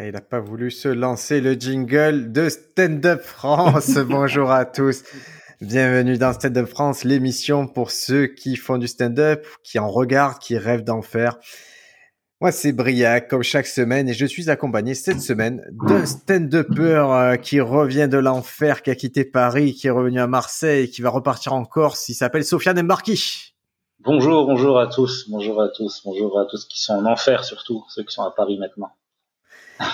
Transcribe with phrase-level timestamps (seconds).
[0.00, 3.94] il n'a pas voulu se lancer le jingle de Stand Up France.
[4.08, 5.04] Bonjour à tous.
[5.60, 10.40] Bienvenue dans Stand Up France, l'émission pour ceux qui font du stand-up, qui en regardent,
[10.40, 11.38] qui rêvent d'en faire.
[12.40, 17.36] Moi, c'est Briac, comme chaque semaine, et je suis accompagné cette semaine d'un stand-upper euh,
[17.36, 21.10] qui revient de l'enfer, qui a quitté Paris, qui est revenu à Marseille, qui va
[21.10, 22.08] repartir en Corse.
[22.08, 23.54] Il s'appelle Sofiane Embarki.
[24.00, 27.84] Bonjour, bonjour à tous, bonjour à tous, bonjour à tous qui sont en enfer surtout,
[27.88, 28.90] ceux qui sont à Paris maintenant.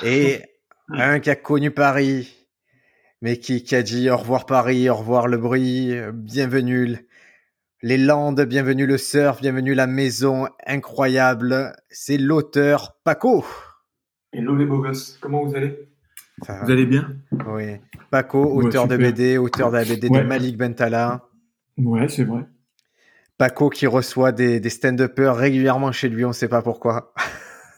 [0.02, 0.42] Et
[0.88, 2.34] un qui a connu Paris,
[3.22, 7.06] mais qui, qui a dit au revoir Paris, au revoir le bruit, bienvenue
[7.82, 11.74] les Landes, bienvenue le surf, bienvenue la maison incroyable.
[11.88, 13.44] C'est l'auteur Paco.
[14.32, 15.88] Hello les beaux gosses, comment vous allez?
[16.38, 17.16] Vous allez bien?
[17.46, 17.76] Oui.
[18.10, 21.24] Paco, auteur de BD, auteur de la BD de Malik Bentala.
[21.76, 22.46] Ouais, c'est vrai.
[23.38, 27.14] Paco qui reçoit des, des stand-uppers régulièrement chez lui, on ne sait pas pourquoi.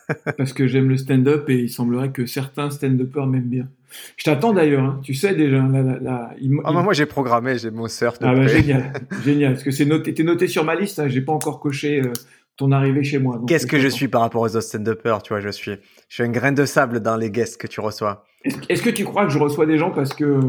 [0.37, 3.69] Parce que j'aime le stand-up et il semblerait que certains stand-uppers m'aiment bien.
[4.17, 5.01] Je t'attends d'ailleurs, hein.
[5.03, 5.63] tu sais déjà.
[5.65, 8.17] Ah, bah, moi j'ai programmé, j'ai mon surf.
[8.21, 8.93] Ah bah, génial,
[9.25, 9.53] génial.
[9.53, 11.09] Parce que c'est noté, t'es noté sur ma liste, hein.
[11.09, 12.13] j'ai pas encore coché euh,
[12.57, 13.41] ton arrivée chez moi.
[13.47, 15.73] Qu'est-ce que je suis par rapport aux autres stand-uppers, tu vois, je suis,
[16.09, 18.25] je suis un grain de sable dans les guests que tu reçois.
[18.69, 20.41] Est-ce que tu crois que je reçois des gens parce que,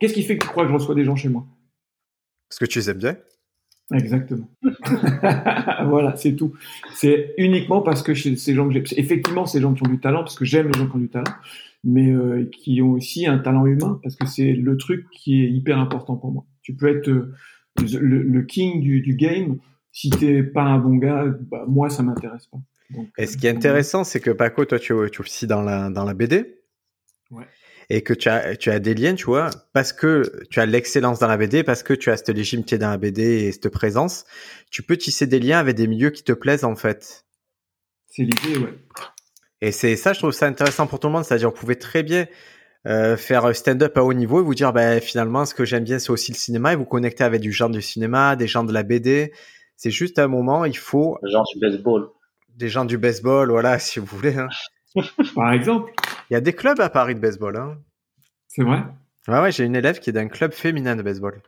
[0.00, 1.44] qu'est-ce qui fait que tu crois que je reçois des gens chez moi?
[2.48, 3.16] Parce que tu les aimes bien.
[3.92, 4.48] Exactement.
[5.86, 6.54] voilà, c'est tout.
[6.94, 10.20] C'est uniquement parce que ces gens que j'ai, effectivement, ces gens qui ont du talent,
[10.20, 11.32] parce que j'aime les gens qui ont du talent,
[11.84, 15.50] mais euh, qui ont aussi un talent humain, parce que c'est le truc qui est
[15.50, 16.44] hyper important pour moi.
[16.62, 17.34] Tu peux être euh,
[17.78, 19.58] le, king du, du, game,
[19.90, 22.58] si t'es pas un bon gars, bah, moi ça m'intéresse pas.
[23.16, 25.88] Et ce qui est intéressant, c'est que Paco, toi, tu, tu es aussi dans la,
[25.88, 26.58] dans la BD.
[27.30, 27.46] Ouais
[27.90, 31.18] et que tu as, tu as des liens, tu vois, parce que tu as l'excellence
[31.18, 34.24] dans la BD, parce que tu as cette légitimité dans la BD et cette présence,
[34.70, 37.24] tu peux tisser des liens avec des milieux qui te plaisent en fait.
[38.06, 38.74] C'est l'idée, ouais.
[39.60, 42.02] Et c'est ça, je trouve ça intéressant pour tout le monde, c'est-à-dire vous pouvez très
[42.02, 42.26] bien
[42.84, 46.00] euh, faire stand-up à haut niveau et vous dire, ben, finalement, ce que j'aime bien,
[46.00, 48.72] c'est aussi le cinéma et vous connecter avec du genre du cinéma, des gens de
[48.72, 49.32] la BD.
[49.76, 51.16] C'est juste un moment, il faut...
[51.22, 52.08] Des gens du baseball.
[52.56, 54.36] Des gens du baseball, voilà, si vous voulez.
[54.36, 54.48] Hein.
[55.36, 55.92] Par exemple.
[56.32, 57.58] Il y a des clubs à Paris de baseball.
[57.58, 57.76] Hein.
[58.48, 58.82] C'est vrai?
[59.28, 61.42] Ouais, ouais, j'ai une élève qui est d'un club féminin de baseball.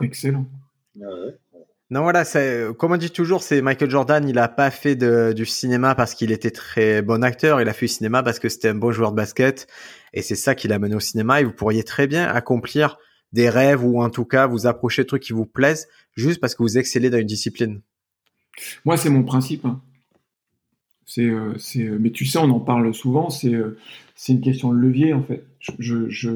[0.00, 0.48] Excellent.
[0.96, 2.24] Non, voilà,
[2.76, 6.32] comme on dit toujours, c'est Michael Jordan, il n'a pas fait du cinéma parce qu'il
[6.32, 9.12] était très bon acteur, il a fait du cinéma parce que c'était un bon joueur
[9.12, 9.68] de basket,
[10.12, 12.98] et c'est ça qui l'a mené au cinéma, et vous pourriez très bien accomplir
[13.30, 16.56] des rêves, ou en tout cas vous approcher de trucs qui vous plaisent, juste parce
[16.56, 17.80] que vous excellez dans une discipline.
[18.84, 19.64] Moi, c'est mon principe.
[19.64, 19.80] Hein.
[21.06, 23.30] C'est, euh, c'est, euh, mais tu sais, on en parle souvent.
[23.30, 23.78] C'est, euh,
[24.16, 25.44] c'est une question de levier en fait.
[25.60, 26.30] Je, je,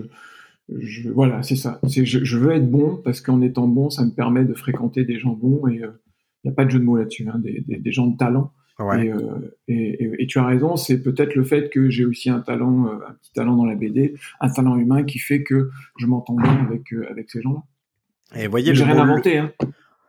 [0.68, 1.80] je, voilà, c'est ça.
[1.88, 5.18] C'est, je, veux être bon parce qu'en étant bon, ça me permet de fréquenter des
[5.18, 5.90] gens bons et il
[6.44, 7.28] n'y a pas de jeu de mots là-dessus.
[7.28, 8.52] Hein, des, des, gens de talent.
[8.96, 9.12] Et,
[9.68, 13.12] et, et, tu as raison, c'est peut-être le fait que j'ai aussi un talent, un
[13.20, 16.94] petit talent dans la BD, un talent humain qui fait que je m'entends bien avec
[17.10, 18.40] avec ces gens-là.
[18.40, 19.36] Et voyez, j'ai rien inventé.
[19.36, 19.52] Hein.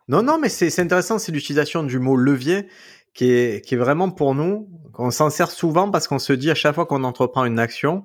[0.08, 2.66] Non, non, mais c'est intéressant, c'est l'utilisation du mot levier
[3.14, 6.50] qui est, qui est vraiment pour nous, qu'on s'en sert souvent parce qu'on se dit
[6.50, 8.04] à chaque fois qu'on entreprend une action,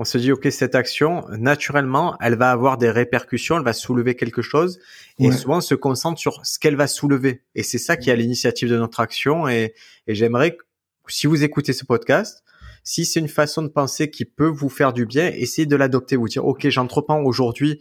[0.00, 4.14] on se dit, OK, cette action, naturellement, elle va avoir des répercussions, elle va soulever
[4.14, 4.78] quelque chose.
[5.18, 7.42] Et souvent, on se concentre sur ce qu'elle va soulever.
[7.56, 9.48] Et c'est ça qui est à l'initiative de notre action.
[9.48, 9.74] Et,
[10.06, 10.62] et j'aimerais que,
[11.08, 12.44] si vous écoutez ce podcast,
[12.84, 16.14] si c'est une façon de penser qui peut vous faire du bien, essayez de l'adopter.
[16.14, 17.80] Vous dire, OK, j'entreprends aujourd'hui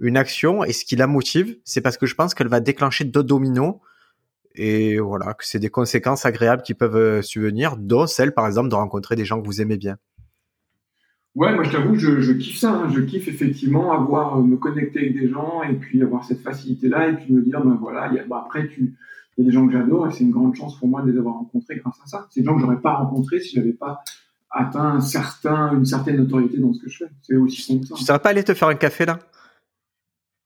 [0.00, 3.04] une action et ce qui la motive, c'est parce que je pense qu'elle va déclencher
[3.04, 3.76] d'autres dominos
[4.54, 8.68] et voilà, que c'est des conséquences agréables qui peuvent euh, subvenir, dont celle, par exemple,
[8.68, 9.96] de rencontrer des gens que vous aimez bien.
[11.34, 12.72] Ouais, moi je t'avoue, je, je, kiffe ça.
[12.72, 12.90] Hein.
[12.94, 17.08] Je kiffe effectivement avoir euh, me connecter avec des gens et puis avoir cette facilité-là
[17.08, 18.94] et puis me dire, ben voilà, y a, bah, après tu,
[19.36, 21.10] il y a des gens que j'adore et c'est une grande chance pour moi de
[21.10, 22.28] les avoir rencontrés grâce à ça.
[22.30, 24.00] C'est des gens que j'aurais pas rencontrés si j'avais pas
[24.48, 27.10] atteint un certain, une certaine notoriété dans ce que je fais.
[27.22, 27.96] C'est aussi simple ça.
[27.96, 29.18] Tu serais pas allé te faire un café là?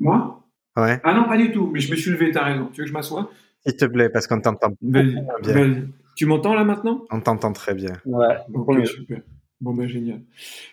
[0.00, 0.42] Moi?
[0.74, 1.00] Ouais.
[1.04, 1.68] Ah non, pas du tout.
[1.70, 2.70] Mais je me suis levé, t'as raison.
[2.72, 3.30] Tu veux que je m'assoie?
[3.68, 5.86] S'il te plaît, parce qu'on t'entend bien.
[6.16, 7.04] Tu m'entends là maintenant?
[7.10, 7.92] On t'entend très bien.
[8.04, 8.86] Ouais.
[8.86, 9.20] super.
[9.60, 10.20] Bon ben génial.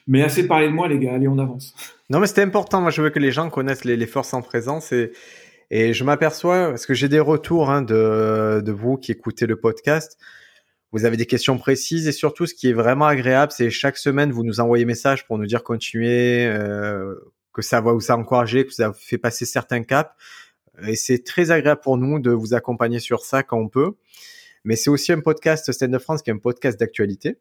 [0.07, 1.75] Mais assez parlé de moi les gars, allez on avance.
[2.12, 4.92] Non mais c'était important, moi je veux que les gens connaissent les, forces en présence
[4.92, 5.12] et,
[5.71, 9.56] et je m'aperçois, parce que j'ai des retours hein, de, de vous qui écoutez le
[9.56, 10.19] podcast,
[10.91, 14.31] vous avez des questions précises et surtout ce qui est vraiment agréable, c'est chaque semaine
[14.31, 17.15] vous nous envoyez message pour nous dire continuez, euh,
[17.56, 20.12] que ça va vous encourager, que vous avez fait passer certains caps.
[20.88, 23.95] Et c'est très agréable pour nous de vous accompagner sur ça quand on peut.
[24.63, 27.38] Mais c'est aussi un podcast Stand de France qui est un podcast d'actualité.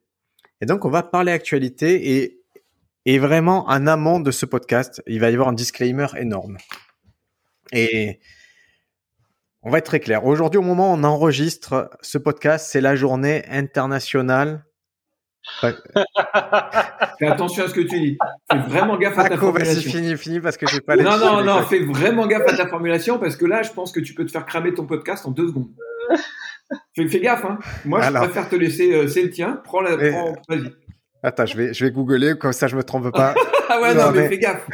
[0.60, 2.40] Et donc, on va parler actualité et,
[3.06, 6.58] et vraiment en amont de ce podcast, il va y avoir un disclaimer énorme.
[7.72, 8.20] Et
[9.62, 10.26] on va être très clair.
[10.26, 14.64] Aujourd'hui, au moment où on enregistre ce podcast, c'est la journée internationale
[17.18, 18.18] Fais attention à ce que tu dis.
[18.50, 19.90] Fais vraiment gaffe à ta formulation.
[19.90, 23.18] fini, fini parce que j'ai pas Non, non, non, fais vraiment gaffe à ta formulation
[23.18, 25.48] parce que là, je pense que tu peux te faire cramer ton podcast en deux
[25.48, 25.70] secondes.
[26.96, 27.58] fais, fais gaffe, hein.
[27.84, 29.60] Moi, je préfère te laisser, euh, c'est le tien.
[29.64, 30.72] Prends la, prends, vas-y.
[31.22, 33.34] Attends, je vais, je vais googler comme ça je me trompe pas.
[33.68, 34.66] ah ouais, non, mais, fais gaffe.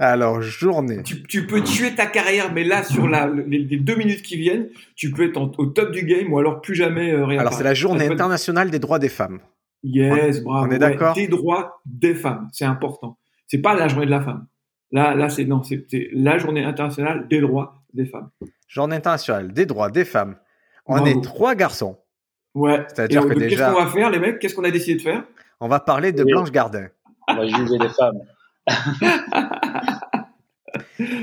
[0.00, 1.02] Alors, journée.
[1.02, 5.10] Tu, peux tuer ta carrière, mais là, sur la, les, deux minutes qui viennent, tu
[5.10, 8.06] peux être au top du game ou alors plus jamais euh, Alors, c'est la journée
[8.06, 9.40] internationale des droits des femmes.
[9.82, 10.66] Yes, bravo.
[10.66, 11.14] On est d'accord.
[11.14, 13.18] des droits des femmes, c'est important.
[13.46, 14.46] C'est pas la journée de la femme.
[14.90, 18.30] Là, là, c'est non, c'est la journée internationale des droits des femmes.
[18.66, 20.36] Journée internationale des droits des femmes.
[20.86, 21.98] On est trois garçons.
[22.54, 22.84] Ouais.
[22.88, 23.66] C'est-à-dire que déjà.
[23.66, 24.38] Qu'est-ce qu'on va faire, les mecs?
[24.38, 25.24] Qu'est-ce qu'on a décidé de faire?
[25.60, 26.88] On va parler de Blanche Gardin.
[27.28, 28.20] On va juger les femmes.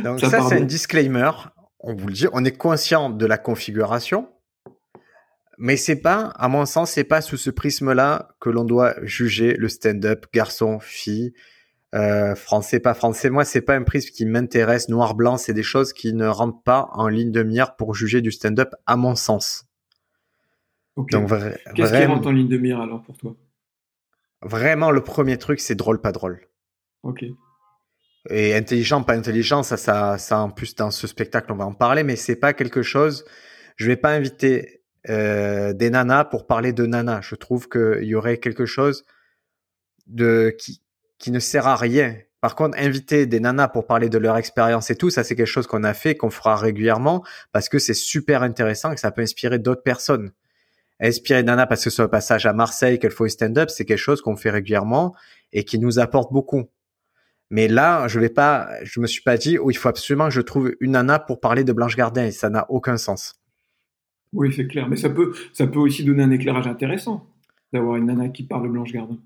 [0.04, 1.32] Donc ça, c'est un disclaimer.
[1.80, 4.28] On vous le dit, on est conscient de la configuration,
[5.58, 9.54] mais c'est pas, à mon sens, c'est pas sous ce prisme-là que l'on doit juger
[9.54, 11.34] le stand-up, garçon, fille,
[11.94, 13.30] euh, français, pas français.
[13.30, 14.90] Moi, c'est pas un prisme qui m'intéresse.
[14.90, 18.22] Noir, blanc, c'est des choses qui ne rentrent pas en ligne de mire pour juger
[18.22, 19.66] du stand-up, à mon sens.
[20.98, 23.36] Donc, Qu'est-ce qui rentre en ligne de mire alors pour toi?
[24.42, 26.42] Vraiment, le premier truc, c'est drôle, pas drôle.
[27.04, 27.26] Ok.
[28.30, 31.74] Et intelligent, pas intelligent, ça, ça, ça, en plus dans ce spectacle, on va en
[31.74, 33.26] parler, mais c'est pas quelque chose.
[33.76, 37.22] Je vais pas inviter euh, des nanas pour parler de nanas.
[37.22, 39.06] Je trouve qu'il y aurait quelque chose
[40.08, 40.82] de qui
[41.18, 42.18] qui ne sert à rien.
[42.42, 45.48] Par contre, inviter des nanas pour parler de leur expérience et tout, ça c'est quelque
[45.48, 49.12] chose qu'on a fait, qu'on fera régulièrement parce que c'est super intéressant et que ça
[49.12, 50.32] peut inspirer d'autres personnes.
[51.00, 54.36] Inspirer Nana parce que ce passage à Marseille, qu'elle faut stand-up, c'est quelque chose qu'on
[54.36, 55.16] fait régulièrement
[55.52, 56.70] et qui nous apporte beaucoup.
[57.50, 60.34] Mais là, je vais pas, je me suis pas dit, oh, il faut absolument que
[60.34, 63.36] je trouve une nana pour parler de Blanche Gardin et ça n'a aucun sens.
[64.36, 64.88] Oui, c'est clair.
[64.88, 67.28] Mais ça peut, ça peut aussi donner un éclairage intéressant
[67.74, 69.18] d'avoir une nana qui parle de Blanche Gardin.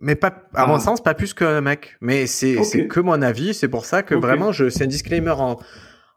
[0.00, 0.80] Mais pas, à mon ah.
[0.80, 1.96] sens, pas plus qu'un mec.
[2.00, 2.56] Mais c'est
[2.88, 3.54] que mon avis.
[3.54, 5.58] C'est pour ça que vraiment, je, c'est un disclaimer en,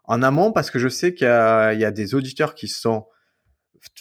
[0.04, 2.68] en amont parce que je sais qu'il y a, il y a des auditeurs qui
[2.68, 3.06] sont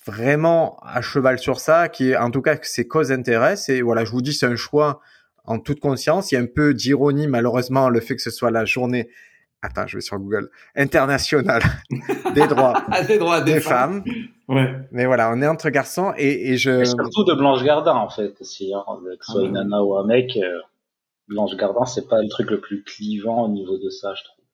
[0.06, 3.70] vraiment à cheval sur ça, qui, en tout cas, que ces causes intéressent.
[3.70, 5.00] Et voilà, je vous dis, c'est un choix
[5.46, 6.32] en toute conscience.
[6.32, 9.10] Il y a un peu d'ironie, malheureusement, le fait que ce soit la journée,
[9.62, 11.62] attends, je vais sur Google, internationale
[12.36, 14.04] des droits, des, droits des, femmes.
[14.48, 14.76] Ouais.
[14.92, 16.84] Mais voilà, on est entre garçons et, et je.
[16.86, 18.84] surtout de Blanche Gardin, en fait, si, hein,
[19.20, 20.38] que ce soit une nana ou un mec.
[20.38, 20.60] Euh,
[21.28, 24.46] Blanche Gardin, c'est pas le truc le plus clivant au niveau de ça, je trouve.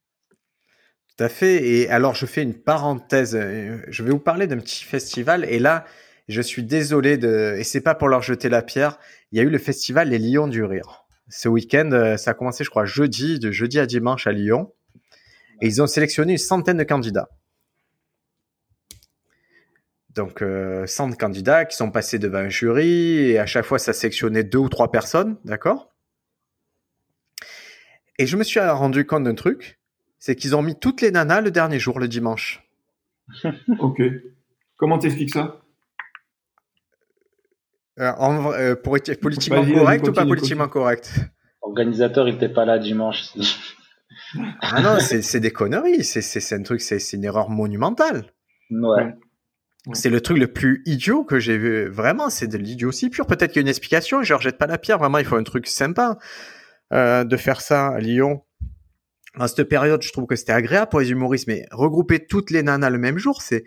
[1.17, 1.67] Tout à fait.
[1.67, 3.35] Et alors, je fais une parenthèse.
[3.35, 5.45] Euh, je vais vous parler d'un petit festival.
[5.45, 5.85] Et là,
[6.27, 8.97] je suis désolé de, et c'est pas pour leur jeter la pierre.
[9.31, 11.05] Il y a eu le festival Les Lions du Rire.
[11.27, 14.73] Ce week-end, euh, ça a commencé, je crois, jeudi, de jeudi à dimanche à Lyon.
[15.61, 17.29] Et ils ont sélectionné une centaine de candidats.
[20.15, 23.93] Donc, euh, 100 candidats qui sont passés devant un jury et à chaque fois, ça
[23.93, 25.93] sélectionnait deux ou trois personnes, d'accord?
[28.19, 29.79] Et je me suis rendu compte d'un truc,
[30.19, 32.67] c'est qu'ils ont mis toutes les nanas le dernier jour, le dimanche.
[33.79, 34.01] ok.
[34.75, 35.61] Comment t'expliques ça?
[37.99, 41.13] Euh, en, euh, pour être politiquement correct ou pas politiquement correct?
[41.61, 43.29] Organisateur, il n'était pas là dimanche.
[44.61, 46.03] Ah non, c'est des conneries.
[46.03, 48.25] C'est un truc, c'est une erreur monumentale.
[48.69, 49.15] Ouais.
[49.93, 51.87] C'est le truc le plus idiot que j'ai vu.
[51.87, 53.25] Vraiment, c'est de l'idiotie pure.
[53.25, 54.21] Peut-être qu'il y a une explication.
[54.21, 54.99] Je ne rejette pas la pierre.
[54.99, 56.17] Vraiment, il faut un truc sympa
[56.93, 58.43] euh, de faire ça à Lyon.
[59.39, 62.63] À cette période, je trouve que c'était agréable pour les humoristes, mais regrouper toutes les
[62.63, 63.63] nanas le même jour, c'est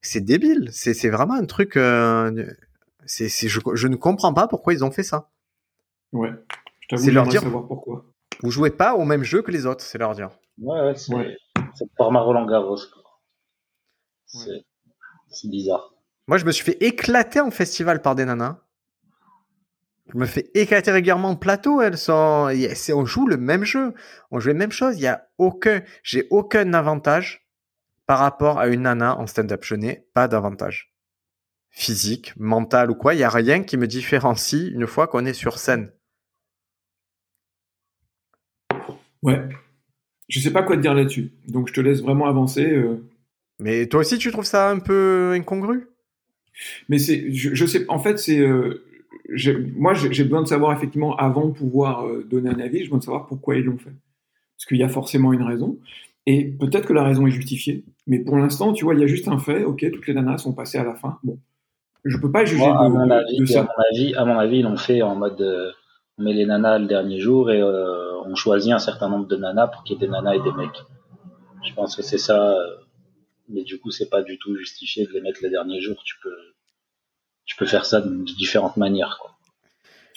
[0.00, 0.70] c'est débile.
[0.72, 1.76] C'est vraiment un truc.
[1.76, 2.46] Euh,
[3.04, 5.30] c'est, je, ne comprends pas pourquoi ils ont fait ça.
[6.12, 6.30] Ouais.
[6.80, 7.42] Je t'avoue, leur dire.
[7.42, 8.06] Savoir pourquoi.
[8.42, 10.30] Vous jouez pas au même jeu que les autres, c'est leur dire.
[10.58, 11.36] Ouais, ouais, c'est, ouais.
[11.74, 12.78] c'est format Roland Garros.
[14.26, 14.64] C'est,
[15.28, 15.94] c'est bizarre.
[16.26, 18.58] Moi, je me suis fait éclater en festival par des nanas.
[20.12, 21.80] Je me fais éclater régulièrement en plateau.
[21.82, 22.50] Elles sont,
[22.94, 23.94] on joue le même jeu,
[24.30, 24.96] on joue les mêmes choses.
[24.96, 27.46] Il y a aucun, j'ai aucun avantage
[28.06, 29.64] par rapport à une nana en stand-up.
[29.64, 30.94] Je n'ai pas d'avantage
[31.70, 33.14] physique, mental ou quoi.
[33.14, 35.92] Il n'y a rien qui me différencie une fois qu'on est sur scène.
[39.22, 39.48] Ouais.
[40.28, 41.32] Je sais pas quoi te dire là-dessus.
[41.46, 42.70] Donc je te laisse vraiment avancer.
[42.70, 43.04] Euh.
[43.58, 45.88] Mais toi aussi, tu trouves ça un peu incongru?
[46.88, 48.84] Mais c'est, je, sais, en fait, c'est, euh,
[49.76, 52.98] moi, j'ai besoin de savoir effectivement avant de pouvoir euh, donner un avis, j'ai besoin
[52.98, 53.94] de savoir pourquoi ils l'ont fait.
[54.56, 55.78] Parce qu'il y a forcément une raison.
[56.26, 57.84] Et peut-être que la raison est justifiée.
[58.06, 59.64] Mais pour l'instant, tu vois, il y a juste un fait.
[59.64, 61.18] Ok, toutes les nanas sont passées à la fin.
[61.22, 61.38] Bon,
[62.04, 64.76] je peux pas juger à, mon avis, à, mon avis, à mon avis, ils l'ont
[64.76, 65.70] fait en mode euh,
[66.18, 69.36] on met les nanas le dernier jour et euh, on choisit un certain nombre de
[69.36, 70.82] nanas pour qu'il y ait des nanas et des mecs.
[71.66, 72.52] Je pense que c'est ça.
[72.52, 72.76] Euh,
[73.48, 75.96] mais du coup, c'est pas du tout justifié de les mettre le dernier jour.
[76.04, 76.36] Tu peux,
[77.46, 79.18] tu peux faire ça de différentes manières.
[79.20, 79.30] Quoi.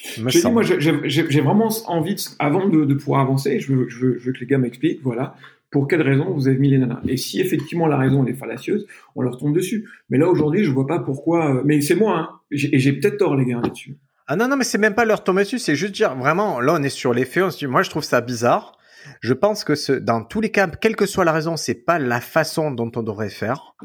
[0.03, 4.39] Je dis, moi, j'ai vraiment envie, avant de, pouvoir avancer, je veux, je, veux, que
[4.39, 5.35] les gars m'expliquent, voilà,
[5.69, 7.01] pour quelle raison vous avez mis les nanas.
[7.07, 9.87] Et si effectivement la raison est fallacieuse, on leur tombe dessus.
[10.09, 11.55] Mais là, aujourd'hui, je vois pas pourquoi.
[11.55, 12.29] Euh, mais c'est moi, hein.
[12.51, 13.97] Et j'ai peut-être tort, les gars, là-dessus.
[14.27, 16.73] Ah non, non, mais c'est même pas leur tomber dessus, c'est juste dire, vraiment, là,
[16.73, 18.77] on est sur les faits, on se dit, moi, je trouve ça bizarre.
[19.21, 21.99] Je pense que ce, dans tous les cas, quelle que soit la raison, c'est pas
[21.99, 23.75] la façon dont on devrait faire.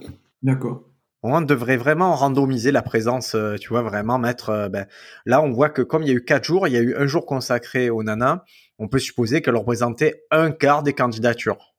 [0.43, 0.85] D'accord.
[1.23, 4.51] On devrait vraiment randomiser la présence, euh, tu vois, vraiment mettre.
[4.51, 4.87] Euh, ben,
[5.25, 6.95] là, on voit que comme il y a eu quatre jours, il y a eu
[6.95, 8.45] un jour consacré aux nanas.
[8.79, 11.75] On peut supposer qu'elle représentait un quart des candidatures,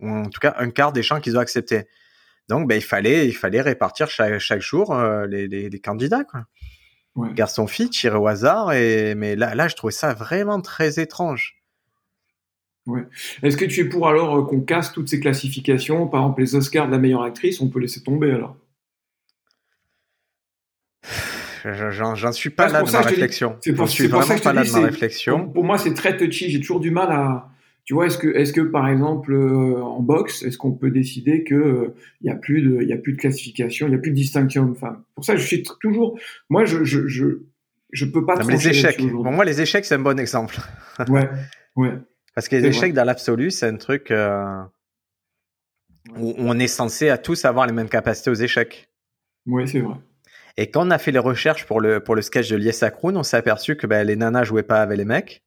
[0.00, 1.86] ou en tout cas un quart des gens qu'ils ont acceptés.
[2.48, 6.46] Donc, ben, il fallait, il fallait répartir chaque, jour euh, les, les, candidats, quoi.
[7.16, 7.32] Ouais.
[7.34, 11.56] Garçon fille tiré au hasard et mais là, là, je trouvais ça vraiment très étrange.
[12.86, 13.02] Ouais.
[13.42, 16.06] Est-ce que tu es pour alors qu'on casse toutes ces classifications?
[16.06, 18.56] Par exemple, les Oscars de la meilleure actrice, on peut laisser tomber alors
[21.64, 23.56] J'en suis pas là de ma réflexion.
[23.60, 25.48] C'est pour, vraiment pas là de ma réflexion.
[25.48, 26.50] Pour, moi, c'est très touchy.
[26.50, 27.50] J'ai toujours du mal à.
[27.84, 31.44] Tu vois, est-ce que, est-ce que par exemple euh, en boxe, est-ce qu'on peut décider
[31.44, 33.96] que il euh, y a plus de, il y a plus de classification, il y
[33.96, 35.02] a plus de distinction homme-femme.
[35.14, 36.18] Pour ça, je suis toujours.
[36.48, 37.26] Moi, je, je, je,
[37.92, 38.36] je peux pas.
[38.42, 38.98] les échecs.
[38.98, 40.56] Pour moi, les échecs, c'est un bon exemple.
[41.08, 41.28] ouais,
[41.76, 41.94] ouais.
[42.34, 44.62] Parce que les échecs dans l'absolu, c'est un truc euh,
[46.16, 48.88] où on est censé à tous avoir les mêmes capacités aux échecs.
[49.46, 49.96] Oui, c'est vrai.
[50.56, 53.16] Et quand on a fait les recherches pour le, pour le sketch de Liesa Kroon,
[53.16, 55.42] on s'est aperçu que ben, les nanas jouaient pas avec les mecs.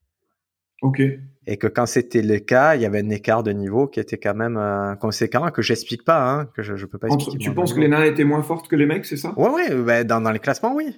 [0.82, 1.02] Ok.
[1.46, 4.18] Et que quand c'était le cas, il y avait un écart de niveau qui était
[4.18, 7.38] quand même euh, conséquent, que j'explique pas, hein, que je, je peux pas expliquer.
[7.38, 9.38] tu penses que les nanas étaient moins fortes que les mecs, c'est ça?
[9.38, 10.96] Ouais, ouais, ben, dans, dans les classements, oui.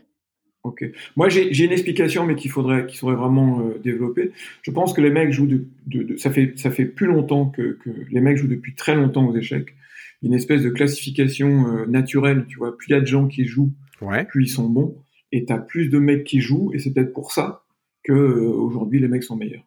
[0.66, 0.84] Ok.
[1.16, 4.32] Moi, j'ai une explication, mais qu'il faudrait, qu'il faudrait vraiment euh, développer.
[4.64, 7.78] Je pense que les mecs jouent de, de, ça fait, ça fait plus longtemps que,
[7.84, 9.76] que, les mecs jouent depuis très longtemps aux échecs.
[10.24, 12.76] Une espèce de classification euh, naturelle, tu vois.
[12.76, 14.26] Plus il y a de gens qui jouent, ouais.
[14.26, 14.98] plus ils sont bons.
[15.32, 17.64] Et t'as plus de mecs qui jouent, et c'est peut-être pour ça
[18.04, 19.66] que euh, aujourd'hui les mecs sont meilleurs.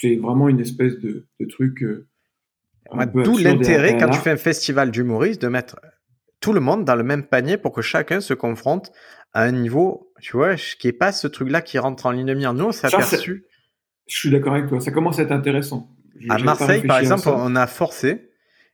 [0.00, 1.84] C'est vraiment une espèce de, de truc.
[3.14, 5.76] D'où l'intérêt quand tu fais un festival d'humoristes de mettre
[6.40, 8.92] tout le monde dans le même panier pour que chacun se confronte
[9.32, 12.34] à un niveau, tu vois, qui est pas ce truc-là qui rentre en ligne de
[12.34, 12.52] mire.
[12.52, 13.46] Nous, on s'est aperçu.
[14.08, 14.80] Je suis d'accord avec toi.
[14.80, 15.88] Ça commence à être intéressant.
[16.28, 18.30] à Marseille, par exemple, on a forcé.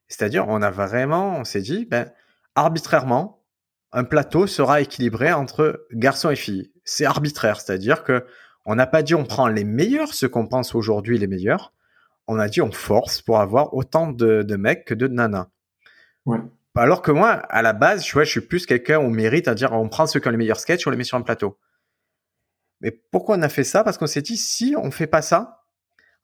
[0.09, 2.11] C'est-à-dire, on a vraiment, on s'est dit, ben,
[2.55, 3.45] arbitrairement,
[3.93, 6.73] un plateau sera équilibré entre garçons et filles.
[6.85, 7.61] C'est arbitraire.
[7.61, 8.25] C'est-à-dire que
[8.69, 11.73] on n'a pas dit on prend les meilleurs, ceux qu'on pense aujourd'hui les meilleurs.
[12.27, 15.49] On a dit on force pour avoir autant de, de mecs que de nanas.
[16.27, 16.39] Ouais.
[16.75, 19.73] Alors que moi, à la base, vois, je suis plus quelqu'un au mérite à dire
[19.73, 21.59] on prend ceux qui ont les meilleurs sketchs, on les met sur un plateau.
[22.83, 23.83] Mais pourquoi on a fait ça?
[23.83, 25.65] Parce qu'on s'est dit si on fait pas ça,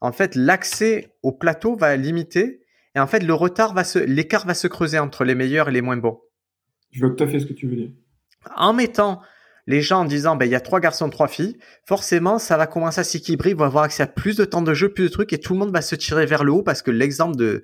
[0.03, 2.61] en fait, l'accès au plateau va limiter
[2.95, 5.73] et en fait, le retard va se, l'écart va se creuser entre les meilleurs et
[5.73, 6.21] les moins bons.
[6.91, 7.91] Je vois tout à fait ce que tu veux dire.
[8.55, 9.23] En mettant
[9.67, 12.67] les gens en disant ben il y a trois garçons, trois filles, forcément ça va
[12.67, 15.09] commencer à s'équilibrer, ils vont avoir accès à plus de temps de jeu, plus de
[15.09, 17.63] trucs et tout le monde va se tirer vers le haut parce que l'exemple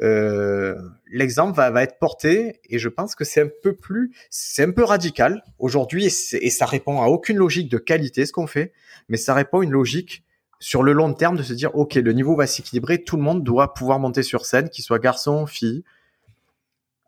[0.00, 0.74] euh,
[1.10, 5.42] va, être porté et je pense que c'est un peu plus, c'est un peu radical
[5.58, 8.72] aujourd'hui et, ça répond à aucune logique de qualité ce qu'on fait,
[9.08, 10.24] mais ça répond à une logique
[10.60, 13.42] sur le long terme de se dire ok le niveau va s'équilibrer, tout le monde
[13.42, 15.82] doit pouvoir monter sur scène, qu'il soit garçon, fille,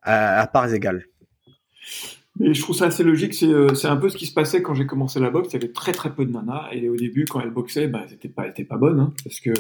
[0.03, 1.07] à parts égales.
[2.41, 3.41] Mais je trouve ça assez logique.
[3.45, 5.51] Euh, c'est un peu ce qui se passait quand j'ai commencé la boxe.
[5.51, 6.69] Il y avait très très peu de nanas.
[6.73, 8.99] Et au début, quand elles boxaient, bah, elles n'étaient pas, étaient pas bonnes.
[8.99, 9.53] Hein, parce, que,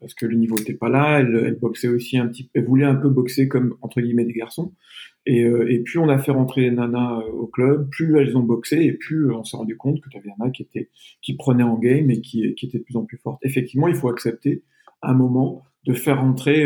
[0.00, 1.18] parce que le niveau n'était pas là.
[1.18, 4.34] Elles, elles, boxaient aussi un petit Elles voulaient un peu boxer comme, entre guillemets, des
[4.34, 4.72] garçons.
[5.26, 8.36] Et, euh, et plus on a fait rentrer les nanas euh, au club, plus elles
[8.36, 8.84] ont boxé.
[8.84, 10.90] Et plus on s'est rendu compte que tu avais un qui, était,
[11.22, 13.40] qui prenait en game et qui, qui était de plus en plus forte.
[13.42, 14.62] Effectivement, il faut accepter
[15.02, 16.64] un moment de faire rentrer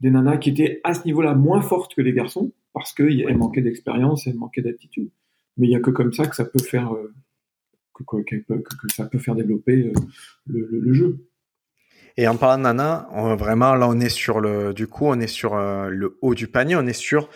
[0.00, 3.62] des nanas qui étaient à ce niveau-là moins fortes que les garçons parce qu'elle manquait
[3.62, 5.10] d'expérience, elle manquait d'attitude.
[5.56, 7.10] Mais il n'y a que comme ça que ça peut faire, euh,
[7.94, 8.04] que,
[8.94, 9.92] ça peut faire développer euh,
[10.46, 11.26] le, jeu.
[12.18, 15.26] Et en parlant de Nana, vraiment là on est sur le, du coup on est
[15.26, 17.30] sur euh, le haut du panier, on est sur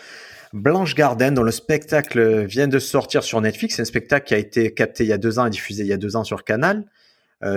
[0.53, 3.77] Blanche Garden dont le spectacle vient de sortir sur Netflix.
[3.77, 5.89] C'est un spectacle qui a été capté il y a deux ans et diffusé il
[5.89, 6.85] y a deux ans sur Canal.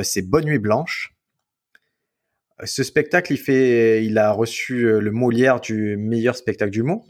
[0.03, 1.15] c'est Bonne Nuit Blanche.
[2.65, 7.03] Ce spectacle, il fait, il a reçu le Molière du meilleur spectacle du monde.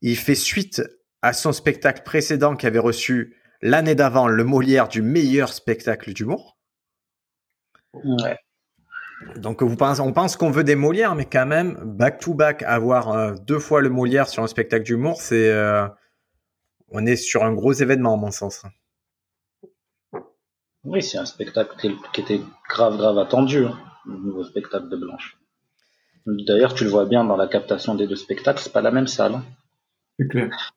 [0.00, 0.82] Il fait suite
[1.22, 6.58] à son spectacle précédent qui avait reçu l'année d'avant le Molière du meilleur spectacle d'humour.
[7.94, 8.38] Ouais.
[9.36, 13.10] Donc vous on pense qu'on veut des Molières, mais quand même, back to back, avoir
[13.10, 15.86] euh, deux fois le Molière sur un spectacle d'humour, c'est, euh,
[16.88, 18.62] on est sur un gros événement, à mon sens.
[20.84, 21.74] Oui, c'est un spectacle
[22.12, 25.38] qui était grave, grave attendu, hein, le nouveau spectacle de Blanche.
[26.26, 29.06] D'ailleurs, tu le vois bien dans la captation des deux spectacles, c'est pas la même
[29.06, 29.40] salle.
[30.18, 30.74] C'est clair.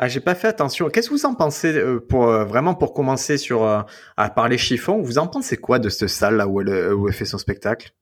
[0.00, 0.88] Ah, j'ai pas fait attention.
[0.88, 3.82] Qu'est-ce que vous en pensez euh, pour euh, vraiment pour commencer sur euh,
[4.16, 7.14] à parler chiffon Vous en pensez quoi de cette salle là où elle, où elle
[7.14, 7.92] fait son spectacle?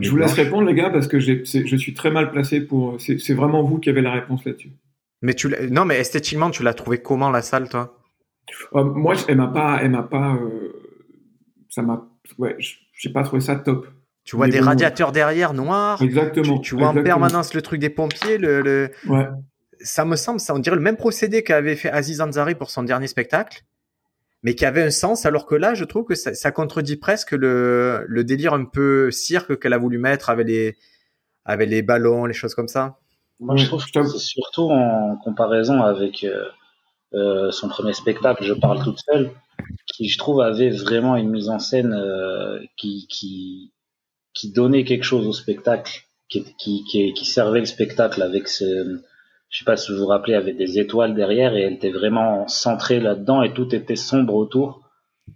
[0.00, 3.00] Je vous laisse répondre les gars parce que je suis très mal placé pour.
[3.00, 4.70] C'est vraiment vous qui avez la réponse là-dessus.
[5.22, 7.98] Mais tu non mais esthétiquement tu l'as trouvé comment la salle toi?
[8.72, 10.38] Moi elle m'a pas elle m'a pas
[11.68, 13.86] ça m'a ouais j'ai pas trouvé ça top.
[14.24, 16.00] Tu vois des radiateurs derrière noirs.
[16.00, 16.58] Exactement.
[16.58, 18.90] Tu, vois en permanence le truc des pompiers, le, le...
[19.08, 19.26] Ouais
[19.82, 22.82] ça me semble, ça on dirait le même procédé qu'avait fait Aziz Ansari pour son
[22.82, 23.64] dernier spectacle,
[24.42, 28.04] mais qui avait un sens, alors que là, je trouve que ça, contredit presque le,
[28.08, 30.76] le, délire un peu cirque qu'elle a voulu mettre avec les,
[31.44, 32.98] avec les ballons, les choses comme ça.
[33.38, 36.44] Moi, je trouve que surtout en comparaison avec euh,
[37.14, 39.30] euh, son premier spectacle, Je parle toute seule,
[39.86, 43.72] qui, je trouve, avait vraiment une mise en scène euh, qui, qui,
[44.34, 49.00] qui donnait quelque chose au spectacle, qui, qui, qui, qui servait le spectacle avec ce,
[49.52, 52.48] je sais pas si vous vous rappelez, avait des étoiles derrière et elle était vraiment
[52.48, 54.80] centrée là-dedans et tout était sombre autour.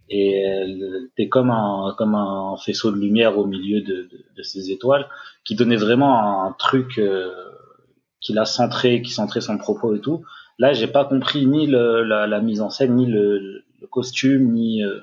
[0.09, 4.71] Et elle était comme un, comme un faisceau de lumière au milieu de, de, ces
[4.71, 5.07] étoiles
[5.45, 7.31] qui donnait vraiment un truc euh,
[8.21, 10.25] qui l'a centré, qui centrait son propos et tout.
[10.59, 14.53] Là, j'ai pas compris ni le, la, la, mise en scène, ni le, le costume,
[14.53, 15.01] ni euh,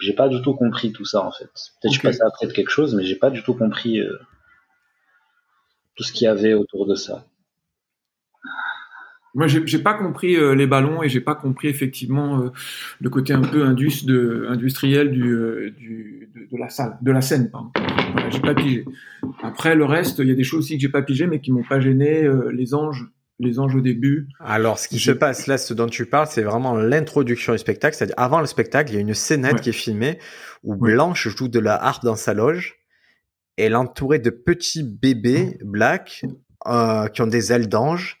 [0.00, 1.50] j'ai pas du tout compris tout ça en fait.
[1.80, 4.16] Peut-être je passais après de quelque chose, mais j'ai pas du tout compris euh,
[5.96, 7.26] tout ce qu'il y avait autour de ça.
[9.34, 12.50] Moi, j'ai pas compris euh, les ballons et j'ai pas compris effectivement euh,
[13.00, 17.22] le côté un peu indus de, industriel du, du de, de, la salle, de la
[17.22, 17.50] scène.
[17.50, 18.84] Voilà, j'ai pas pigé.
[19.42, 21.50] Après, le reste, il y a des choses aussi que j'ai pas pigé, mais qui
[21.50, 22.28] m'ont pas gêné.
[22.52, 23.06] les anges,
[23.42, 24.28] les anges au début.
[24.40, 27.96] Alors, ce qui se passe là, ce dont tu parles, c'est vraiment l'introduction du spectacle.
[27.96, 30.18] C'est-à-dire, avant le spectacle, il y a une scénette qui est filmée
[30.62, 32.76] où Blanche joue de la harpe dans sa loge.
[33.56, 36.24] Elle est entourée de petits bébés black
[37.12, 38.18] qui ont des ailes d'ange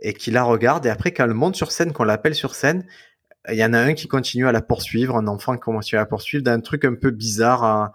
[0.00, 0.86] et qui la regarde.
[0.86, 2.84] Et après, quand elle monte sur scène, qu'on l'appelle sur scène,
[3.48, 6.02] il y en a un qui continue à la poursuivre, un enfant qui continue à
[6.02, 7.92] la poursuivre d'un truc un peu bizarre, à,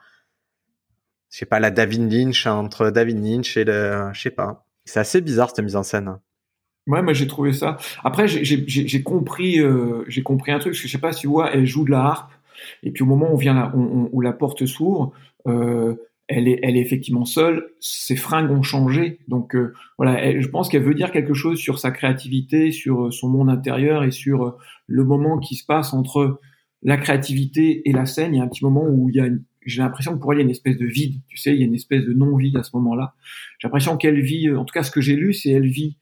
[1.29, 4.65] je sais pas, la David Lynch, entre David Lynch et le, je sais pas.
[4.85, 6.17] C'est assez bizarre cette mise en scène.
[6.87, 7.77] Ouais, moi j'ai trouvé ça.
[8.03, 10.73] Après, j'ai compris, euh, j'ai compris un truc.
[10.73, 12.31] Parce que je sais pas si tu vois, elle joue de la harpe,
[12.83, 15.11] et puis au moment où vient la, où la porte s'ouvre,
[15.47, 15.95] euh,
[16.27, 17.69] elle est, elle est effectivement seule.
[17.79, 20.39] Ses fringues ont changé, donc euh, voilà.
[20.39, 24.03] je pense qu'elle veut dire quelque chose sur sa créativité, sur euh, son monde intérieur
[24.03, 26.39] et sur euh, le moment qui se passe entre
[26.83, 28.35] la créativité et la scène.
[28.35, 29.27] Il y a un petit moment où il y a,
[29.65, 31.21] j'ai l'impression que pour elle il y a une espèce de vide.
[31.27, 33.13] Tu sais, il y a une espèce de non-vie à ce moment-là.
[33.59, 35.97] J'ai l'impression qu'elle vit, en tout cas ce que j'ai lu, c'est elle vit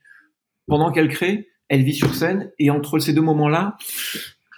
[0.67, 3.78] pendant qu'elle crée, elle vit sur scène et entre ces deux moments-là,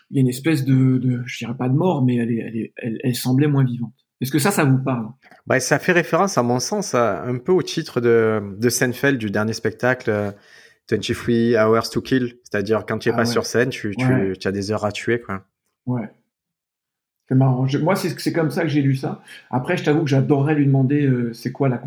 [0.10, 2.44] il y a une espèce de, de je dirais pas de mort, mais elle, est,
[2.46, 3.94] elle, est, elle, elle semblait moins vivante.
[4.20, 5.10] Est-ce que ça, ça vous parle?
[5.46, 9.30] Bah, Ça fait référence, à mon sens, un peu au titre de, de Seinfeld du
[9.30, 10.34] dernier spectacle,
[10.90, 12.38] 23 euh, Hours to Kill.
[12.44, 15.22] C'est-à-dire, quand tu es ah pas sur scène, tu, tu, as des heures à tuer.
[15.22, 15.46] Quoi.
[15.86, 16.10] Ouais.
[17.28, 17.68] C'est marrant.
[17.82, 19.22] moi, c'est comme ça que j'ai lu ça.
[19.50, 21.82] Après, je t'avoue que j'adorerais lui demander euh, c'est quoi la,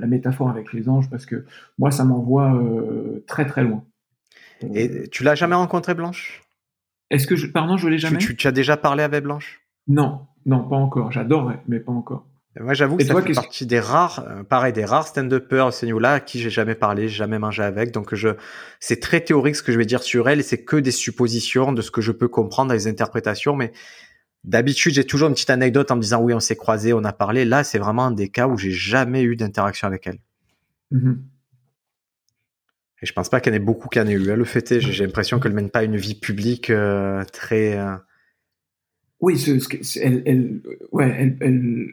[0.00, 1.44] la, métaphore avec les anges, parce que
[1.78, 3.84] moi, ça m'envoie euh, très très loin.
[4.74, 6.42] Et tu l'as jamais rencontré, Blanche?
[7.10, 8.16] Est-ce que je, pardon, je l'ai jamais?
[8.16, 9.60] Tu, tu, as déjà parlé avec Blanche?
[9.86, 11.12] Non, non, pas encore.
[11.12, 12.24] J'adorerais, mais pas encore.
[12.58, 15.84] Moi, j'avoue que ça fait partie des rares, euh, pareil, des rares stand-uppers à ce
[15.84, 17.92] niveau-là à qui j'ai jamais parlé, jamais mangé avec.
[17.92, 18.30] Donc, je,
[18.80, 21.72] c'est très théorique ce que je vais dire sur elle et c'est que des suppositions
[21.72, 23.54] de ce que je peux comprendre les interprétations.
[23.56, 23.72] Mais
[24.46, 27.12] d'habitude, j'ai toujours une petite anecdote en me disant oui, on s'est croisés, on a
[27.12, 27.44] parlé.
[27.44, 30.18] Là, c'est vraiment des cas où j'ai jamais eu d'interaction avec elle.
[30.92, 31.16] Mm-hmm.
[33.02, 34.28] Et je pense pas qu'elle ait beaucoup qu'elle ait eu.
[34.30, 34.80] Elle le fait.
[34.80, 37.76] J'ai l'impression qu'elle mène pas une vie publique euh, très.
[37.76, 37.96] Euh,
[39.20, 39.50] oui, ce,
[39.98, 41.88] elle, elle, ouais, elle, elle,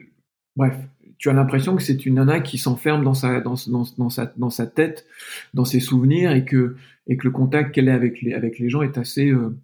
[0.56, 0.76] bref,
[1.18, 4.32] tu as l'impression que c'est une nana qui s'enferme dans sa, dans, dans, dans, sa,
[4.36, 5.06] dans sa tête,
[5.54, 8.68] dans ses souvenirs, et que, et que le contact qu'elle a avec les, avec les
[8.68, 9.56] gens est assez euh,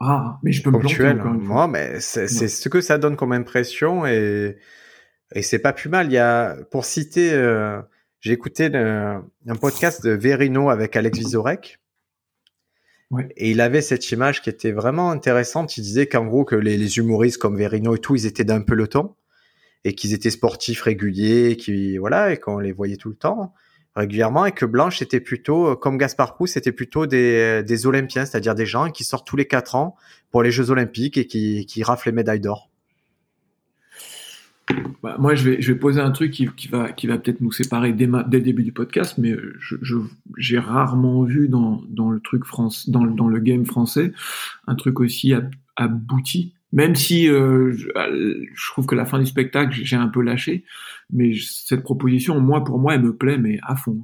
[0.00, 0.38] rare.
[0.42, 4.56] Mais je peux me planter Moi, mais c'est ce que ça donne comme impression, et,
[5.34, 6.06] et c'est pas plus mal.
[6.06, 7.80] Il y a, pour citer, euh,
[8.20, 11.78] j'ai écouté un podcast de Verino avec Alex Vizorek
[13.36, 15.76] et il avait cette image qui était vraiment intéressante.
[15.76, 19.14] Il disait qu'en gros que les, humoristes comme Verino et tout, ils étaient d'un peloton
[19.84, 23.54] et qu'ils étaient sportifs réguliers, qui voilà, et qu'on les voyait tout le temps
[23.98, 28.54] régulièrement, et que Blanche était plutôt, comme Gaspard Proust, c'était plutôt des, des Olympiens, c'est-à-dire
[28.54, 29.96] des gens qui sortent tous les quatre ans
[30.30, 32.70] pour les Jeux Olympiques et qui, qui raflent les médailles d'or.
[35.02, 37.40] Bah, moi, je vais, je vais poser un truc qui, qui va, qui va peut-être
[37.40, 39.76] nous séparer dès, dès, le début du podcast, mais j'ai
[40.36, 44.12] je, rarement vu dans, dans le truc France, dans, dans le game français
[44.66, 45.32] un truc aussi
[45.76, 46.54] abouti.
[46.72, 50.64] Même si euh, je, trouve que la fin du spectacle, j'ai un peu lâché,
[51.10, 54.02] mais cette proposition, moi pour moi, elle me plaît, mais à fond.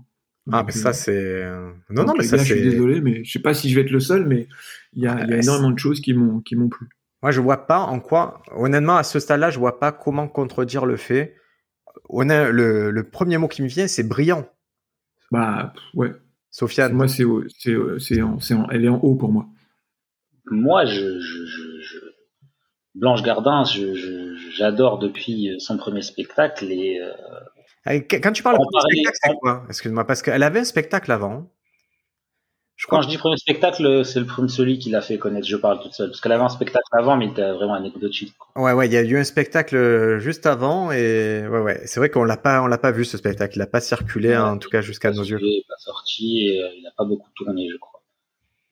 [0.51, 1.45] Ah, mais ça, c'est.
[1.91, 2.45] Non, non, mais ça, c'est.
[2.45, 4.49] Je suis désolé, mais je sais pas si je vais être le seul, mais
[4.93, 6.89] il y a, y a énormément de choses qui m'ont qui m'ont plu.
[7.23, 10.85] Moi, je vois pas en quoi, honnêtement, à ce stade-là, je vois pas comment contredire
[10.85, 11.37] le fait.
[12.11, 14.47] Le, le premier mot qui me vient, c'est brillant.
[15.31, 16.13] Bah, ouais.
[16.51, 16.93] Sofiane.
[16.93, 17.25] Moi, c'est,
[17.59, 19.49] c'est, c'est, en, elle est en haut pour moi.
[20.51, 21.47] Moi, je, je,
[21.81, 21.99] je,
[22.95, 23.65] Blanche Gardin,
[24.57, 27.01] j'adore depuis son premier spectacle et.
[27.01, 29.65] Euh, quand tu parles de spectacle, c'est quoi?
[29.69, 31.51] Excuse-moi, parce qu'elle avait un spectacle avant.
[32.77, 35.47] Je Quand je dis premier spectacle, c'est le premier celui qui l'a fait connaître.
[35.47, 38.35] Je parle toute seule parce qu'elle avait un spectacle avant, mais il était vraiment anecdotique.
[38.57, 42.01] Ouais, ouais, il y a eu un spectacle euh, juste avant et ouais, ouais, c'est
[42.01, 43.57] vrai qu'on l'a pas, on l'a pas vu ce spectacle.
[43.57, 45.39] Il a pas circulé, en tout cas jusqu'à nos yeux.
[45.41, 47.94] Il n'a pas sorti, et, euh, il n'a pas beaucoup tourné, je crois.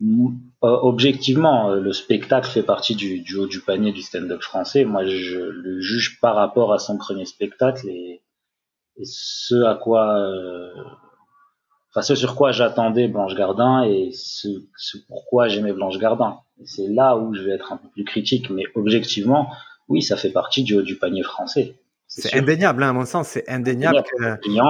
[0.03, 0.29] Euh,
[0.61, 4.85] objectivement, le spectacle fait partie du, du haut du panier du stand-up français.
[4.85, 8.23] Moi, je le juge par rapport à son premier spectacle et,
[8.97, 10.29] et ce à quoi
[11.91, 16.39] enfin ce sur quoi j'attendais Blanche Gardin et ce, ce pourquoi j'aimais Blanche Gardin.
[16.65, 19.49] C'est là où je vais être un peu plus critique, mais objectivement,
[19.89, 21.77] oui, ça fait partie du haut du panier français.
[22.07, 24.03] C'est indéniable, hein, à mon sens, c'est indéniable.
[24.47, 24.61] Il y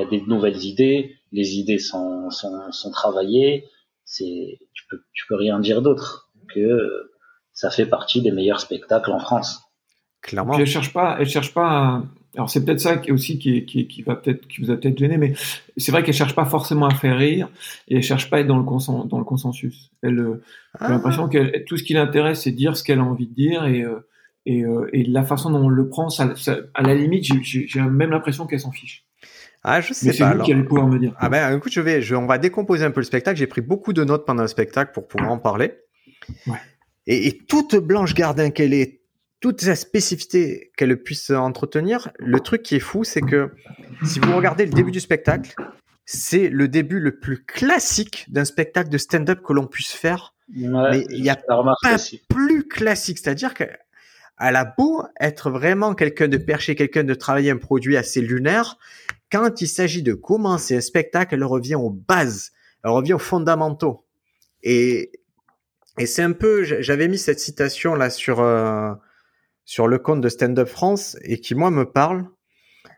[0.00, 3.66] a des nouvelles idées, les idées sont, sont, sont travaillées.
[4.04, 7.10] C'est, peux, tu peux rien dire d'autre que
[7.52, 9.62] ça fait partie des meilleurs spectacles en France.
[10.22, 10.58] Clairement.
[10.58, 12.02] elle cherche pas, elle cherche pas à,
[12.34, 15.18] alors c'est peut-être ça aussi qui, qui, qui, va peut-être qui vous a peut-être gêné,
[15.18, 15.34] mais
[15.76, 17.48] c'est vrai qu'elle cherche pas forcément à faire rire
[17.88, 19.90] et elle cherche pas à être dans le, dans le consensus.
[20.02, 20.42] Elle, euh,
[20.80, 21.28] j'ai l'impression ah.
[21.28, 24.00] que tout ce qui l'intéresse, c'est dire ce qu'elle a envie de dire et euh,
[24.46, 26.32] et, euh, et la façon dont on le prend, ça,
[26.74, 29.04] à la limite, j'ai même l'impression qu'elle s'en fiche.
[29.68, 30.30] Ah, je sais mais pas.
[30.30, 31.12] C'est vous qui allez pouvoir me dire.
[31.18, 33.36] Ah ben, écoute, je vais, je, on va décomposer un peu le spectacle.
[33.36, 35.74] J'ai pris beaucoup de notes pendant le spectacle pour pouvoir en parler.
[36.46, 36.58] Ouais.
[37.08, 39.00] Et, et toute Blanche Gardin qu'elle est,
[39.40, 43.50] toute sa spécificité qu'elle puisse entretenir, le truc qui est fou, c'est que
[44.04, 45.54] si vous regardez le début du spectacle,
[46.04, 50.34] c'est le début le plus classique d'un spectacle de stand-up que l'on puisse faire.
[50.48, 51.64] mais il n'y a pas
[52.28, 53.18] plus classique.
[53.18, 53.78] C'est-à-dire qu'elle
[54.38, 58.76] a beau être vraiment quelqu'un de perché, quelqu'un de travailler un produit assez lunaire,
[59.32, 62.52] quand il s'agit de commencer un spectacle, elle revient aux bases,
[62.84, 64.04] elle revient aux fondamentaux.
[64.62, 65.10] Et,
[65.98, 68.92] et c'est un peu, j'avais mis cette citation là sur, euh,
[69.64, 72.26] sur le compte de Stand Up France et qui, moi, me parle.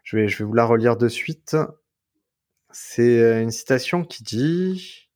[0.02, 1.56] Je vais, je vais vous la relire de suite.
[2.70, 5.08] C'est euh, une citation qui dit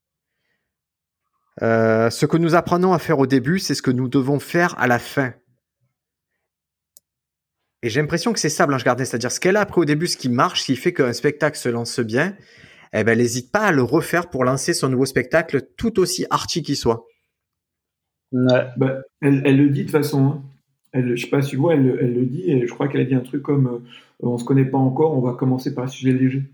[1.62, 4.78] euh, Ce que nous apprenons à faire au début, c'est ce que nous devons faire
[4.78, 5.34] à la fin.
[7.82, 10.06] Et j'ai l'impression que c'est ça, Blanche Gardin, c'est-à-dire ce qu'elle a appris au début,
[10.06, 12.36] ce qui marche, ce qui fait qu'un spectacle se lance bien,
[12.92, 16.26] eh ben, elle n'hésite pas à le refaire pour lancer son nouveau spectacle, tout aussi
[16.30, 17.06] arty qu'il soit.
[18.30, 20.42] Bah, elle, le dit de façon, hein
[20.92, 23.04] elle, je sais pas si vous, elle, elle le dit, et je crois qu'elle a
[23.04, 23.78] dit un truc comme euh,
[24.20, 26.44] on se connaît pas encore, on va commencer par un sujet léger.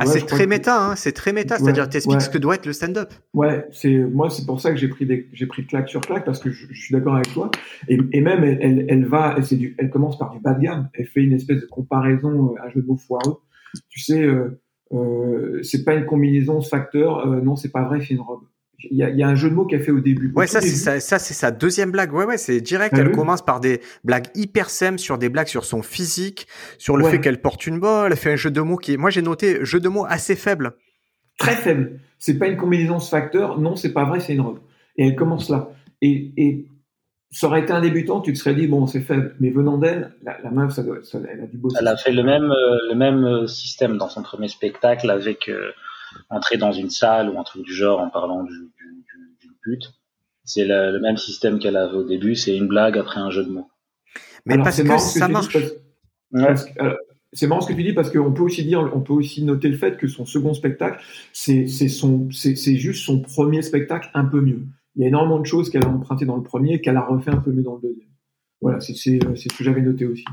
[0.00, 2.66] Ah, c'est très méta, hein, c'est très méta, c'est-à-dire tu expliques ce que doit être
[2.66, 3.12] le stand-up.
[3.34, 6.24] Ouais, c'est moi c'est pour ça que j'ai pris des, j'ai pris claque sur claque
[6.24, 7.50] parce que je, suis d'accord avec toi
[7.88, 10.62] et, et même elle, elle, elle va, elle, du, elle commence par du bas de
[10.62, 13.38] gamme, elle fait une espèce de comparaison, un jeu de mots foireux.
[13.88, 14.60] Tu sais, euh,
[14.92, 18.42] euh, c'est pas une combinaison facteur, euh, non c'est pas vrai, c'est une robe
[18.90, 20.32] il y, a, y, a, un jeu de mots qu'elle fait au début.
[20.34, 22.12] Ouais, ça c'est ça, ça c'est sa deuxième blague.
[22.12, 22.96] Ouais, ouais, c'est direct.
[22.96, 26.46] elle commence par des blagues hyper sèmes sur des blagues sur son physique,
[26.78, 28.12] sur le fait qu'elle porte une bolle.
[28.12, 30.72] Elle fait un jeu de mots qui, moi j'ai noté jeu de mots assez faible.
[31.38, 32.00] Très faible.
[32.18, 33.58] C'est pas une combinaison facteur.
[33.58, 34.60] Non, c'est pas vrai, c'est une robe.
[34.96, 35.70] Et elle commence là.
[36.00, 36.66] Et, et
[37.32, 39.34] ça aurait été un débutant, tu te serais dit bon, c'est faible.
[39.40, 41.70] Mais venant d'elle, la, la, meuf, ça, doit, ça, elle a du beau.
[41.78, 45.48] Elle a fait le même, euh, le même euh, système dans son premier spectacle avec.
[45.48, 45.70] Euh,
[46.30, 49.04] entrer dans une salle ou un truc du genre en parlant du, du,
[49.40, 49.92] du, pute.
[50.44, 53.50] C'est le, même système qu'elle avait au début, c'est une blague après un jeu de
[53.50, 53.68] mots.
[54.44, 55.56] Mais parce que, ça marche.
[57.32, 59.68] c'est marrant ce que tu dis parce qu'on peut aussi dire, on peut aussi noter
[59.68, 64.40] le fait que son second spectacle, c'est son, c'est juste son premier spectacle un peu
[64.40, 64.66] mieux.
[64.96, 67.30] Il y a énormément de choses qu'elle a empruntées dans le premier qu'elle a refait
[67.30, 68.11] un peu mieux dans le deuxième.
[68.62, 70.24] Voilà, c'est ce que j'avais noté aussi.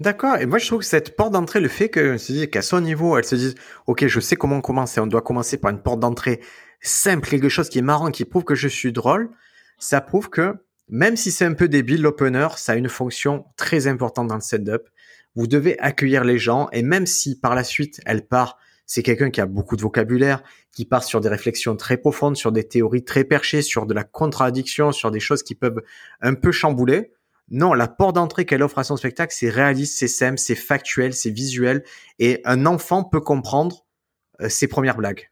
[0.00, 0.36] D'accord.
[0.36, 3.24] Et moi, je trouve que cette porte d'entrée, le fait que qu'à son niveau, elle
[3.24, 3.54] se dise,
[3.86, 6.40] OK, je sais comment on commence et on doit commencer par une porte d'entrée
[6.80, 9.30] simple, quelque chose qui est marrant, qui prouve que je suis drôle,
[9.78, 10.54] ça prouve que
[10.88, 14.40] même si c'est un peu débile, l'opener, ça a une fonction très importante dans le
[14.40, 14.88] setup.
[15.34, 19.30] Vous devez accueillir les gens et même si par la suite, elle part, c'est quelqu'un
[19.30, 20.42] qui a beaucoup de vocabulaire,
[20.72, 24.04] qui part sur des réflexions très profondes, sur des théories très perchées, sur de la
[24.04, 25.82] contradiction, sur des choses qui peuvent
[26.20, 27.12] un peu chambouler
[27.52, 31.12] non, la porte d'entrée qu'elle offre à son spectacle, c'est réaliste, c'est simple, c'est factuel,
[31.12, 31.84] c'est visuel,
[32.18, 33.84] et un enfant peut comprendre
[34.40, 35.30] euh, ses premières blagues.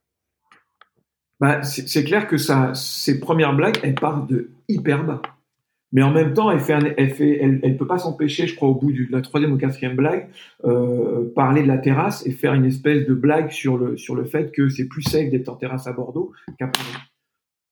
[1.41, 5.23] Bah, c'est clair que ça, ses premières blagues, elles partent de hyper bas.
[5.93, 6.79] Mais en même temps, elle fait,
[7.09, 10.29] fait, elle, peut pas s'empêcher, je crois, au bout de la troisième ou quatrième blague,
[10.65, 14.25] euh, parler de la terrasse et faire une espèce de blague sur le sur le
[14.25, 17.10] fait que c'est plus safe d'être en terrasse à Bordeaux qu'à Paris.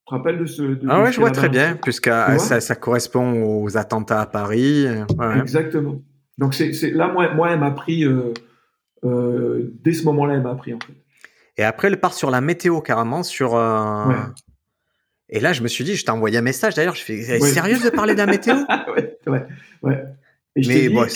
[0.09, 3.63] Te rappelles de ce de, Ah ouais, je vois très bien, puisque ça, ça, correspond
[3.63, 4.87] aux attentats à Paris.
[5.19, 5.39] Ouais.
[5.39, 6.01] Exactement.
[6.39, 8.33] Donc c'est là, moi, moi, elle m'a pris euh,
[9.05, 10.95] euh, dès ce moment-là, elle m'a pris en fait.
[11.59, 13.55] Et après, elle part sur la météo carrément, sur.
[13.55, 14.07] Euh...
[14.07, 14.15] Ouais.
[15.29, 16.95] Et là, je me suis dit, je t'ai envoyé un message d'ailleurs.
[16.95, 17.41] Je fais, ouais.
[17.41, 18.55] sérieuse de parler de la météo?
[18.95, 19.47] Ouais, ouais,
[19.83, 20.05] ouais.
[20.57, 21.09] Et je Mais bon, la-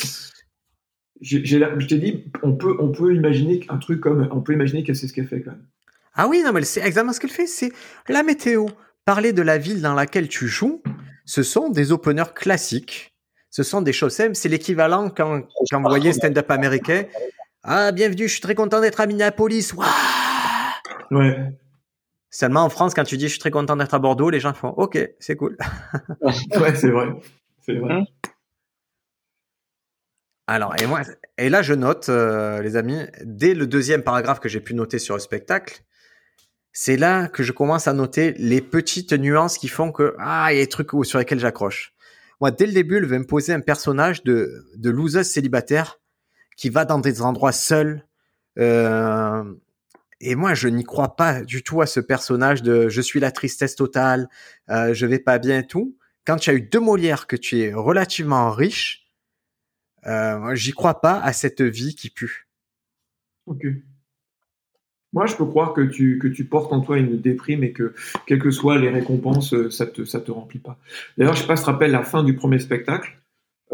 [1.23, 4.97] je t'ai dit, on peut, on peut imaginer un truc comme, on peut imaginer qu'elle
[4.97, 5.67] sait ce qu'elle fait quand même.
[6.15, 7.47] Ah oui, non, mais c'est exactement ce qu'elle fait.
[7.47, 7.73] C'est
[8.09, 8.67] la météo.
[9.05, 10.83] Parler de la ville dans laquelle tu joues,
[11.25, 13.15] ce sont des openers classiques.
[13.51, 14.35] Ce sont des choses simples.
[14.35, 17.05] C'est l'équivalent quand, quand vous voyez stand-up américain.
[17.65, 19.73] Ah, bienvenue, je suis très content d'être à Minneapolis.
[19.75, 19.89] Waouh
[21.11, 21.53] Ouais.
[22.31, 24.55] Seulement en France, quand tu dis je suis très content d'être à Bordeaux, les gens
[24.55, 25.57] font OK, c'est cool.
[26.23, 27.09] Ouais, c'est vrai.
[27.61, 27.93] C'est vrai.
[27.93, 28.05] Hein?
[30.47, 31.03] Alors, et, moi,
[31.39, 34.99] et là, je note, euh, les amis, dès le deuxième paragraphe que j'ai pu noter
[34.99, 35.83] sur le spectacle,
[36.73, 40.57] c'est là que je commence à noter les petites nuances qui font que, ah, il
[40.57, 41.93] y a des trucs sur lesquels j'accroche.
[42.41, 46.01] Moi, dès le début, elle veut me poser un personnage de, de loseuse célibataire
[46.57, 48.07] qui va dans des endroits seuls.
[48.59, 49.45] Euh,
[50.21, 53.33] et moi, je n'y crois pas du tout à ce personnage de je suis la
[53.33, 54.29] tristesse totale,
[54.71, 55.97] euh, je vais pas bien et tout.
[56.25, 59.09] Quand tu as eu deux Molières, que tu es relativement riche,
[60.07, 62.49] euh, j'y crois pas à cette vie qui pue.
[63.47, 63.67] Ok.
[65.13, 67.95] Moi, je peux croire que tu, que tu portes en toi une déprime et que,
[68.27, 70.79] quelles que soient les récompenses, euh, ça te, ça te remplit pas.
[71.17, 73.19] D'ailleurs, je sais pas si tu te rappelles la fin du premier spectacle.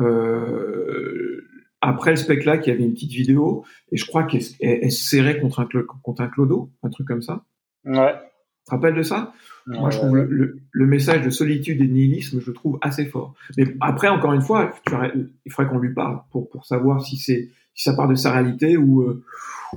[0.00, 1.44] Euh,
[1.80, 4.92] après le spectacle, il y avait une petite vidéo et je crois qu'elle elle, elle
[4.92, 5.68] se serrait contre un,
[6.02, 7.44] contre un clodo, un truc comme ça.
[7.84, 8.14] Ouais.
[8.14, 9.32] Tu te rappelles de ça?
[9.66, 12.78] Moi, je trouve le, le, le message de solitude et de nihilisme, je le trouve
[12.80, 13.34] assez fort.
[13.56, 14.72] Mais après, encore une fois,
[15.44, 17.48] il faudrait qu'on lui parle pour, pour savoir si c'est
[17.78, 19.22] si ça part de sa réalité ou, euh,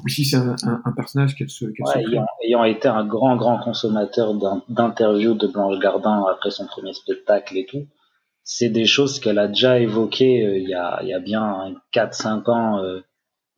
[0.03, 2.87] ou si c'est un, un, un personnage qu'elle se, qu'elle se Ouais, ayant, ayant été
[2.87, 7.85] un grand, grand consommateur d'in- d'interviews de Blanche Gardin après son premier spectacle et tout,
[8.43, 11.75] c'est des choses qu'elle a déjà évoquées euh, il, y a, il y a bien
[11.93, 13.01] 4-5 ans, euh,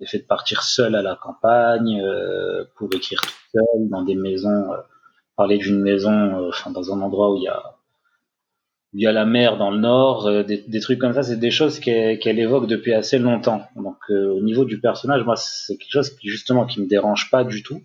[0.01, 4.15] le fait de partir seule à la campagne, euh, pour écrire toute seule dans des
[4.15, 4.77] maisons, euh,
[5.37, 7.63] parler d'une maison, euh, enfin dans un endroit où il y a
[8.93, 11.23] où il y a la mer dans le nord, euh, des, des trucs comme ça,
[11.23, 13.63] c'est des choses qu'elle évoque depuis assez longtemps.
[13.75, 17.29] Donc euh, au niveau du personnage, moi c'est quelque chose qui justement qui me dérange
[17.31, 17.81] pas du tout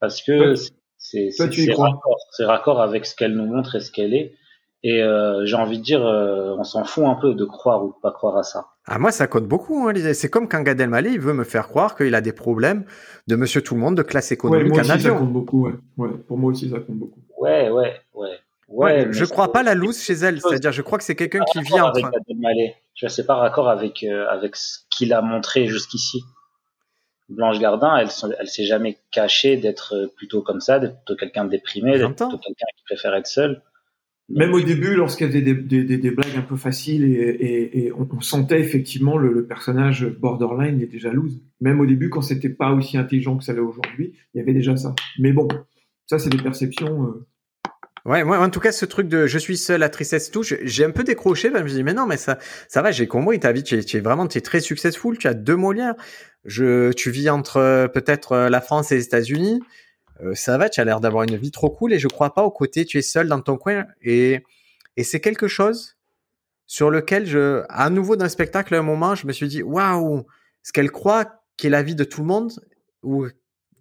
[0.00, 0.54] parce que
[0.96, 1.30] c'est
[1.74, 4.34] raccord, c'est raccord avec ce qu'elle nous montre et ce qu'elle est.
[4.82, 7.88] Et euh, j'ai envie de dire, euh, on s'en fout un peu de croire ou
[7.88, 8.68] de pas croire à ça.
[8.86, 9.86] Ah, moi, ça compte beaucoup.
[9.86, 10.14] Hein, Lisa.
[10.14, 12.84] c'est comme quand Gad Elmaleh, il veut me faire croire qu'il a des problèmes
[13.26, 15.66] de monsieur tout le monde de classe Ouais, économique moi en aussi, ça compte beaucoup.
[15.66, 15.74] Ouais.
[15.98, 17.20] Ouais, pour moi aussi, ça compte beaucoup.
[17.38, 18.38] Ouais, ouais, ouais.
[18.70, 20.40] Ouais, Ouais, je crois pas la loose chez elle.
[20.40, 21.98] C'est-à-dire, je crois que c'est quelqu'un qui entre.
[21.98, 22.76] avec Elmaleh.
[22.94, 26.22] Tu vois, c'est pas raccord avec euh, avec ce qu'il a montré jusqu'ici.
[27.28, 31.44] Blanche Gardin, elle, elle s'est jamais cachée d'être euh, plutôt comme ça, d'être plutôt quelqu'un
[31.44, 33.62] de déprimé, d'être plutôt quelqu'un qui préfère être seul.
[34.28, 37.86] Même au début, lorsqu'elle faisait des, des, des, des blagues un peu faciles et, et,
[37.86, 41.40] et on, on sentait effectivement le, le personnage borderline il était jalouse.
[41.60, 44.52] Même au début, quand c'était pas aussi intelligent que ça l'est aujourd'hui, il y avait
[44.52, 44.94] déjà ça.
[45.18, 45.48] Mais bon,
[46.06, 47.04] ça c'est des perceptions.
[47.06, 47.26] euh,
[48.06, 50.56] Ouais, moi, en tout cas, ce truc de je suis seul, la tristesse, tout, je-
[50.62, 51.50] j'ai un peu décroché.
[51.50, 53.62] parce Je me dis, mais non, mais ça, ça va, j'ai compris ta vie.
[53.62, 55.18] Tu es, tu es vraiment, tu es très successful.
[55.18, 55.94] Tu as deux Molières.
[56.44, 59.60] Je, tu vis entre euh, peut-être euh, la France et les États-Unis.
[60.22, 62.42] Euh, ça va, tu as l'air d'avoir une vie trop cool et je crois pas
[62.44, 63.86] au côté tu es seul dans ton coin.
[64.02, 64.42] Et,
[64.96, 65.96] et c'est quelque chose
[66.66, 70.24] sur lequel je, à nouveau d'un spectacle, à un moment, je me suis dit, waouh,
[70.62, 72.52] ce qu'elle croit qu'est la vie de tout le monde
[73.02, 73.26] ou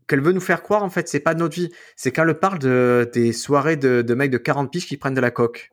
[0.09, 1.71] qu'elle veut nous faire croire, en fait, c'est pas notre vie.
[1.95, 5.13] C'est quand elle parle de, des soirées de, de mecs de 40 piges qui prennent
[5.13, 5.71] de la coke.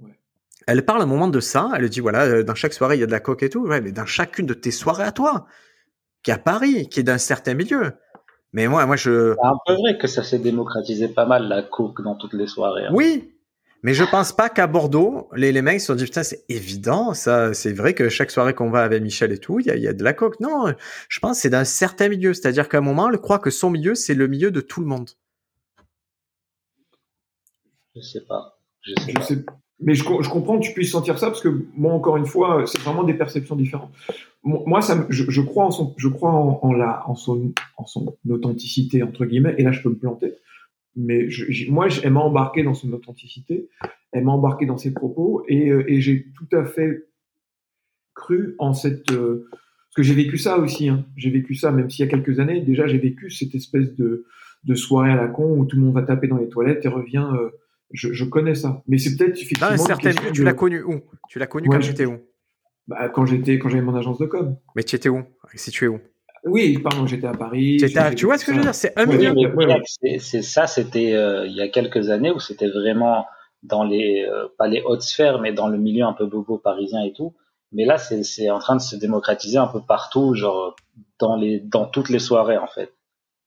[0.00, 0.18] Ouais.
[0.66, 1.68] Elle parle un moment de ça.
[1.76, 3.66] Elle dit, voilà, euh, dans chaque soirée, il y a de la coke et tout.
[3.66, 5.46] Ouais, mais dans chacune de tes soirées à toi,
[6.22, 7.92] qui est à Paris, qui est d'un certain milieu.
[8.52, 11.62] Mais moi, moi, je, C'est un peu vrai que ça s'est démocratisé pas mal la
[11.62, 12.86] coke dans toutes les soirées.
[12.86, 12.92] hein.
[12.94, 13.34] oui.
[13.82, 17.14] Mais je pense pas qu'à Bordeaux, les, les mecs se sont dit, putain, c'est évident,
[17.14, 19.76] ça, c'est vrai que chaque soirée qu'on va avec Michel et tout, il y a,
[19.76, 20.38] il y a de la coke.
[20.40, 20.74] Non,
[21.08, 22.34] je pense que c'est d'un certain milieu.
[22.34, 24.86] C'est-à-dire qu'à un moment, elle croit que son milieu, c'est le milieu de tout le
[24.86, 25.10] monde.
[27.96, 28.58] Je sais pas.
[28.82, 29.22] Je sais je pas.
[29.22, 29.44] sais,
[29.80, 32.64] mais je, je comprends que tu puisses sentir ça parce que moi, encore une fois,
[32.66, 33.90] c'est vraiment des perceptions différentes.
[34.42, 37.52] Mo- Moi, ça, je, je crois en son, je crois en, en la, en son,
[37.78, 39.54] en son authenticité entre guillemets.
[39.58, 40.34] Et là, je peux me planter.
[40.96, 43.68] Mais je, moi, elle m'a embarqué dans son authenticité.
[44.12, 47.06] Elle m'a embarqué dans ses propos et, euh, et j'ai tout à fait
[48.14, 49.10] cru en cette.
[49.12, 50.88] euh, parce que j'ai vécu ça aussi.
[50.88, 51.04] Hein.
[51.16, 52.60] J'ai vécu ça, même s'il y a quelques années.
[52.60, 54.24] Déjà, j'ai vécu cette espèce de,
[54.64, 56.88] de soirée à la con où tout le monde va taper dans les toilettes et
[56.88, 57.28] revient.
[57.34, 57.50] euh,
[57.92, 58.82] Je, je connais ça.
[58.86, 59.74] Mais c'est peut-être effectivement.
[60.32, 61.00] Tu de- l'as connu où?
[61.28, 62.18] Tu l'as connu Ouais, quand je- tu étais où?
[62.86, 64.56] bah, quand j'étais, quand j'avais mon agence de com.
[64.76, 65.22] Mais tu étais où?
[65.54, 65.98] Situé où?
[66.44, 67.76] Oui, pardon, j'étais à Paris.
[67.78, 69.32] Tu à- vois ce que je veux dire C'est un milieu.
[69.36, 69.46] Oui.
[69.48, 69.82] Briac,
[70.18, 73.26] c'est ça, c'était euh, il y a quelques années où c'était vraiment
[73.62, 77.02] dans les, euh, pas les hautes sphères, mais dans le milieu un peu bobo parisien
[77.02, 77.34] et tout.
[77.72, 80.74] Mais là, c'est c'est en train de se démocratiser un peu partout, genre
[81.18, 82.92] dans les, dans toutes les soirées en fait.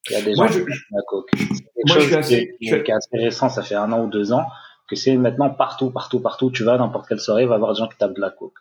[0.08, 1.28] Il y a des gens Moi, qui je- la coke.
[1.32, 3.16] C'est quelque Moi, je chose suis assez- qui, est, qui je- est- qui est assez
[3.18, 4.44] récent, ça fait un an ou deux ans,
[4.88, 6.50] que c'est maintenant partout, partout, partout.
[6.50, 8.20] Tu vas à n'importe quelle soirée, il va y avoir des gens qui tapent de
[8.20, 8.54] la coke.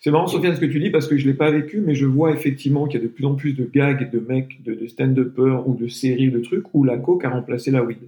[0.00, 2.06] C'est marrant, Sofiane, ce que tu dis, parce que je l'ai pas vécu, mais je
[2.06, 4.86] vois effectivement qu'il y a de plus en plus de gags, de mecs, de, de
[4.86, 7.98] stand-uppers ou de séries, de trucs où la coke a remplacé la weed.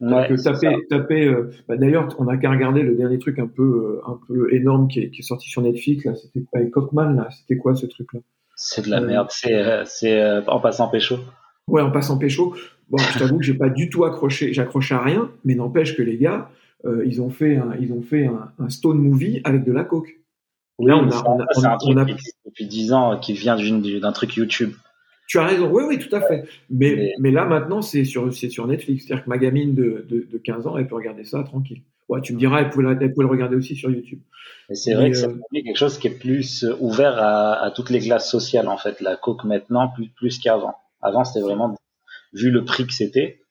[0.00, 1.26] Ouais, taper, taper.
[1.26, 4.52] euh, bah, D'ailleurs, on a qu'à regarder le dernier truc un peu, euh, un peu
[4.54, 6.04] énorme qui est, qui est sorti sur Netflix.
[6.04, 7.12] Là, c'était avec Cockman.
[7.14, 8.20] Là, c'était quoi ce truc-là?
[8.56, 9.28] C'est de la Euh, merde.
[9.86, 11.16] C'est en passant pécho.
[11.66, 12.54] Ouais, en passant pécho.
[12.90, 14.52] Bon, je t'avoue que j'ai pas du tout accroché.
[14.52, 16.50] J'accroche à rien, mais n'empêche que les gars,
[17.04, 20.19] ils ont fait, un, ils ont fait un, un stone movie avec de la coke.
[20.86, 22.04] Là, on a- on a- c'est on on
[22.46, 24.72] depuis 10 ans, qui vient d'un truc YouTube.
[25.26, 26.44] Tu as raison, oui, oui, tout à fait.
[26.70, 29.04] Mais, Mais- mais là, maintenant, c'est sur, c'est sur Netflix.
[29.06, 31.82] C'est-à-dire que ma gamine de, de, de 15 ans, elle peut regarder ça tranquille.
[32.08, 34.18] Ouais, tu me diras, elle pouvait, la- elle pouvait le regarder aussi sur YouTube.
[34.72, 37.70] C'est vrai que c'est euh, devenu quelque chose qui est plus euh, ouvert à, à
[37.70, 39.00] toutes les classes sociales, en fait.
[39.00, 40.74] La coke maintenant, plus, plus qu'avant.
[41.00, 41.76] Avant, c'était vraiment
[42.32, 43.42] vu le prix que c'était.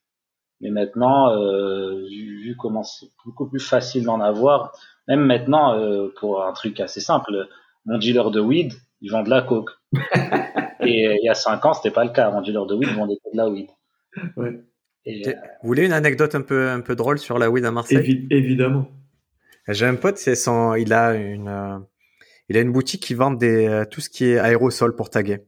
[0.61, 4.73] Mais maintenant, euh, vu, vu comment c'est beaucoup plus facile d'en avoir,
[5.09, 7.47] même maintenant, euh, pour un truc assez simple,
[7.85, 9.71] mon dealer de weed, il vend de la coke.
[10.81, 12.31] Et euh, il y a 5 ans, c'était pas le cas.
[12.31, 13.67] Mon dealer de weed vendait de la weed.
[14.37, 14.61] Ouais.
[15.05, 17.71] Et, T'es- Vous voulez une anecdote un peu, un peu drôle sur la weed à
[17.71, 17.97] Marseille?
[17.97, 18.87] Évi- évidemment.
[19.67, 21.77] J'ai un pote, c'est son, il a une, euh,
[22.47, 25.39] il a une boutique qui vend des, euh, tout ce qui est aérosol pour taguer.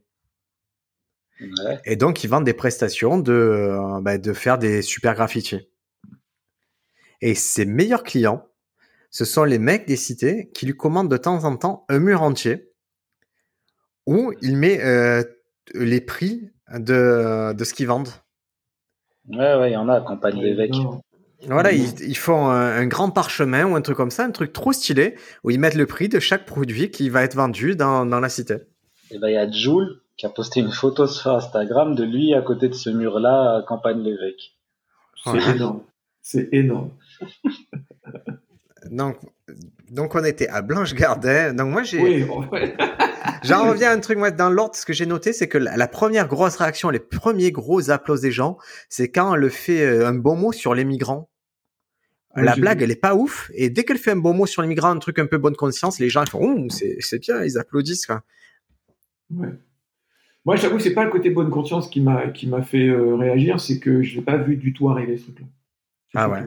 [1.40, 1.80] ouais.
[1.84, 5.68] Et donc, ils vendent des prestations de, euh, bah, de faire des super graffitis.
[7.20, 8.46] Et ses meilleurs clients,
[9.12, 12.22] ce sont les mecs des cités qui lui commandent de temps en temps un mur
[12.22, 12.72] entier
[14.06, 15.22] où il met euh,
[15.74, 18.08] les prix de, de ce qu'ils vendent.
[19.28, 20.72] Ouais, ouais, il y en a, campagne l'évêque.
[20.72, 21.00] Non.
[21.46, 21.78] Voilà, Mhm.
[22.00, 24.72] ils, ils font un, un grand parchemin ou un truc comme ça, un truc trop
[24.72, 28.18] stylé, où ils mettent le prix de chaque produit qui va être vendu dans, dans
[28.20, 28.56] la cité.
[29.10, 32.32] Et ben, il y a Jules qui a posté une photo sur Instagram de lui
[32.34, 34.56] à côté de ce mur-là à campagne l'évêque.
[35.24, 35.50] C'est Ouais.
[35.56, 35.82] énorme.
[36.22, 36.90] C'est énorme.
[38.90, 39.16] Donc,
[39.90, 41.52] donc on était à Blanche Gardin.
[41.54, 42.24] Donc moi, j'ai, Oui.
[43.44, 45.76] J'en reviens à un truc, moi, dans l'ordre, ce que j'ai noté, c'est que la,
[45.76, 50.06] la première grosse réaction, les premiers gros applaudissements des gens, c'est quand elle fait euh,
[50.06, 51.28] un bon mot sur les migrants.
[52.34, 52.84] La blague, vu.
[52.84, 53.50] elle est pas ouf.
[53.54, 55.56] Et dès qu'elle fait un bon mot sur les migrants, un truc un peu bonne
[55.56, 58.22] conscience, les gens ils font, oh, c'est, c'est bien, ils applaudissent, quoi.
[59.30, 59.48] Ouais.
[60.44, 62.88] Moi, je t'avoue que c'est pas le côté bonne conscience qui m'a qui m'a fait
[62.88, 65.46] euh, réagir, c'est que je l'ai pas vu du tout arriver ce truc-là.
[66.14, 66.44] Ah ouais.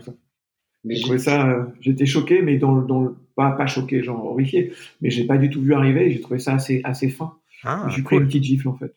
[0.86, 4.24] Mais J'ai ça, euh, j'étais choqué, mais dans, le- dans le- pas pas choqué, genre
[4.26, 4.71] horrifié,
[5.02, 6.12] mais j'ai pas du tout vu arriver.
[6.12, 7.34] J'ai trouvé ça assez assez fin.
[7.63, 8.28] Ah, j'ai pris une cool.
[8.28, 8.95] petite gifle en fait.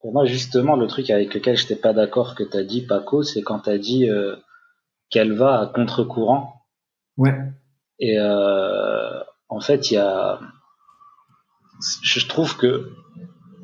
[0.00, 3.42] pour moi, justement, le truc avec lequel j'étais pas d'accord que t'as dit, Paco, c'est
[3.42, 4.36] quand t'as dit euh,
[5.10, 6.62] qu'elle va à contre-courant.
[7.16, 7.34] Ouais.
[7.98, 10.38] Et euh, en fait, il y a.
[12.02, 12.90] Je trouve que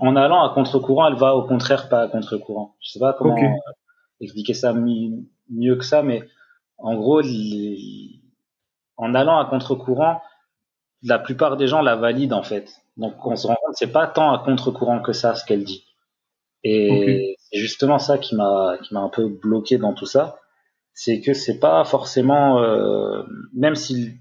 [0.01, 2.77] en allant à contre-courant, elle va au contraire pas à contre-courant.
[2.81, 3.43] Je sais pas comment Ok.
[3.45, 3.73] euh,
[4.21, 6.23] expliquer ça mi- mieux que ça, mais
[6.83, 8.21] en gros, les-
[8.97, 10.21] en allant à contre-courant,
[11.03, 12.71] la plupart des gens la valident en fait.
[12.97, 15.85] Donc on se rend compte, c'est pas tant à contre-courant que ça ce qu'elle dit.
[16.65, 20.39] Et c'est justement ça qui m'a qui m'a un peu bloqué dans tout ça,
[20.95, 23.23] c'est que c'est pas forcément, euh,
[23.55, 24.13] même si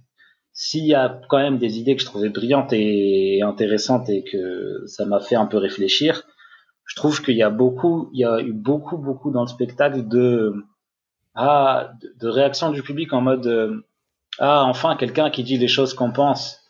[0.54, 4.84] s'il y a quand même des idées que je trouvais brillantes et intéressantes et que
[4.88, 6.24] ça m'a fait un peu réfléchir,
[6.86, 10.08] je trouve qu'il y a beaucoup, il y a eu beaucoup beaucoup dans le spectacle
[10.08, 10.54] de
[11.36, 13.86] ah de, réactions du public en mode euh,
[14.40, 16.62] ah enfin quelqu'un qui dit les choses qu'on pense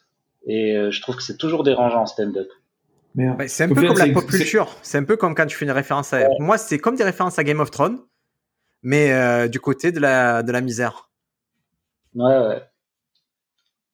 [0.46, 2.48] et euh, je trouve que c'est toujours dérangeant en stand-up.
[3.16, 4.70] Bah, c'est un peu comme la pop c'est- culture.
[4.82, 6.28] C'est un peu comme quand tu fais une référence à.
[6.40, 8.00] Moi, c'est comme des références à Game of Thrones,
[8.84, 11.10] mais euh, du côté de la, de la misère.
[12.16, 12.62] Ouais ouais.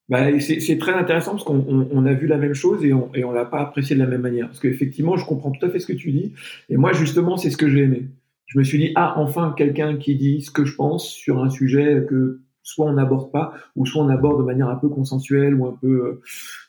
[0.09, 2.93] Bah, c'est c'est très intéressant parce qu'on on, on a vu la même chose et
[2.93, 4.47] on et on l'a pas apprécié de la même manière.
[4.47, 6.33] Parce qu'effectivement, je comprends tout à fait ce que tu dis.
[6.69, 8.07] Et moi, justement, c'est ce que j'ai aimé.
[8.47, 11.49] Je me suis dit, ah, enfin, quelqu'un qui dit ce que je pense sur un
[11.49, 15.53] sujet que soit on n'aborde pas, ou soit on aborde de manière un peu consensuelle
[15.55, 15.87] ou un peu.
[15.87, 16.21] euh,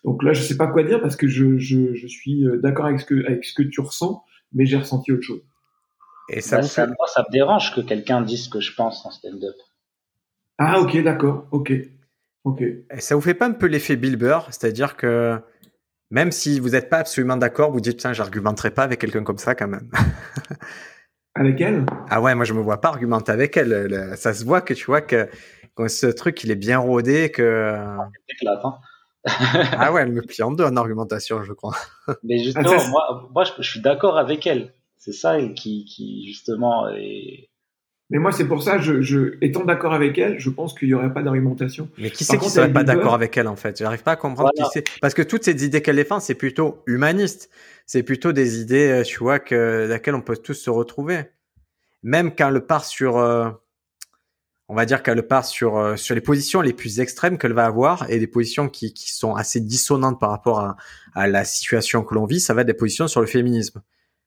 [0.04, 2.86] Donc là, je sais pas quoi dire parce que je, je, je suis euh, d'accord
[2.86, 4.22] avec ce que avec ce que tu ressens,
[4.52, 5.42] mais j'ai ressenti autre chose.
[6.28, 6.92] Et ça Bah, ça, fait.
[6.98, 9.56] moi, ça me dérange que quelqu'un dise ce que je pense en stand-up.
[10.58, 11.72] Ah, ok, d'accord, ok,
[12.44, 12.60] ok.
[12.62, 15.38] Et ça vous fait pas un peu l'effet Bill Burr C'est-à-dire que
[16.10, 19.38] même si vous n'êtes pas absolument d'accord, vous dites, putain, j'argumenterai pas avec quelqu'un comme
[19.38, 19.90] ça quand même.
[21.38, 21.86] Avec elle?
[22.10, 23.68] Ah ouais, moi je me vois pas argumenter avec elle.
[23.68, 25.28] Le- Ça se voit que tu vois que
[25.86, 27.74] ce truc il est bien rodé que.
[27.76, 28.10] Hein.
[29.78, 31.76] ah ouais, elle me plie en deux en argumentation, je crois.
[32.24, 34.74] Mais justement, moi, moi je, suis d'accord avec elle.
[34.96, 37.48] C'est ça qui, qui justement est.
[38.10, 40.94] Mais moi, c'est pour ça, je, je étant d'accord avec elle, je pense qu'il n'y
[40.94, 41.90] aurait pas d'argumentation.
[41.98, 43.78] Mais qui c'est qui serait pas d'accord avec elle, en fait?
[43.78, 44.84] J'arrive pas à comprendre qui c'est.
[45.00, 47.50] Parce que toutes ces idées qu'elle défend, c'est plutôt humaniste.
[47.84, 51.24] C'est plutôt des idées, euh, tu vois, que, laquelle on peut tous se retrouver.
[52.02, 53.50] Même quand elle part sur, euh,
[54.68, 57.66] on va dire qu'elle part sur, euh, sur les positions les plus extrêmes qu'elle va
[57.66, 60.76] avoir et des positions qui, qui sont assez dissonantes par rapport à,
[61.14, 63.82] à la situation que l'on vit, ça va être des positions sur le féminisme.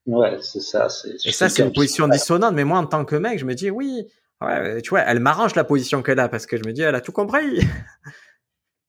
[0.05, 0.87] Ouais, c'est ça.
[1.25, 2.55] Et ça, c'est une position dissonante.
[2.55, 4.07] Mais moi, en tant que mec, je me dis, oui,
[4.41, 6.95] ouais, tu vois, elle m'arrange la position qu'elle a parce que je me dis, elle
[6.95, 7.61] a tout compris.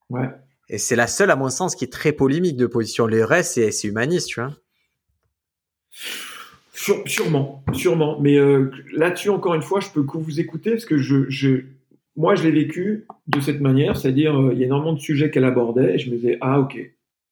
[0.09, 0.29] Ouais.
[0.69, 3.07] Et c'est la seule, à mon sens, qui est très polémique de position.
[3.07, 4.53] Les restes, c'est humaniste, tu vois.
[7.05, 8.19] sûrement, sûrement.
[8.19, 11.65] Mais euh, là-dessus, encore une fois, je peux que vous écouter parce que je, je
[12.15, 15.31] moi, je l'ai vécu de cette manière, c'est-à-dire, euh, il y a énormément de sujets
[15.31, 16.77] qu'elle abordait et je me disais, ah, ok,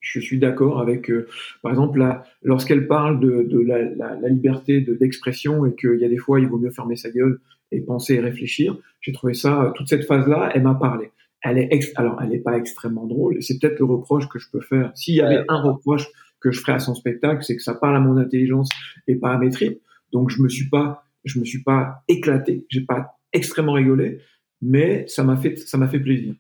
[0.02, 1.28] je suis d'accord avec, euh,
[1.62, 2.04] par exemple,
[2.42, 6.40] lorsqu'elle parle de, de la, la, la, liberté d'expression et qu'il y a des fois,
[6.40, 7.40] il vaut mieux fermer sa gueule
[7.72, 8.76] et penser et réfléchir.
[9.00, 11.12] J'ai trouvé ça, toute cette phase-là, elle m'a parlé.
[11.44, 13.42] Elle est ex alors, elle n'est pas extrêmement drôle.
[13.42, 14.92] C'est peut-être le reproche que je peux faire.
[14.96, 16.08] S'il y avait un reproche
[16.40, 18.70] que je ferais à son spectacle, c'est que ça parle à mon intelligence
[19.08, 19.80] et pas à mes tripes.
[20.12, 22.66] Donc, je me suis pas, je me suis pas éclaté.
[22.70, 24.20] J'ai pas extrêmement rigolé,
[24.62, 26.34] mais ça m'a fait, ça m'a fait plaisir.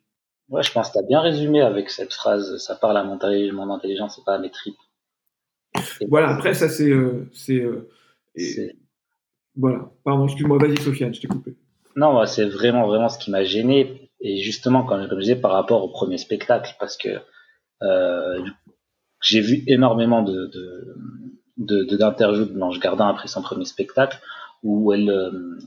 [0.51, 3.17] Ouais, je pense que tu as bien résumé avec cette phrase ça parle à mon,
[3.53, 4.75] mon intelligence et pas à mes tripes.
[6.09, 6.89] voilà, après, ça, c'est.
[6.89, 7.89] Euh, euh,
[8.35, 8.75] c'est
[9.55, 11.55] voilà, pardon, excuse-moi, vas-y, Sofiane, je t'ai coupé.
[11.95, 14.11] Non, c'est vraiment, vraiment ce qui m'a gêné.
[14.19, 17.09] Et justement, comme je disais, par rapport au premier spectacle, parce que
[17.81, 18.45] euh,
[19.21, 20.51] j'ai vu énormément de,
[21.57, 24.19] de, d'interviews de, Blanche Gardin après son premier spectacle,
[24.63, 25.11] où elle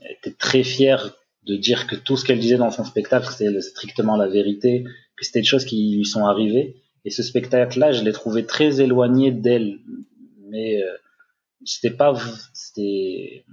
[0.09, 1.14] était très fière
[1.47, 4.84] de dire que tout ce qu'elle disait dans son spectacle, c'était strictement la vérité,
[5.16, 6.76] que c'était des choses qui lui sont arrivées.
[7.05, 9.78] Et ce spectacle-là, je l'ai trouvé très éloigné d'elle.
[10.49, 10.86] Mais euh,
[11.64, 12.14] c'était pas,
[12.53, 13.45] c'était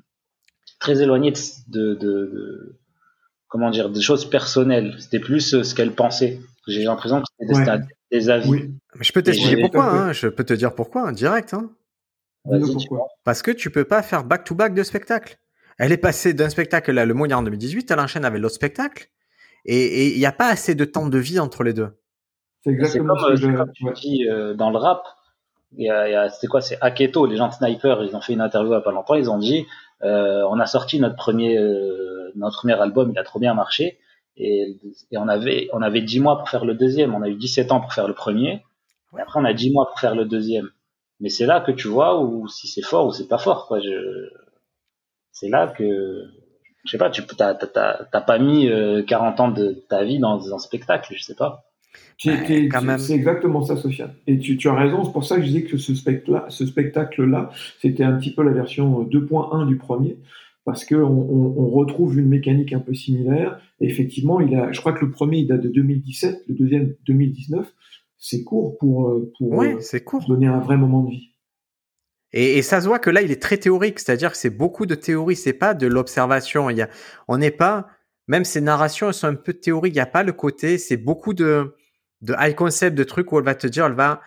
[0.80, 1.34] très éloigné
[1.68, 2.80] de, de,
[3.48, 4.96] comment dire, des choses personnelles.
[5.00, 6.40] C'était plus euh, ce qu'elle pensait.
[6.68, 8.50] J'ai l'impression que c'était des, avis.
[8.50, 8.74] Oui.
[8.96, 9.92] Mais je peux t'expliquer pourquoi.
[9.92, 10.14] Hein.
[10.14, 11.54] Je peux te dire pourquoi, hein, direct.
[11.54, 11.72] Hein.
[13.24, 15.38] Parce que tu peux pas faire back-to-back de spectacle.
[15.82, 19.10] Elle est passée d'un spectacle là, le Mondial en 2018, elle enchaîne avec l'autre spectacle,
[19.66, 21.90] et il n'y a pas assez de temps de vie entre les deux.
[22.64, 25.04] C'est exactement comme, ce que comme tu dis euh, dans le rap.
[25.76, 28.78] C'est quoi C'est Aketo, les gens de Sniper, ils ont fait une interview il n'y
[28.78, 29.66] a pas longtemps, ils ont dit
[30.04, 33.98] euh, on a sorti notre premier, euh, notre premier album, il a trop bien marché,
[34.38, 34.78] et,
[35.10, 37.72] et, on, avait, on avait 10 mois pour faire le deuxième, on a eu 17
[37.72, 38.64] ans pour faire le premier,
[39.18, 40.70] et après on a 10 mois pour faire le deuxième.
[41.22, 43.66] Mais c'est là que tu vois où si c'est fort ou c'est pas fort.
[43.66, 43.80] Quoi.
[43.80, 44.30] Je,
[45.32, 46.26] c'est là que
[46.84, 48.70] je sais pas, tu t'as, pas mis
[49.08, 51.66] 40 euh, ans de ta vie dans un spectacle, je sais pas.
[53.00, 54.14] C'est exactement ça, Sofiane.
[54.28, 56.66] Et tu, tu, as raison, c'est pour ça que je disais que ce spectacle-là, ce
[56.66, 60.18] spectacle-là, c'était un petit peu la version 2.1 du premier,
[60.66, 63.60] parce qu'on on, on, retrouve une mécanique un peu similaire.
[63.80, 66.94] Et effectivement, il a, je crois que le premier il date de 2017, le deuxième
[67.08, 67.74] 2019.
[68.18, 70.24] C'est court pour, euh, pour, euh, c'est court.
[70.28, 71.31] donner un vrai moment de vie.
[72.34, 74.86] Et, et, ça se voit que là, il est très théorique, c'est-à-dire que c'est beaucoup
[74.86, 76.70] de théorie, c'est pas de l'observation.
[76.70, 76.90] Il y a,
[77.28, 77.88] on n'est pas,
[78.28, 79.94] même ces narrations sont un peu théoriques.
[79.94, 81.76] Il n'y a pas le côté, c'est beaucoup de,
[82.22, 84.22] de high concept, de trucs où elle va te dire, elle va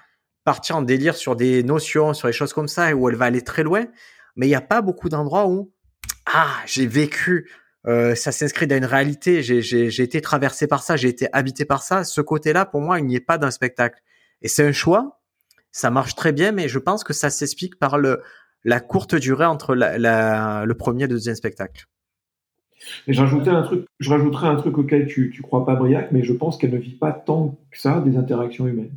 [0.44, 3.26] partir en délire sur des notions, sur des choses comme ça, et où elle va
[3.26, 3.86] aller très loin.
[4.36, 5.72] Mais il n'y a pas beaucoup d'endroits où,
[6.26, 7.50] ah, j'ai vécu,
[7.86, 11.82] euh, ça s'inscrit dans une réalité, j'ai été traversé par ça, j'ai été habité par
[11.82, 12.04] ça.
[12.04, 14.00] Ce côté-là, pour moi, il n'y est pas d'un spectacle.
[14.42, 15.22] Et c'est un choix
[15.74, 18.22] ça marche très bien, mais je pense que ça s'explique par le,
[18.62, 21.86] la courte durée entre le premier et le deuxième spectacle.
[23.08, 26.32] Et un truc, je rajouterais un truc auquel tu, tu crois pas, Briac, mais je
[26.32, 28.94] pense qu'elle ne vit pas tant que ça des interactions humaines.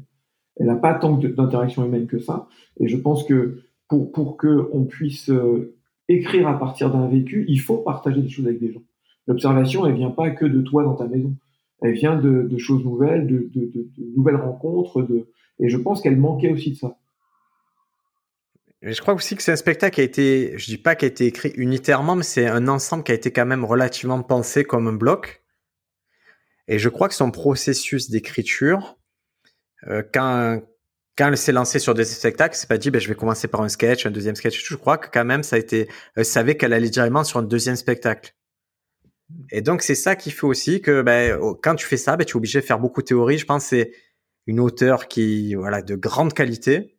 [0.58, 2.48] Elle n'a pas tant d'interactions humaines que ça.
[2.80, 5.76] Et je pense que pour, pour que on puisse euh,
[6.10, 8.84] écrire à partir d'un vécu, il faut partager des choses avec des gens.
[9.26, 11.36] L'observation, elle vient pas que de toi dans ta maison.
[11.82, 15.28] Elle vient de, de choses nouvelles, de, de, de, nouvelles rencontres, de,
[15.60, 16.98] et je pense qu'elle manquait aussi de ça.
[18.82, 21.12] je crois aussi que c'est un spectacle qui a été, je dis pas qu'il a
[21.12, 24.88] été écrit unitairement, mais c'est un ensemble qui a été quand même relativement pensé comme
[24.88, 25.44] un bloc.
[26.68, 28.98] Et je crois que son processus d'écriture,
[29.88, 30.62] euh, quand
[31.18, 33.70] elle s'est lancée sur des spectacles, c'est pas dit, ben, je vais commencer par un
[33.70, 34.64] sketch, un deuxième sketch.
[34.64, 37.44] Je crois que quand même, ça a été, elle savait qu'elle allait directement sur un
[37.44, 38.36] deuxième spectacle.
[39.52, 42.34] Et donc, c'est ça qui fait aussi que, ben, quand tu fais ça, ben, tu
[42.34, 43.38] es obligé de faire beaucoup de théorie.
[43.38, 43.92] Je pense c'est
[44.48, 46.98] une auteure qui voilà de grande qualité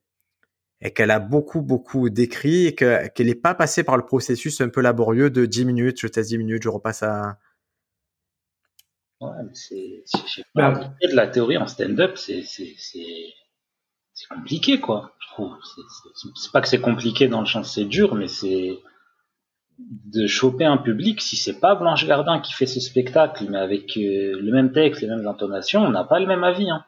[0.80, 4.68] et qu'elle a beaucoup beaucoup d'écrits et qu'elle n'est pas passée par le processus un
[4.68, 7.38] peu laborieux de 10 minutes, je teste 10 minutes, je repasse à
[9.20, 10.04] Ouais, mais c'est,
[10.54, 13.34] pas, bah, de la théorie en stand-up, c'est, c'est, c'est,
[14.12, 15.56] c'est compliqué, quoi, je trouve.
[16.36, 18.78] C'est pas que c'est compliqué dans le sens c'est dur, mais c'est
[19.78, 21.20] de choper un public.
[21.20, 25.02] Si c'est pas Blanche Gardin qui fait ce spectacle, mais avec euh, le même texte,
[25.02, 26.70] les mêmes intonations, on n'a pas le même avis.
[26.70, 26.84] Hein.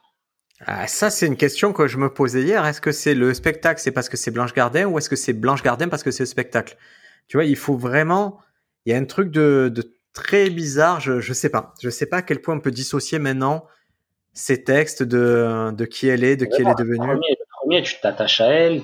[0.66, 2.64] Ah, ça, c'est une question que je me posais hier.
[2.66, 5.32] Est-ce que c'est le spectacle, c'est parce que c'est Blanche Gardin, ou est-ce que c'est
[5.32, 6.76] Blanche Gardin parce que c'est le spectacle?
[7.28, 8.38] Tu vois, il faut vraiment.
[8.84, 11.00] Il y a un truc de, de très bizarre.
[11.00, 11.74] Je, je sais pas.
[11.82, 13.66] Je sais pas à quel point on peut dissocier maintenant
[14.32, 17.14] ces textes de, de qui elle est, de qui elle est devenue.
[17.14, 18.82] Le premier, tu t'attaches à elle,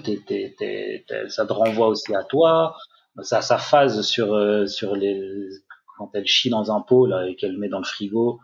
[1.29, 2.77] ça te renvoie aussi à toi.
[3.23, 5.49] Sa, sa phase sur, euh, sur les,
[5.97, 8.41] quand elle chie dans un pot là, et qu'elle met dans le frigo,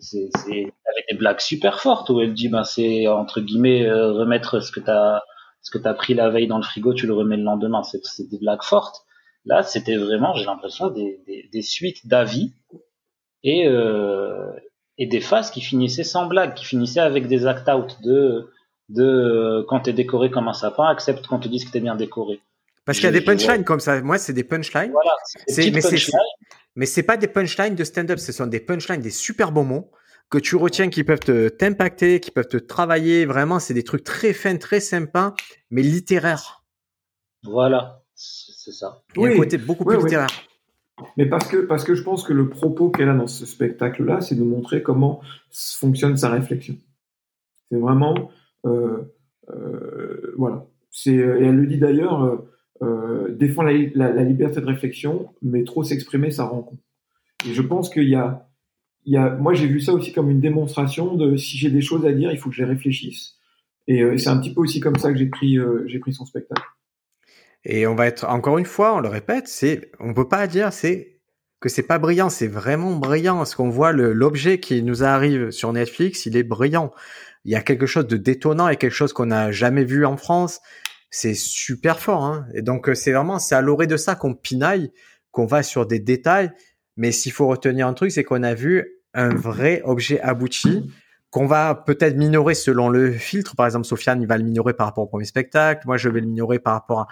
[0.00, 4.60] c'est avec des blagues super fortes où elle dit ben c'est entre guillemets euh, remettre
[4.60, 5.20] ce que t'as
[5.62, 7.82] ce que t'as pris la veille dans le frigo, tu le remets le lendemain.
[7.82, 9.04] C'est des blagues fortes.
[9.44, 12.52] Là, c'était vraiment, j'ai l'impression, des, des, des suites d'avis
[13.42, 14.52] et, euh,
[14.98, 18.50] et des phases qui finissaient sans blague, qui finissaient avec des act-out de,
[18.88, 21.96] de euh, quand t'es décoré comme un sapin, accepte qu'on te dise que t'es bien
[21.96, 22.40] décoré.
[22.88, 24.00] Parce qu'il y a des punchlines comme ça.
[24.00, 24.90] Moi, c'est des punchlines.
[24.90, 25.12] Voilà,
[25.46, 25.98] c'est mais c'est
[26.74, 29.90] mais c'est pas des punchlines de stand-up, ce sont des punchlines, des super bons mots
[30.30, 33.26] que tu retiens qui peuvent te t'impacter, qui peuvent te travailler.
[33.26, 35.34] Vraiment, c'est des trucs très fins, très sympas,
[35.70, 36.64] mais littéraires.
[37.44, 39.02] Voilà c'est ça.
[39.16, 40.28] Il y a un côté beaucoup plus littéraire.
[41.16, 44.20] Mais parce que, parce que je pense que le propos qu'elle a dans ce spectacle-là,
[44.20, 45.20] c'est de montrer comment
[45.52, 46.76] fonctionne sa réflexion.
[47.70, 48.32] C'est vraiment.
[48.66, 49.14] Euh,
[49.50, 50.66] euh, voilà.
[50.90, 52.50] C'est, et elle le dit d'ailleurs, euh,
[52.82, 56.80] euh défendre la, liberté de réflexion, mais trop s'exprimer, ça rend compte.
[57.48, 58.48] Et je pense qu'il y a.
[59.04, 61.80] Il y a moi, j'ai vu ça aussi comme une démonstration de si j'ai des
[61.80, 63.36] choses à dire, il faut que je les réfléchisse.
[63.86, 65.56] Et, et c'est un petit peu aussi comme ça que j'ai pris,
[65.86, 66.62] j'ai pris son spectacle.
[67.64, 70.72] Et on va être encore une fois, on le répète, c'est on peut pas dire
[70.72, 71.18] c'est
[71.60, 73.44] que c'est pas brillant, c'est vraiment brillant.
[73.44, 76.92] Ce qu'on voit l'objet qui nous arrive sur Netflix, il est brillant.
[77.44, 80.16] Il y a quelque chose de détonnant et quelque chose qu'on n'a jamais vu en
[80.16, 80.60] France.
[81.10, 82.24] C'est super fort.
[82.24, 84.92] Hein et donc euh, c'est vraiment c'est à l'orée de ça qu'on pinaille,
[85.30, 86.50] qu'on va sur des détails.
[86.96, 90.90] Mais s'il faut retenir un truc, c'est qu'on a vu un vrai objet abouti
[91.30, 93.54] qu'on va peut-être minorer selon le filtre.
[93.54, 95.86] Par exemple, Sofiane, il va le minorer par rapport au premier spectacle.
[95.86, 97.06] Moi, je vais le minorer par rapport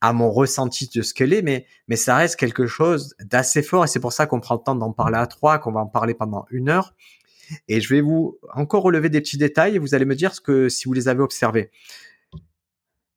[0.00, 3.84] à, mon ressenti de ce qu'elle est, mais, mais ça reste quelque chose d'assez fort
[3.84, 5.86] et c'est pour ça qu'on prend le temps d'en parler à trois, qu'on va en
[5.86, 6.94] parler pendant une heure.
[7.68, 10.40] Et je vais vous encore relever des petits détails et vous allez me dire ce
[10.40, 11.70] que, si vous les avez observés.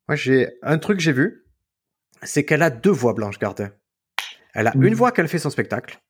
[0.08, 1.44] Moi, j'ai un truc que j'ai vu,
[2.22, 3.70] c'est qu'elle a deux voix, Blanche Gardin.
[4.54, 6.00] Elle a une voix qu'elle fait son spectacle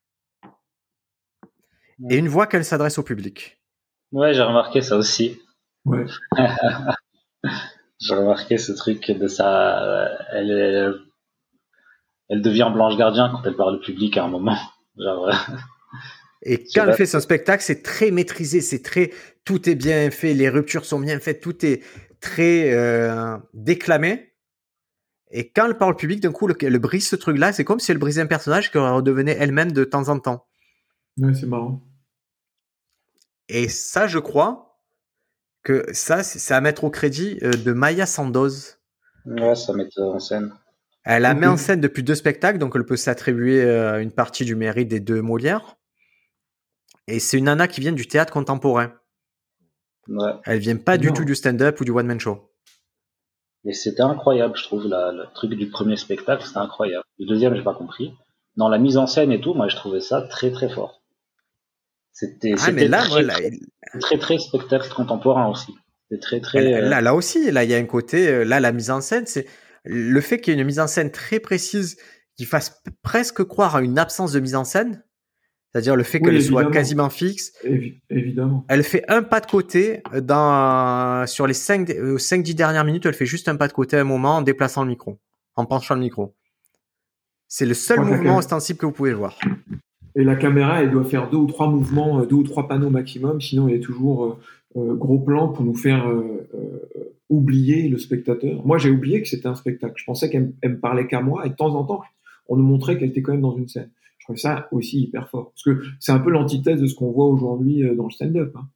[2.11, 3.59] et une voix qu'elle s'adresse au public.
[4.13, 5.41] Ouais, j'ai remarqué ça aussi.
[5.85, 6.05] Ouais.
[7.99, 10.11] J'ai remarqué ce truc de ça.
[10.33, 11.01] Elle,
[12.29, 14.59] elle, devient Blanche Gardien quand elle parle au public à un moment.
[14.99, 15.33] Genre,
[16.43, 19.11] et quand elle fait son spectacle, c'est très maîtrisé, c'est très,
[19.45, 21.83] tout est bien fait, les ruptures sont bien faites, tout est
[22.21, 24.33] très euh, déclamé.
[25.31, 27.99] Et quand elle parle public, d'un coup, elle brise ce truc-là, c'est comme si elle
[27.99, 30.47] brisait un personnage qui redevenait elle-même de temps en temps.
[31.19, 31.83] Ouais, c'est marrant.
[33.49, 34.67] Et ça, je crois,
[35.67, 38.79] que ça, c'est à mettre au crédit euh, de Maya Sandoz.
[39.25, 40.55] Ouais, ça met en scène.
[41.05, 44.45] Elle la met en scène depuis deux spectacles, donc elle peut s'attribuer euh, une partie
[44.45, 45.77] du mérite des deux Molières.
[47.09, 48.93] Et c'est une nana qui vient du théâtre contemporain.
[50.09, 50.33] Ouais.
[50.45, 52.51] Elle vient pas du tout du stand-up ou du one-man show.
[53.65, 57.05] Et c'était incroyable, je trouve, le truc du premier spectacle, c'était incroyable.
[57.19, 58.15] Le deuxième, j'ai pas compris.
[58.57, 61.03] Dans la mise en scène et tout, moi, je trouvais ça très très fort.
[62.13, 63.05] C'était ah, mais là,
[64.01, 65.75] très, très, spectacle contemporain aussi.
[66.09, 66.75] C'était très très.
[66.75, 69.03] Euh, là, là aussi, là il y a un côté, euh, là la mise en
[69.03, 69.47] scène, c'est
[69.85, 71.99] le fait qu'il y ait une mise en scène très précise
[72.39, 75.05] qui fasse presque croire à une absence de mise en scène.
[75.73, 77.53] C'est-à-dire le fait qu'elle soit quasiment fixe.
[78.09, 78.65] évidemment.
[78.69, 83.15] Elle fait un pas de côté dans sur les 5 5 10 dernières minutes, elle
[83.15, 85.19] fait juste un pas de côté à un moment en déplaçant le micro,
[85.55, 86.35] en penchant le micro.
[87.49, 89.39] C'est le seul mouvement ostensible que vous pouvez voir.
[90.17, 92.89] Et la caméra, elle doit faire deux ou trois mouvements, euh, deux ou trois panneaux
[92.89, 94.39] maximum, sinon il y a toujours euh,
[94.77, 96.11] euh, gros plan pour nous faire
[97.29, 98.65] oublier le spectateur.
[98.67, 99.95] Moi, j'ai oublié que c'était un spectacle.
[99.97, 102.03] Je pensais qu'elle me parlait qu'à moi, et de temps en temps,
[102.49, 103.91] on nous montrait qu'elle était quand même dans une scène.
[104.27, 107.27] Trouvais ça aussi hyper fort, parce que c'est un peu l'antithèse de ce qu'on voit
[107.27, 108.53] aujourd'hui dans le stand-up.
[108.57, 108.69] Hein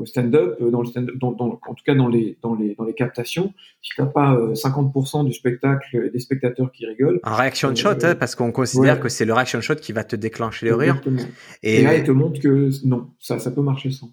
[0.00, 2.74] au stand-up, euh, dans le stand dans, dans, en tout cas dans les, dans les,
[2.74, 3.52] dans les captations,
[3.82, 7.20] si tu n'as pas 50% euh, du spectacle des spectateurs qui rigolent.
[7.22, 10.04] Un reaction shot, euh, hein, parce qu'on considère que c'est le reaction shot qui va
[10.04, 11.00] te déclencher le rire.
[11.62, 14.10] Et, là, il te montre que non, ça, ça peut marcher sans.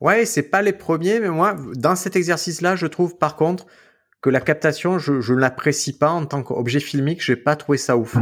[0.00, 3.66] Ouais, c'est pas les premiers, mais moi, dans cet exercice-là, je trouve par contre
[4.20, 7.96] que la captation, je, je l'apprécie pas en tant qu'objet filmique, j'ai pas trouvé ça
[7.96, 8.16] ouf.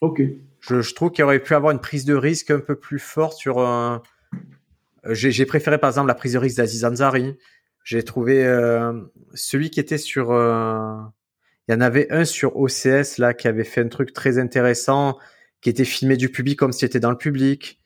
[0.00, 0.22] Ok.
[0.60, 3.38] Je, je trouve qu'il aurait pu avoir une prise de risque un peu plus forte
[3.38, 4.02] sur un
[5.04, 7.36] J'ai préféré par exemple la prise de risque d'Aziz Ansari.
[7.84, 8.44] J'ai trouvé
[9.34, 10.30] celui qui était sur.
[11.68, 15.18] Il y en avait un sur OCS là qui avait fait un truc très intéressant,
[15.60, 17.80] qui était filmé du public comme si c'était dans le public.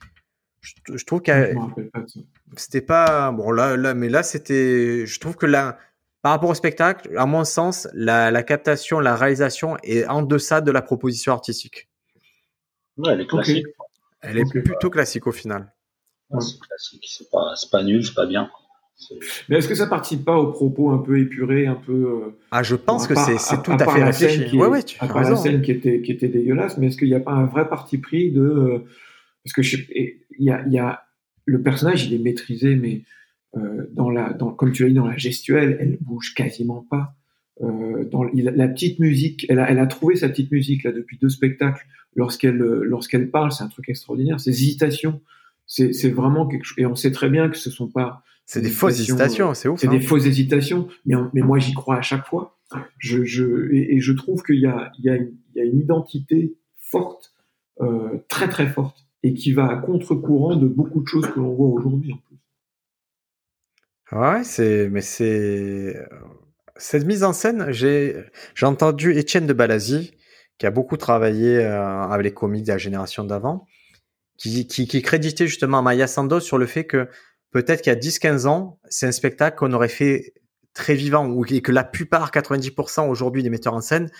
[0.94, 1.54] Je, trouve que
[2.56, 5.78] c'était pas bon là là mais là c'était je trouve que là
[6.22, 10.62] par rapport au spectacle à mon sens la, la captation la réalisation est en deçà
[10.62, 11.90] de la proposition artistique
[12.98, 13.66] ouais, elle est classique
[14.20, 15.72] elle est plutôt classique au final
[16.40, 18.50] c'est classique c'est pas pas nul c'est pas bien
[19.48, 22.62] mais est-ce que ça participe pas aux propos un peu épurés, un peu euh, Ah,
[22.62, 24.56] je pense que c'est tout à, fait réfléchi.
[24.56, 25.30] ouais, ouais, tu as raison.
[25.30, 27.68] la scène qui était qui était dégueulasse, mais est-ce qu'il n'y a pas un vrai
[27.68, 28.86] parti pris de euh,
[29.42, 29.76] parce que
[30.38, 31.02] il y a, y a
[31.44, 33.02] le personnage, il est maîtrisé, mais
[33.56, 37.14] euh, dans la, dans, comme tu l'as dit, dans la gestuelle, elle bouge quasiment pas.
[37.62, 41.18] Euh, dans la petite musique, elle a, elle a trouvé sa petite musique là depuis
[41.18, 41.86] deux spectacles.
[42.16, 44.40] Lorsqu'elle, lorsqu'elle parle, c'est un truc extraordinaire.
[44.40, 45.20] Ces hésitations,
[45.66, 46.78] c'est, c'est vraiment quelque chose.
[46.78, 48.22] Et on sait très bien que ce sont pas.
[48.46, 49.80] C'est des fausses hésitations, c'est ouf.
[49.80, 50.00] C'est des hein.
[50.00, 52.58] fausses hésitations, mais, mais moi j'y crois à chaque fois.
[52.98, 55.64] Je, je, et, je trouve qu'il y a, il y, a une, il y a
[55.64, 57.32] une identité forte,
[57.80, 61.54] euh, très très forte, et qui va à contre-courant de beaucoup de choses que l'on
[61.54, 62.34] voit aujourd'hui en plus.
[64.12, 65.96] Ouais, c'est, mais c'est
[66.76, 67.66] cette mise en scène.
[67.70, 68.16] J'ai,
[68.54, 70.12] j'ai entendu Étienne de Balazi,
[70.58, 73.66] qui a beaucoup travaillé euh, avec les comiques de la génération d'avant,
[74.36, 77.08] qui, qui, qui créditait justement Maya Sandos sur le fait que
[77.50, 80.34] peut-être qu'il y a 10-15 ans, c'est un spectacle qu'on aurait fait
[80.74, 84.10] très vivant, ou et que la plupart, 90% aujourd'hui des metteurs en scène,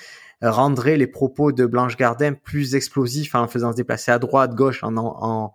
[0.40, 4.82] rendrait les propos de Blanche Gardin plus explosifs en faisant se déplacer à droite, gauche,
[4.84, 5.52] en, en,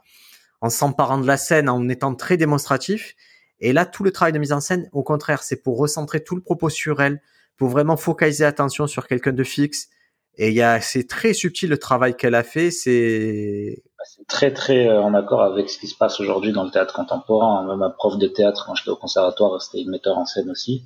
[0.61, 3.15] en s'emparant de la scène, en étant très démonstratif.
[3.59, 6.35] Et là, tout le travail de mise en scène, au contraire, c'est pour recentrer tout
[6.35, 7.21] le propos sur elle,
[7.57, 9.89] pour vraiment focaliser l'attention sur quelqu'un de fixe.
[10.41, 12.71] Et il y a, c'est très subtil le travail qu'elle a fait.
[12.71, 16.71] C'est c'est très très euh, en accord avec ce qui se passe aujourd'hui dans le
[16.71, 17.67] théâtre contemporain.
[17.67, 20.85] Même ma prof de théâtre quand j'étais au conservatoire, c'était une metteur en scène aussi.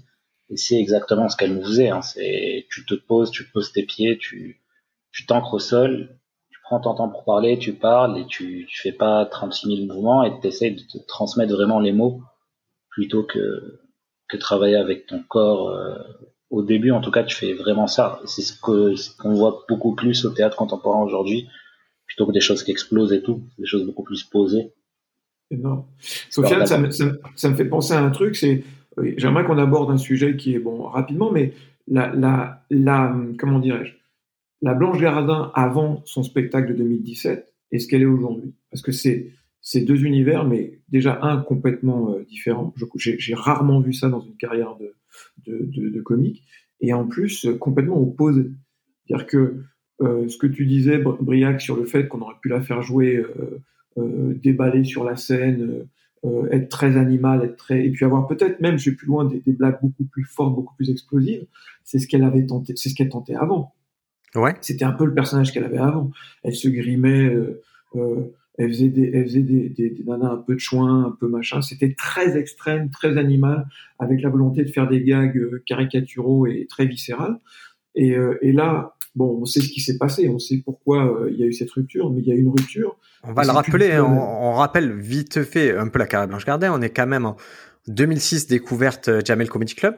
[0.49, 1.89] Et c'est exactement ce qu'elle nous faisait.
[1.89, 2.01] Hein.
[2.01, 4.59] C'est tu te poses, tu poses tes pieds, tu
[5.11, 6.17] tu t'ancres au sol,
[6.49, 9.93] tu prends ton temps pour parler, tu parles et tu tu fais pas 36 000
[9.93, 12.21] mouvements et tu de te transmettre vraiment les mots
[12.89, 13.79] plutôt que
[14.27, 15.69] que travailler avec ton corps.
[15.69, 15.95] Euh,
[16.53, 18.21] au début, en tout cas, tu fais vraiment ça.
[18.25, 21.49] C'est ce qu'on voit beaucoup plus au théâtre contemporain aujourd'hui,
[22.05, 24.71] plutôt que des choses qui explosent et tout, des choses beaucoup plus posées.
[25.49, 25.85] Non.
[26.29, 26.79] Sofiane, ça,
[27.35, 28.63] ça, me fait penser à un truc, c'est
[29.17, 31.53] J'aimerais qu'on aborde un sujet qui est bon rapidement, mais
[31.87, 33.93] la, la, la comment dirais-je,
[34.61, 38.91] la Blanche Gardin avant son spectacle de 2017 et ce qu'elle est aujourd'hui, parce que
[38.91, 39.31] c'est
[39.61, 42.75] c'est deux univers, mais déjà un complètement euh, différent.
[42.97, 44.93] J'ai rarement vu ça dans une carrière de,
[45.45, 46.43] de, de, de comique,
[46.81, 48.51] et en plus euh, complètement opposé.
[49.05, 49.63] C'est-à-dire que
[50.01, 53.17] euh, ce que tu disais, Briac, sur le fait qu'on aurait pu la faire jouer,
[53.17, 53.61] euh,
[53.97, 55.87] euh déballer sur la scène,
[56.51, 59.41] être très animal, être très et puis avoir peut-être même, je vais plus loin, des,
[59.41, 61.45] des, blagues beaucoup plus fortes, beaucoup plus explosives.
[61.83, 63.73] C'est ce qu'elle avait tenté, c'est ce qu'elle tentait avant.
[64.35, 64.55] Ouais.
[64.61, 66.11] C'était un peu le personnage qu'elle avait avant.
[66.43, 67.25] Elle se grimait,
[67.95, 71.11] euh, elle faisait des, elle faisait des, des, des, nanas un peu de chouin, un
[71.11, 71.61] peu machin.
[71.61, 73.65] C'était très extrême, très animal,
[73.99, 77.39] avec la volonté de faire des gags euh, caricaturaux et très viscérales.
[77.95, 81.31] Et, euh, et là, bon, on sait ce qui s'est passé, on sait pourquoi euh,
[81.31, 82.97] il y a eu cette rupture, mais il y a eu une rupture.
[83.23, 86.71] On va le rappeler, on, on, rappelle vite fait un peu la carrière Blanche Gardin.
[86.73, 87.37] On est quand même en
[87.87, 89.95] 2006 découverte Jamel Comedy Club.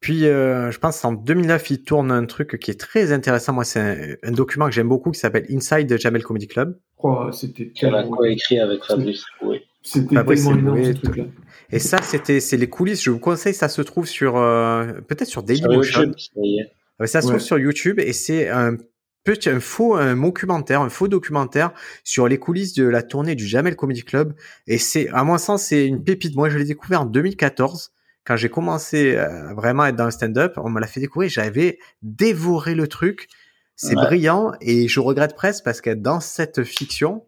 [0.00, 3.52] Puis, euh, je pense en 2009, il tourne un truc qui est très intéressant.
[3.52, 6.78] Moi, c'est un, un, document que j'aime beaucoup qui s'appelle Inside Jamel Comedy Club.
[6.98, 9.60] Oh, c'était a coécrit avec Fabrice Oui.
[9.82, 11.24] C'était tellement énorme ce truc-là.
[11.70, 13.02] Et ça, c'était, c'est les coulisses.
[13.02, 16.12] Je vous conseille, ça se trouve sur, euh, peut-être sur Dailymotion.
[16.16, 17.40] Ça, ça se trouve ouais.
[17.40, 18.76] sur YouTube et c'est un
[19.24, 21.72] petit, un faux, un documentaire, un faux documentaire
[22.02, 24.34] sur les coulisses de la tournée du Jamel Comedy Club.
[24.66, 26.34] Et c'est, à mon sens, c'est une pépite.
[26.34, 27.92] Moi, je l'ai découvert en 2014
[28.28, 31.30] quand j'ai commencé euh, vraiment à être dans le stand-up, on me l'a fait découvrir,
[31.30, 33.28] j'avais dévoré le truc.
[33.74, 34.04] C'est ouais.
[34.04, 37.24] brillant et je regrette presque parce que dans cette fiction,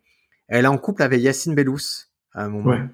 [0.48, 2.70] elle est en couple avec Yacine Bellous à un moment.
[2.70, 2.82] Ouais.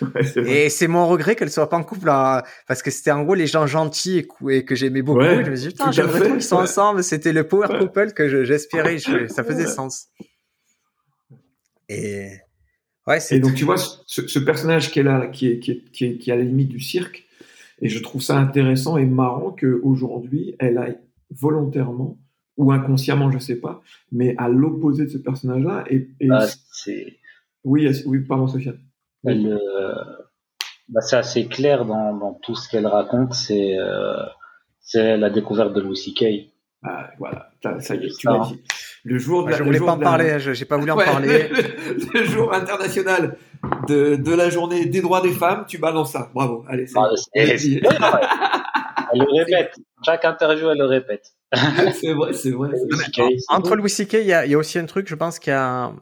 [0.00, 3.22] Ouais, et c'est mon regret qu'elle soit pas en couple là, parce que c'était en
[3.22, 5.18] gros les gens gentils et, et que j'aimais beaucoup.
[5.18, 7.04] Ouais, et je me suis dit, putain, j'aimerais trop qu'ils soient ensemble.
[7.04, 8.96] C'était le power couple que j'espérais.
[8.96, 10.08] Je, ça faisait sens.
[11.90, 12.30] Et
[13.06, 15.58] ouais, Et donc tu vois ce, ce personnage qui est, qui est,
[15.92, 17.26] qui est, qui est à la limite du cirque,
[17.80, 20.98] et je trouve ça intéressant et marrant qu'aujourd'hui, elle aille
[21.30, 22.18] volontairement
[22.56, 25.84] ou inconsciemment, je sais pas, mais à l'opposé de ce personnage-là.
[25.90, 26.46] Et, et bah,
[27.64, 28.74] oui, oui, pardon, Sophia.
[29.24, 29.94] Elle, euh,
[30.88, 33.34] bah, c'est assez clair dans, dans tout ce qu'elle raconte.
[33.34, 34.26] C'est euh,
[34.94, 36.50] la découverte de Louis C.K.
[36.86, 37.50] Ah, voilà,
[37.80, 38.62] ça y est, tu m'as dit.
[39.04, 41.48] Le jour de je voulais pas en parler, j'ai pas voulu en parler.
[42.14, 43.38] Le, jour international
[43.88, 46.30] de, de, la journée des droits des femmes, tu balances ça.
[46.34, 46.64] Bravo.
[46.68, 46.98] Allez, c'est.
[47.34, 49.74] elle le répète.
[50.04, 51.32] Chaque interview, elle le répète.
[52.00, 52.70] c'est vrai, c'est vrai.
[53.48, 55.56] Entre Louis C.K., il y a, y a, aussi un truc, je pense qu'il y
[55.56, 55.92] a,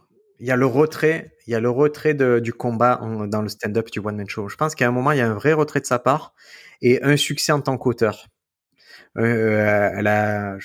[0.40, 3.48] il y a le retrait, il y a le retrait de, du combat dans le
[3.48, 4.48] stand-up du one man show.
[4.48, 6.34] Je pense qu'à un moment, il y a un vrai retrait de sa part
[6.80, 8.26] et un succès en tant qu'auteur.
[9.18, 10.56] Euh, elle a,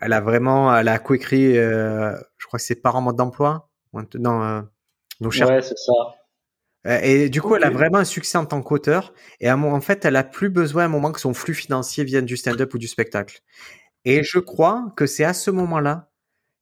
[0.00, 3.68] elle a vraiment, elle a coécrit, euh, je crois que c'est Parents mode d'emploi.
[4.14, 4.62] Non, euh,
[5.20, 5.48] nos chers.
[5.48, 5.92] Ouais, c'est ça.
[6.86, 9.12] Euh, et du coup, elle a vraiment un succès en tant qu'auteur.
[9.40, 12.24] Et en fait, elle a plus besoin à un moment que son flux financier vienne
[12.24, 13.40] du stand-up ou du spectacle.
[14.04, 16.10] Et je crois que c'est à ce moment-là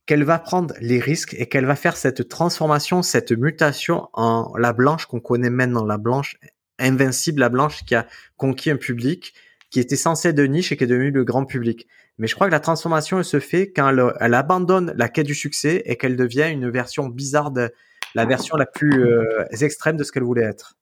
[0.07, 4.73] qu'elle va prendre les risques et qu'elle va faire cette transformation, cette mutation en la
[4.73, 6.37] blanche qu'on connaît maintenant, la blanche
[6.79, 8.07] invincible, la blanche qui a
[8.37, 9.35] conquis un public,
[9.71, 11.87] qui était censé être de niche et qui est devenu le grand public.
[12.19, 13.89] Mais je crois que la transformation elle se fait quand
[14.21, 17.73] elle, abandonne la quête du succès et qu'elle devient une version bizarre de
[18.15, 20.77] la version la plus euh, extrême de ce qu'elle voulait être.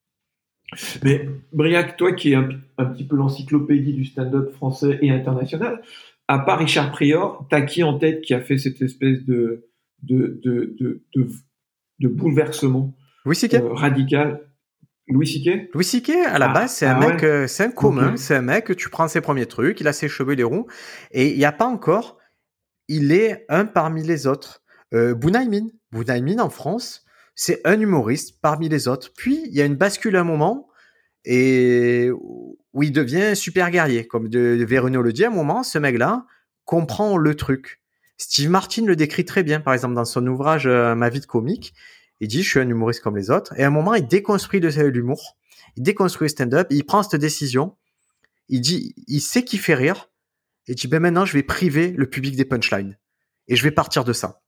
[1.02, 5.82] Mais Briac, toi qui es un, petit peu l'encyclopédie du stand-up français et international,
[6.28, 9.68] à part Richard Prior, t'as qui en tête qui a fait cette espèce de
[10.02, 11.02] de de
[11.98, 12.94] de, bouleversement
[13.26, 14.40] euh, radical?
[15.08, 15.74] Louis C.K.
[15.74, 16.10] Louis C.K.
[16.26, 18.74] à la ah, base c'est un ah mec, euh, c'est un commun, c'est un mec
[18.76, 20.66] tu prends ses premiers trucs, il a ses cheveux les ronds
[21.10, 22.18] et il n'y a pas encore,
[22.88, 24.62] il est un parmi les autres.
[24.94, 27.01] Euh, Bounaïmin, Bounaïmin en France,
[27.34, 29.12] c'est un humoriste parmi les autres.
[29.16, 30.68] Puis il y a une bascule à un moment
[31.24, 36.26] et où il devient super guerrier, comme de, le dit à un moment, ce mec-là
[36.64, 37.80] comprend le truc.
[38.18, 41.26] Steve Martin le décrit très bien, par exemple dans son ouvrage euh, Ma vie de
[41.26, 41.74] comique.
[42.20, 43.52] Il dit, je suis un humoriste comme les autres.
[43.58, 45.36] Et à un moment, il déconstruit l'humour.
[45.76, 46.68] Il déconstruit le stand-up.
[46.70, 47.76] Il prend cette décision.
[48.48, 50.08] Il dit, il sait qu'il fait rire.
[50.68, 52.96] Et il dit, ben maintenant, je vais priver le public des punchlines.
[53.48, 54.41] Et je vais partir de ça.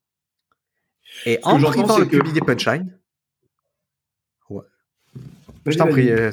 [1.26, 2.98] Et en privant le public des punchlines,
[4.50, 4.62] ouais.
[5.66, 6.10] Je t'en prie.
[6.10, 6.30] Euh,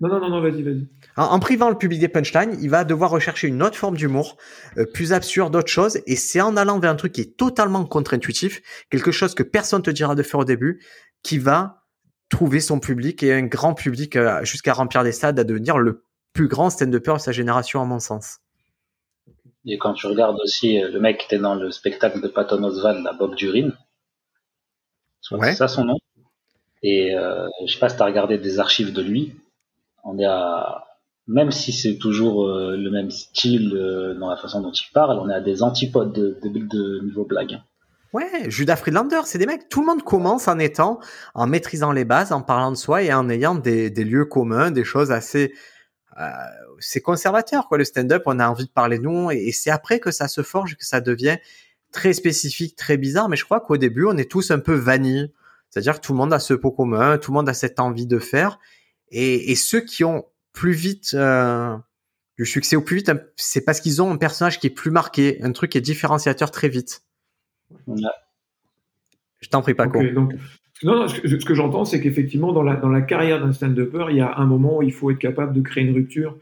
[0.00, 0.86] non, non, non, non vas-y, vas-y.
[1.16, 4.36] En, privant le public des punchlines, il va devoir rechercher une autre forme d'humour,
[4.76, 7.84] euh, plus absurde, d'autres choses, et c'est en allant vers un truc qui est totalement
[7.84, 10.80] contre-intuitif, quelque chose que personne te dira de faire au début,
[11.24, 11.84] qui va
[12.28, 16.04] trouver son public et un grand public euh, jusqu'à remplir des stades, à devenir le
[16.32, 18.38] plus grand stand-upper de sa génération, à mon sens.
[19.66, 22.62] Et quand tu regardes aussi euh, le mec qui était dans le spectacle de Patton
[22.62, 23.72] Oswald, la Bob Durin,
[25.20, 25.98] c'est ça son nom.
[26.82, 29.34] Et euh, je sais pas si tu as regardé des archives de lui,
[30.04, 30.84] on est à
[31.28, 35.18] même si c'est toujours euh, le même style euh, dans la façon dont il parle,
[35.18, 37.60] on est à des antipodes de, de, niveau blague.
[38.14, 40.98] Ouais, Judas Friedlander, c'est des mecs, tout le monde commence en étant,
[41.34, 44.70] en maîtrisant les bases, en parlant de soi et en ayant des, des lieux communs,
[44.70, 45.52] des choses assez,
[46.18, 46.24] euh,
[46.80, 50.00] c'est conservateur, quoi, le stand-up, on a envie de parler de nous, et, c'est après
[50.00, 51.36] que ça se forge, que ça devient
[51.92, 55.32] très spécifique, très bizarre, mais je crois qu'au début, on est tous un peu vanille.
[55.70, 58.06] C'est-à-dire que tout le monde a ce pot commun, tout le monde a cette envie
[58.06, 58.58] de faire,
[59.10, 61.76] et, et ceux qui ont plus vite euh,
[62.38, 65.38] du succès au plus vite, c'est parce qu'ils ont un personnage qui est plus marqué,
[65.42, 67.02] un truc qui est différenciateur très vite.
[67.86, 70.34] Je t'en prie, pas okay, donc,
[70.84, 74.20] non, ce que, j'entends, c'est qu'effectivement, dans la, dans la carrière d'un stand-upper, il y
[74.20, 76.36] a un moment où il faut être capable de créer une rupture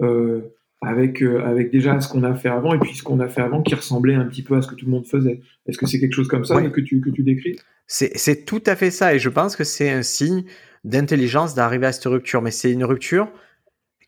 [0.00, 0.40] euh,
[0.86, 3.40] avec, euh, avec déjà ce qu'on a fait avant et puis ce qu'on a fait
[3.40, 5.40] avant qui ressemblait un petit peu à ce que tout le monde faisait.
[5.66, 7.58] Est-ce que c'est quelque chose comme ça que, tu, que tu décris?
[7.86, 10.44] C'est tout à fait ça et je pense que c'est un signe
[10.84, 12.42] d'intelligence d'arriver à cette rupture.
[12.42, 13.28] Mais c'est une rupture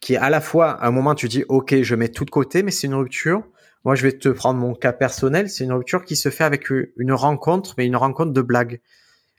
[0.00, 2.30] qui est à la fois, à un moment, tu dis, OK, je mets tout de
[2.30, 3.42] côté, mais c'est une rupture.
[3.84, 5.48] Moi, je vais te prendre mon cas personnel.
[5.48, 8.80] C'est une rupture qui se fait avec une rencontre, mais une rencontre de blague.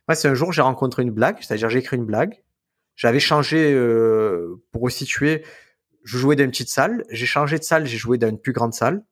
[0.07, 2.41] Moi, c'est un jour, j'ai rencontré une blague, c'est-à-dire j'ai écrit une blague.
[2.95, 5.43] J'avais changé, euh, pour resituer,
[6.07, 7.03] je jouais dans une petite salle.
[7.09, 9.03] J'ai changé de salle, j'ai joué dans une plus grande salle,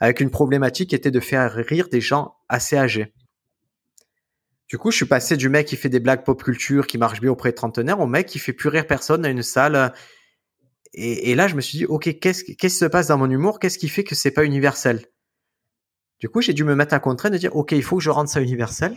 [0.00, 3.14] avec une problématique qui était de faire rire des gens assez âgés.
[4.68, 7.20] Du coup, je suis passé du mec qui fait des blagues pop culture, qui marche
[7.20, 9.92] bien auprès des trentenaires, au mec qui fait plus rire personne dans une salle
[10.96, 13.58] et, là, je me suis dit, ok, qu'est-ce qui se passe dans mon humour?
[13.58, 15.04] Qu'est-ce qui fait que c'est pas universel?
[16.20, 18.10] Du coup, j'ai dû me mettre à contrainte de dire, ok, il faut que je
[18.10, 18.96] rende ça universel.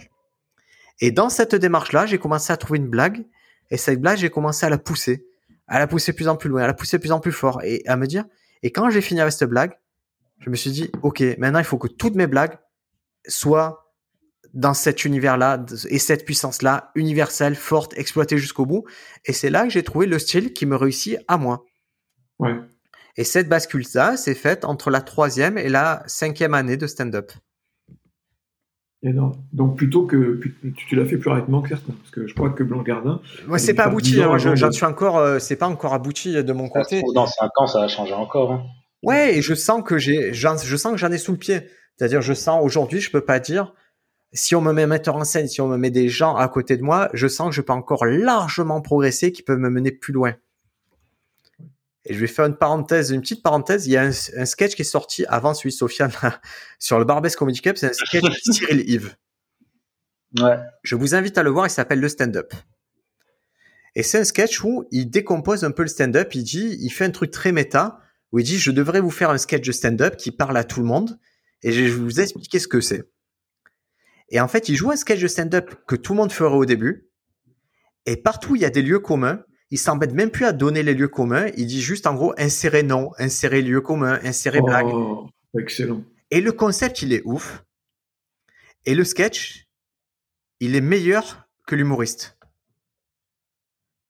[0.99, 3.25] Et dans cette démarche-là, j'ai commencé à trouver une blague.
[3.71, 5.26] Et cette blague, j'ai commencé à la pousser,
[5.67, 7.83] à la pousser plus en plus loin, à la pousser plus en plus fort, et
[7.87, 8.25] à me dire.
[8.63, 9.73] Et quand j'ai fini avec cette blague,
[10.39, 12.57] je me suis dit, ok, maintenant il faut que toutes mes blagues
[13.27, 13.93] soient
[14.53, 18.85] dans cet univers-là et cette puissance-là, universelle, forte, exploitée jusqu'au bout.
[19.25, 21.65] Et c'est là que j'ai trouvé le style qui me réussit à moi.
[23.17, 27.31] Et cette bascule-là s'est faite entre la troisième et la cinquième année de stand-up.
[29.03, 30.39] Donc plutôt que
[30.75, 33.21] tu, l'as fait plus rapidement que certains, parce que je crois que Blanc Gardin.
[33.47, 34.21] Moi, c'est pas abouti.
[34.21, 35.17] Hein, j'en suis encore.
[35.17, 37.01] Euh, c'est pas encore abouti de mon côté.
[37.13, 38.51] Dans 5 ans, ça va changer encore.
[38.51, 38.63] Hein.
[39.03, 41.61] Ouais, et je sens que j'ai, je sens que j'en ai sous le pied.
[41.97, 43.73] C'est-à-dire, je sens aujourd'hui, je peux pas dire,
[44.33, 46.47] si on me met un metteur en scène, si on me met des gens à
[46.47, 49.91] côté de moi, je sens que je peux encore largement progresser, qui peuvent me mener
[49.91, 50.33] plus loin.
[52.09, 53.85] Et je vais faire une parenthèse, une petite parenthèse.
[53.85, 54.11] Il y a un,
[54.45, 56.11] sketch qui est sorti avant celui de Sofiane
[56.79, 57.75] sur le Barbès Comedy Club.
[57.75, 59.15] C'est un sketch de Cyril Yves.
[60.39, 60.57] Ouais.
[60.83, 61.67] Je vous invite à le voir.
[61.67, 62.53] Il s'appelle le stand-up.
[63.95, 66.33] Et c'est un sketch où il décompose un peu le stand-up.
[66.33, 67.99] Il dit, il fait un truc très méta
[68.31, 70.79] où il dit, je devrais vous faire un sketch de stand-up qui parle à tout
[70.79, 71.19] le monde
[71.61, 73.03] et je vais vous expliquer ce que c'est.
[74.29, 76.65] Et en fait, il joue un sketch de stand-up que tout le monde ferait au
[76.65, 77.09] début.
[78.05, 80.93] Et partout, il y a des lieux communs il s'embête même plus à donner les
[80.93, 81.47] lieux communs.
[81.57, 84.87] Il dit juste en gros insérer nom, insérer lieu commun, insérer blague.
[84.87, 86.03] Oh, excellent.
[86.31, 87.63] Et le concept, il est ouf.
[88.85, 89.67] Et le sketch,
[90.59, 92.37] il est meilleur que l'humoriste.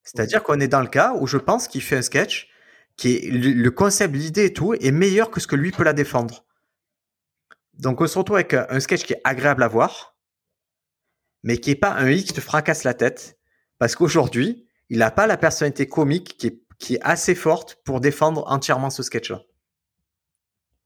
[0.04, 2.50] C'est-à-dire qu'on est dans le cas où je pense qu'il fait un sketch
[2.96, 5.94] qui est le concept, l'idée et tout est meilleur que ce que lui peut la
[5.94, 6.46] défendre.
[7.74, 10.18] Donc on se retrouve avec un sketch qui est agréable à voir,
[11.44, 13.38] mais qui est pas un X qui te fracasse la tête.
[13.78, 18.00] Parce qu'aujourd'hui, il n'a pas la personnalité comique qui est, qui est assez forte pour
[18.00, 19.42] défendre entièrement ce sketch-là.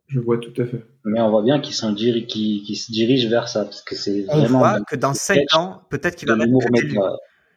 [0.08, 0.86] Je vois tout à fait.
[1.06, 4.98] Mais on voit bien qu'il se dirige vers ça, parce que c'est On voit que
[4.98, 6.98] dans 5 ans, peut-être qu'il va mettre des,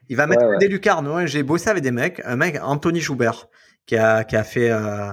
[0.08, 1.26] il va mettre des lucarnes.
[1.26, 3.48] J'ai bossé avec des mecs, un mec, Anthony Joubert,
[3.86, 5.12] qui a, qui a fait euh,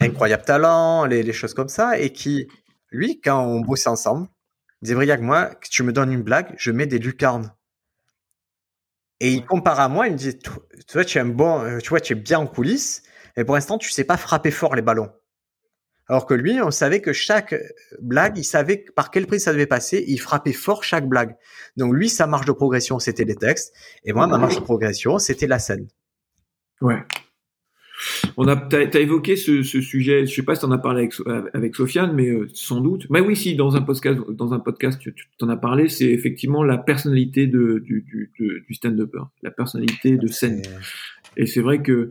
[0.00, 2.48] incroyable talent, les, les, choses comme ça, et qui,
[2.90, 4.28] lui, quand on bossait ensemble,
[4.82, 7.52] il disait Briac, moi, que tu me donnes une blague, je mets des lucarnes.
[9.20, 10.50] Et il compare à moi, il me dit, tu
[10.92, 13.02] vois, tu es un bon, euh, tu vois, tu es bien en coulisses,
[13.36, 15.10] mais pour l'instant, tu sais pas frapper fort les ballons.
[16.08, 17.62] Alors que lui, on savait que chaque euh,
[18.00, 21.36] blague, il savait par quel prix ça devait passer, il frappait fort chaque blague.
[21.76, 25.18] Donc lui, sa marge de progression, c'était les textes, et moi, ma marge de progression,
[25.18, 25.88] c'était la scène.
[26.80, 27.02] Ouais.
[28.36, 30.26] On a, t'as, as évoqué ce, ce, sujet.
[30.26, 31.14] Je sais pas si t'en as parlé avec,
[31.54, 33.06] avec Sofiane, mais euh, sans doute.
[33.10, 35.88] Mais oui, si dans un podcast, dans un podcast, tu, t'en as parlé.
[35.88, 40.62] C'est effectivement la personnalité de, du, du, du stand-upper, la personnalité de scène.
[41.36, 42.10] Et c'est vrai que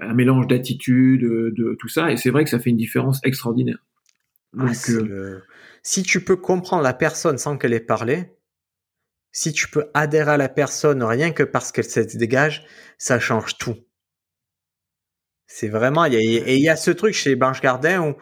[0.00, 3.78] un mélange d'attitude, de, tout ça, et c'est vrai que ça fait une différence extraordinaire.
[4.58, 5.40] Ah, euh,
[5.82, 8.30] Si tu peux comprendre la personne sans qu'elle ait parlé,
[9.32, 12.64] si tu peux adhérer à la personne rien que parce qu'elle se dégage,
[12.98, 13.76] ça change tout.
[15.46, 18.14] C'est vraiment, il y a, et il y a ce truc chez Blanche Gardin où,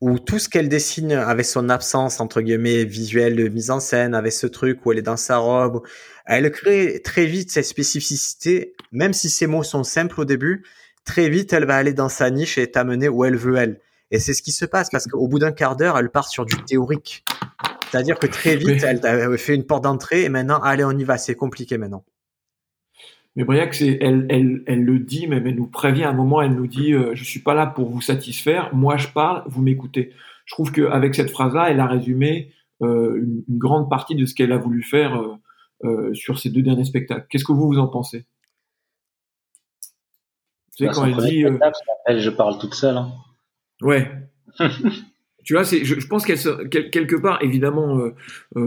[0.00, 4.14] où tout ce qu'elle dessine avec son absence, entre guillemets, visuelle de mise en scène,
[4.14, 5.82] avec ce truc où elle est dans sa robe,
[6.26, 10.64] elle crée très vite cette spécificité, même si ses mots sont simples au début,
[11.04, 13.80] très vite elle va aller dans sa niche et t'amener où elle veut elle.
[14.10, 16.44] Et c'est ce qui se passe parce qu'au bout d'un quart d'heure, elle part sur
[16.44, 17.24] du théorique.
[17.90, 21.18] C'est-à-dire que très vite, elle fait une porte d'entrée et maintenant, allez, on y va,
[21.18, 22.04] c'est compliqué maintenant.
[23.36, 26.42] Mais Briac, c'est, elle, elle, elle le dit, même elle nous prévient à un moment,
[26.42, 29.62] elle nous dit euh, Je suis pas là pour vous satisfaire, moi je parle, vous
[29.62, 30.12] m'écoutez.
[30.46, 32.52] Je trouve qu'avec cette phrase-là, elle a résumé
[32.82, 35.34] euh, une, une, grande partie de ce qu'elle a voulu faire euh,
[35.84, 37.26] euh sur ces deux derniers spectacles.
[37.28, 38.24] Qu'est-ce que vous, vous en pensez?
[40.76, 41.44] Tu sais, bah, quand elle dit.
[41.44, 41.58] Euh,
[42.06, 42.96] elle, je parle toute seule.
[42.96, 43.12] Hein.
[43.82, 44.10] Ouais.
[45.44, 48.00] tu vois, c'est, je, je, pense qu'elle, quelque part, évidemment,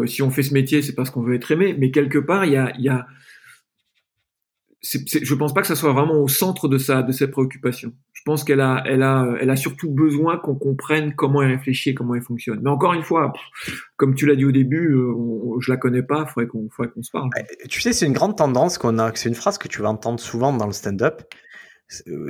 [0.05, 2.53] si on fait ce métier, c'est parce qu'on veut être aimé, mais quelque part, il
[2.53, 2.71] y a.
[2.77, 3.07] Il y a
[4.85, 7.93] c'est, je pense pas que ça soit vraiment au centre de sa de ses préoccupations.
[8.11, 11.91] Je pense qu'elle a elle a elle a surtout besoin qu'on comprenne comment elle réfléchit
[11.91, 12.59] et comment elle fonctionne.
[12.61, 13.31] Mais encore une fois,
[13.95, 15.13] comme tu l'as dit au début, euh,
[15.61, 17.29] je la connais pas, faudrait qu'on faudrait qu'on se parle.
[17.69, 20.19] Tu sais, c'est une grande tendance qu'on a, c'est une phrase que tu vas entendre
[20.19, 21.21] souvent dans le stand-up.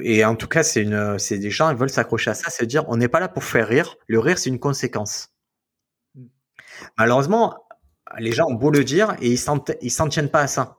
[0.04, 2.68] Et en tout cas, c'est une, c'est des gens ils veulent s'accrocher à ça, c'est
[2.68, 3.96] dire on n'est pas là pour faire rire.
[4.08, 5.30] Le rire, c'est une conséquence.
[6.14, 6.26] Hmm.
[7.00, 7.56] Malheureusement,
[8.20, 10.78] les gens ont beau le dire et ils s'en, ils s'en tiennent pas à ça.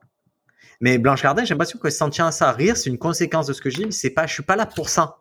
[0.81, 2.53] Mais Blanche Gardin, j'ai l'impression que s'en tient à ça.
[2.53, 4.67] Rire, c'est une conséquence de ce que dis, mais c'est pas, je suis pas là
[4.67, 5.19] pour ça.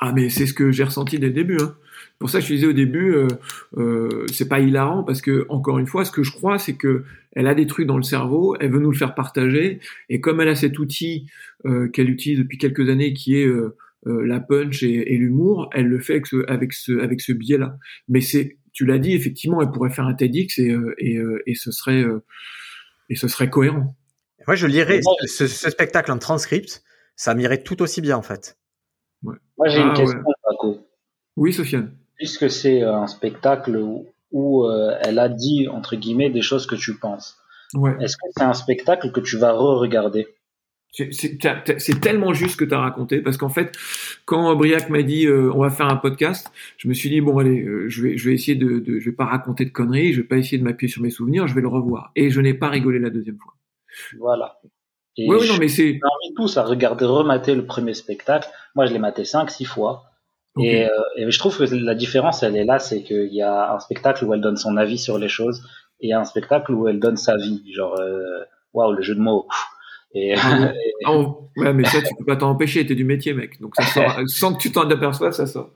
[0.00, 1.58] Ah, mais c'est ce que j'ai ressenti dès le début.
[1.60, 1.76] Hein.
[2.18, 3.28] Pour ça, je disais au début, euh,
[3.76, 7.04] euh, c'est pas hilarant parce que encore une fois, ce que je crois, c'est que
[7.34, 10.40] elle a des trucs dans le cerveau, elle veut nous le faire partager, et comme
[10.40, 11.26] elle a cet outil
[11.66, 13.76] euh, qu'elle utilise depuis quelques années, qui est euh,
[14.06, 17.78] euh, la punch et, l'humour, elle le fait avec ce, avec ce, avec ce biais-là.
[18.08, 20.76] Mais c'est, tu l'as dit, effectivement, elle pourrait faire un TEDx et,
[21.46, 22.04] et ce serait,
[23.08, 23.96] et ce serait cohérent.
[24.46, 26.82] Moi, je lirais ce, spectacle en transcript,
[27.16, 28.56] ça m'irait tout aussi bien en fait.
[29.22, 30.86] Moi, j'ai une ah, question, Paco.
[31.36, 31.92] Oui, Sofiane.
[32.16, 33.76] Puisque c'est euh, un spectacle
[34.30, 37.38] où, euh, elle a dit, entre guillemets, des choses que tu penses.
[37.74, 37.96] Ouais.
[38.00, 40.26] Est-ce que c'est un spectacle que tu vas re-regarder?
[40.92, 43.76] C'est tellement juste ce que tu as raconté parce qu'en fait,
[44.26, 47.36] quand Briac m'a dit euh, on va faire un podcast, je me suis dit bon
[47.38, 50.20] allez, je vais je vais essayer de, de je vais pas raconter de conneries, je
[50.20, 52.54] vais pas essayer de m'appuyer sur mes souvenirs, je vais le revoir et je n'ai
[52.54, 53.54] pas rigolé la deuxième fois.
[54.18, 54.58] Voilà.
[55.16, 56.00] Et oui, non, mais c'est.
[56.36, 58.48] Tous à regarder, remater le premier spectacle.
[58.74, 60.04] Moi, je l'ai maté 5, 6 fois.
[60.58, 60.86] Et,
[61.16, 64.24] et, je trouve que la différence, elle est là, c'est qu'il y a un spectacle
[64.24, 65.62] où elle donne son avis sur les choses,
[66.00, 67.62] et il y a un spectacle où elle donne sa vie.
[67.72, 68.00] Genre,
[68.72, 69.48] waouh, le jeu de mots.
[70.14, 70.72] Et, ah,
[71.56, 73.60] ouais, mais ça, tu peux pas t'en empêcher, t'es du métier, mec.
[73.60, 75.70] Donc ça sort, sans que tu t'en aperçoives, ça sort.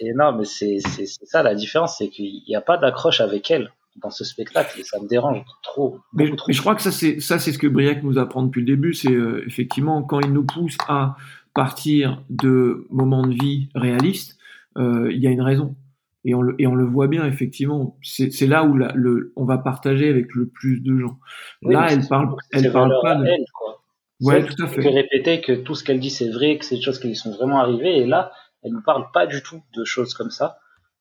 [0.00, 3.70] Et non, mais c'est ça la différence, c'est qu'il n'y a pas d'accroche avec elle
[3.96, 5.98] dans ce spectacle et ça me dérange trop.
[6.12, 8.66] Mais, je crois que ça, c'est ça, c'est ce que Briac nous apprend depuis le
[8.66, 11.16] début, c'est euh, effectivement quand il nous pousse à
[11.54, 14.38] partir de moments de vie réalistes,
[14.78, 15.76] euh, il y a une raison.
[16.24, 17.98] Et on, le, et on le voit bien, effectivement.
[18.02, 21.18] C'est là où la, le, on va partager avec le plus de gens.
[21.62, 23.24] là, elle parle, elle parle pas de.
[23.26, 23.82] Elle, quoi.
[24.20, 24.88] Ouais, tout à fait.
[24.88, 27.32] répéter que tout ce qu'elle dit c'est vrai, que c'est des choses qui lui sont
[27.32, 28.30] vraiment arrivées, et là,
[28.62, 30.58] elle ne parle pas du tout de choses comme ça.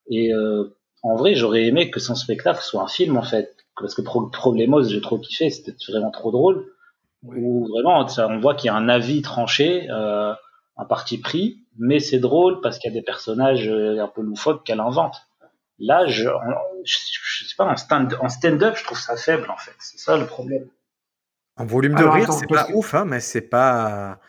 [0.09, 3.95] Et euh, en vrai, j'aurais aimé que son spectacle soit un film en fait, parce
[3.95, 6.65] que Pro Problemos, j'ai trop kiffé, c'était vraiment trop drôle.
[7.23, 10.33] Où vraiment, on voit qu'il y a un avis tranché, euh,
[10.77, 14.21] un parti pris, mais c'est drôle parce qu'il y a des personnages euh, un peu
[14.21, 15.15] loufoques qu'elle invente.
[15.77, 16.29] Là, je,
[16.83, 19.75] je, sais pas, en stand-up, stand je trouve ça faible en fait.
[19.79, 20.67] C'est ça le problème.
[21.57, 24.19] En volume de rire, c'est pas ouf, hein, mais c'est pas.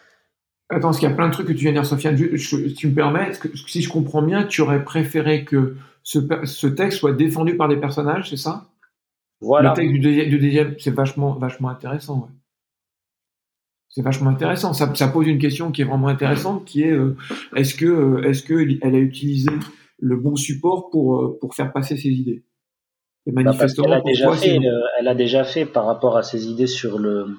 [0.68, 2.16] Attends, parce qu'il y a plein de trucs que tu viens de dire, Sofiane.
[2.16, 6.66] si tu me permets, que, si je comprends bien, tu aurais préféré que ce, ce
[6.66, 8.68] texte soit défendu par des personnages, c'est ça?
[9.40, 9.70] Voilà.
[9.70, 12.28] Le texte du, deuxième, c'est vachement, vachement intéressant.
[13.88, 14.72] C'est vachement intéressant.
[14.72, 17.16] Ça, ça, pose une question qui est vraiment intéressante, qui est euh,
[17.56, 19.50] est-ce que, euh, est-ce que elle a utilisé
[19.98, 22.44] le bon support pour euh, pour faire passer ses idées?
[23.26, 24.58] Et bah, manifestement, elle a déjà fait,
[24.98, 27.36] elle a déjà fait par rapport à ses idées sur le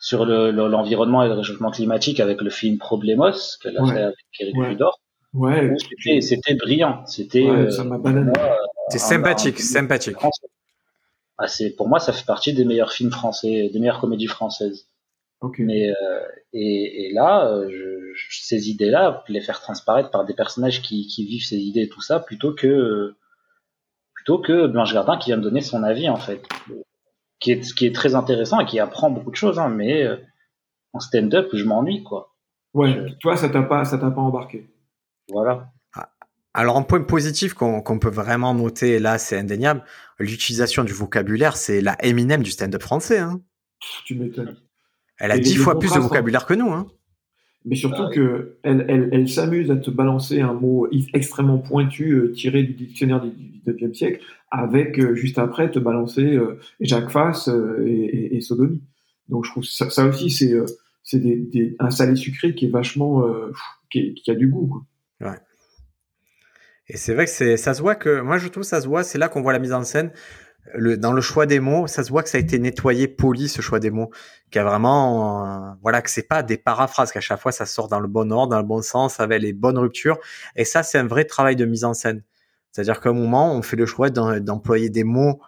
[0.00, 3.32] sur l'environnement le, et le réchauffement climatique avec le film Problemos
[3.62, 4.76] qu'elle a fait avec Eric ouais.
[5.32, 5.74] Ouais.
[6.20, 7.04] C'était brillant.
[7.06, 7.46] C'était.
[7.46, 7.98] Euh, ça m'a
[8.88, 10.16] C'est sympathique, sympathique.
[11.38, 14.88] Ah, c'est pour moi, ça fait partie des meilleurs films français, des meilleures comédies françaises.
[15.40, 15.62] Okay.
[15.62, 16.20] Mais euh,
[16.52, 21.44] et, et, là, je, ces idées-là, les faire transparaître par des personnages qui, qui vivent
[21.44, 23.14] ces idées et tout ça, plutôt que
[24.14, 26.42] plutôt que Blanche Gardin qui vient me donner son avis en fait,
[27.38, 30.16] qui est, qui est très intéressant et qui apprend beaucoup de choses, hein, mais euh,
[30.92, 32.34] en stand-up, je m'ennuie quoi.
[32.74, 34.69] Ouais, toi ça t'a pas, ça t'a pas embarqué?
[35.30, 35.72] Voilà.
[35.94, 36.10] Ah,
[36.54, 39.82] alors un point positif qu'on peut vraiment noter là, c'est indéniable,
[40.18, 43.18] l'utilisation du vocabulaire, c'est la Eminem du stand-up français.
[43.18, 43.40] Hein.
[44.04, 44.56] Tu m'étonnes.
[45.18, 46.70] Elle a dix fois plus de vocabulaire que nous.
[46.70, 46.86] Hein
[47.64, 52.12] mais surtout qu'elle que elle, elle, elle s'amuse à te balancer un mot extrêmement pointu
[52.12, 53.30] euh, tiré du dictionnaire du
[53.66, 57.48] XIXe siècle, avec euh, juste après te balancer euh, Jacques Fass
[57.84, 58.80] et, et, Sodomie.
[59.28, 60.54] Donc je trouve ça, ça aussi c'est
[61.02, 63.24] c'est des, des, un salé sucré qui est vachement
[63.90, 64.66] qui, qui, a du goût.
[64.66, 64.82] Quoi.
[65.20, 65.38] Ouais.
[66.88, 69.04] Et c'est vrai que c'est ça se voit que moi je trouve ça se voit,
[69.04, 70.10] c'est là qu'on voit la mise en scène
[70.74, 73.48] le, dans le choix des mots, ça se voit que ça a été nettoyé, poli
[73.48, 74.10] ce choix des mots,
[74.50, 77.88] qui a vraiment, euh, voilà, que c'est pas des paraphrases, qu'à chaque fois ça sort
[77.88, 80.18] dans le bon ordre, dans le bon sens, avec les bonnes ruptures.
[80.56, 82.22] Et ça, c'est un vrai travail de mise en scène.
[82.72, 85.40] C'est-à-dire qu'à un moment, on fait le choix d'employer des mots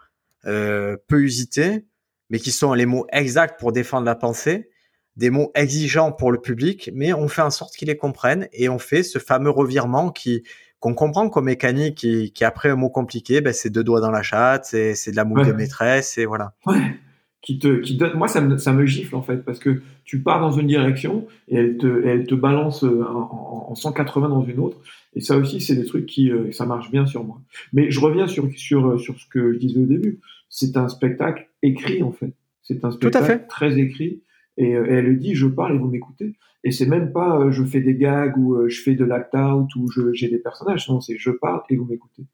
[0.47, 1.87] euh, peu usités,
[2.31, 4.71] mais qui sont les mots exacts pour défendre la pensée,
[5.17, 8.69] des mots exigeants pour le public, mais on fait en sorte qu'ils les comprennent et
[8.69, 10.43] on fait ce fameux revirement qui
[10.83, 14.11] qu'on comprend comme mécanique qui, qui après un mot compliqué, ben, c'est deux doigts dans
[14.11, 16.55] la chatte, c'est, c'est de la moule de maîtresse, et voilà.
[16.67, 16.97] Ouais.
[17.41, 20.23] Qui te, qui donne, moi, ça me, ça me gifle, en fait, parce que tu
[20.23, 24.43] pars dans une direction et elle te, elle te balance euh, en, en 180 dans
[24.43, 24.79] une autre.
[25.15, 27.41] Et ça aussi, c'est des trucs qui, euh, ça marche bien sur moi.
[27.73, 30.19] Mais je reviens sur, sur, euh, sur ce que je disais au début.
[30.49, 32.33] C'est un spectacle écrit, en fait.
[32.63, 34.23] C'est un spectacle très écrit.
[34.57, 36.35] Et, et elle le dit, je parle et vous m'écoutez.
[36.65, 39.35] Et c'est même pas euh, je fais des gags ou euh, je fais de l'act
[39.35, 40.89] out ou j'ai des personnages.
[40.89, 42.25] Non, c'est je parle et vous m'écoutez.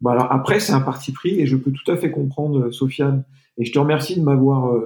[0.00, 2.72] Bon alors après c'est un parti pris et je peux tout à fait comprendre euh,
[2.72, 3.24] Sofiane
[3.58, 4.76] et je te remercie de m'avoir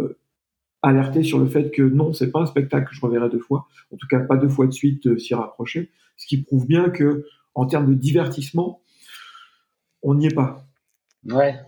[0.82, 3.66] alerté sur le fait que non c'est pas un spectacle que je reverrai deux fois.
[3.90, 5.90] En tout cas pas deux fois de suite s'y rapprocher.
[6.18, 8.82] Ce qui prouve bien que en termes de divertissement
[10.02, 10.66] on n'y est pas.
[11.24, 11.58] Ouais.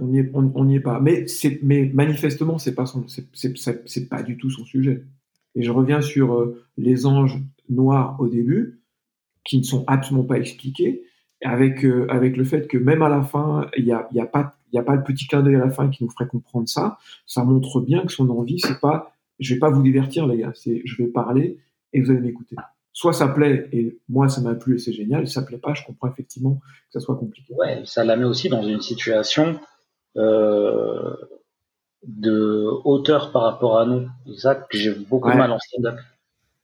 [0.00, 1.00] On n'y est, on, est pas.
[1.00, 5.04] Mais c'est, mais manifestement, c'est pas son, c'est, pas du tout son sujet.
[5.54, 8.80] Et je reviens sur euh, les anges noirs au début,
[9.44, 11.02] qui ne sont absolument pas expliqués,
[11.44, 14.26] avec, euh, avec le fait que même à la fin, il n'y a, y a,
[14.26, 16.68] pas, y a pas le petit clin d'œil à la fin qui nous ferait comprendre
[16.68, 16.98] ça.
[17.26, 19.12] Ça montre bien que son envie, c'est pas
[19.42, 21.58] je vais pas vous divertir, les gars, c'est je vais parler
[21.92, 22.56] et vous allez m'écouter.
[22.94, 25.72] Soit ça plaît et moi ça m'a plu et c'est génial, si ça plaît pas,
[25.74, 27.54] je comprends effectivement que ça soit compliqué.
[27.54, 29.58] Ouais, ça la met aussi dans une situation
[30.16, 31.16] euh,
[32.06, 34.08] de hauteur par rapport à nous.
[34.26, 35.98] Exact, que j'ai beaucoup mal en stand-up.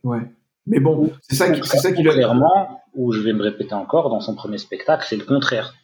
[0.04, 0.30] Ouais.
[0.66, 4.10] Mais bon, c'est ça qui, c'est ça qui clairement, où je vais me répéter encore
[4.10, 5.74] dans son premier spectacle, c'est le contraire.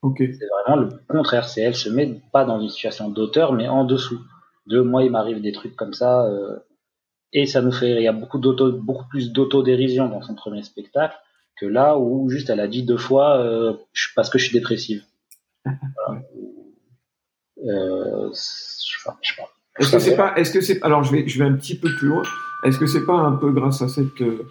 [0.00, 0.18] Ok.
[0.18, 1.46] C'est vraiment le contraire.
[1.46, 4.20] C'est elle se met pas dans une situation d'auteur, mais en dessous.
[4.66, 6.56] De moi, il m'arrive des trucs comme ça, euh,
[7.32, 10.62] et ça nous fait, il y a beaucoup d'auto, beaucoup plus d'autodérision dans son premier
[10.62, 11.16] spectacle
[11.58, 13.74] que là où juste elle a dit deux fois euh,
[14.14, 15.04] parce que je suis dépressive.
[16.06, 16.22] Voilà.
[17.64, 19.48] Euh, je sais pas.
[19.78, 21.88] Est-ce que c'est pas, est-ce que c'est, alors je vais, je vais un petit peu
[21.94, 22.22] plus loin.
[22.64, 24.46] Est-ce que c'est pas un peu grâce à cette, euh,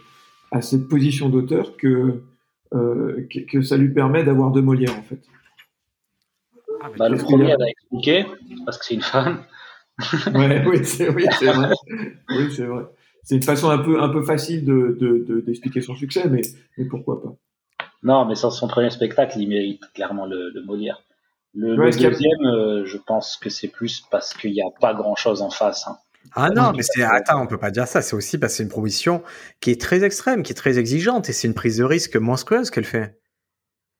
[0.51, 2.23] à cette position d'auteur que,
[2.73, 5.21] euh, que, que, ça lui permet d'avoir de Molière en fait?
[6.81, 8.25] Ah, bah, Le premier, elle a expliqué
[8.65, 9.43] parce que c'est une femme.
[10.35, 11.69] ouais, oui, c'est oui, vrai.
[12.29, 12.83] oui, c'est vrai.
[13.23, 16.41] C'est une façon un peu, un peu facile de, de, d'expliquer son succès, mais,
[16.77, 17.35] mais pourquoi pas
[18.03, 21.03] Non, mais sans son premier spectacle, il mérite clairement le, le Molière.
[21.53, 25.49] Le, deuxième, euh, je pense que c'est plus parce qu'il n'y a pas grand-chose en
[25.49, 25.87] face.
[25.87, 25.97] Hein.
[26.33, 28.01] Ah non, mais c'est attends, on peut pas dire ça.
[28.01, 29.21] C'est aussi parce que c'est une proposition
[29.59, 32.69] qui est très extrême, qui est très exigeante, et c'est une prise de risque monstrueuse
[32.69, 33.20] qu'elle fait.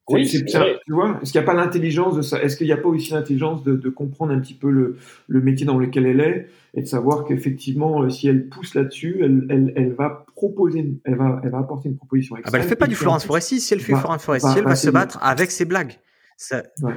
[0.10, 0.58] Oui, c'est tu
[0.90, 1.20] vois.
[1.22, 2.42] Est-ce qu'il n'y a pas l'intelligence de ça?
[2.42, 4.98] Est-ce qu'il n'y a pas aussi l'intelligence de, de, comprendre un petit peu le,
[5.28, 9.20] le, métier dans lequel elle est et de savoir qu'effectivement, euh, si elle pousse là-dessus,
[9.22, 12.36] elle, elle, elle, va proposer, elle va, elle va apporter une proposition.
[12.44, 13.62] Ah bah elle fait pas du Florence Foresti.
[13.62, 16.00] Si elle fait Florence Foresti, elle va se battre avec ses blagues.
[16.36, 16.96] Ça, ouais.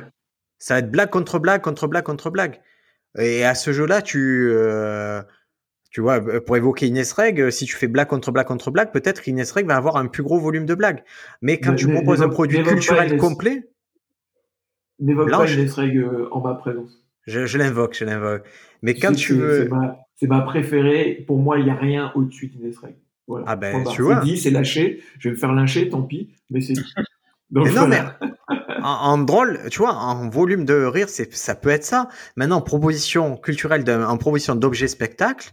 [0.58, 2.60] Ça va être blague contre blague, contre blague, contre blague.
[3.18, 5.22] Et à ce jeu-là, tu, euh,
[5.94, 9.28] tu vois, pour évoquer Inès Reg, si tu fais blague contre blague contre blague, peut-être
[9.28, 11.04] Inès Reg va avoir un plus gros volume de blagues.
[11.40, 13.68] Mais quand tu proposes un produit culturel complet,
[14.98, 17.00] n'évoque pas Inès Reg euh, en ma présence.
[17.28, 18.42] Je, je l'invoque, je l'invoque.
[18.82, 19.70] Mais quand tu veux,
[20.16, 21.22] c'est ma, préférée.
[21.28, 22.96] Pour moi, il n'y a rien au-dessus d'Inès Reg.
[23.28, 23.44] Voilà.
[23.48, 24.16] Ah ben, tu vois.
[24.16, 25.00] C'est dit, c'est lâché.
[25.20, 26.34] Je vais me faire lyncher, tant pis.
[26.50, 26.74] Mais c'est.
[27.50, 28.00] Donc, mais non, mais
[28.82, 32.08] en, drôle, tu vois, en volume de rire, c'est, ça peut être ça.
[32.34, 35.52] Maintenant, proposition culturelle, en proposition d'objet spectacle,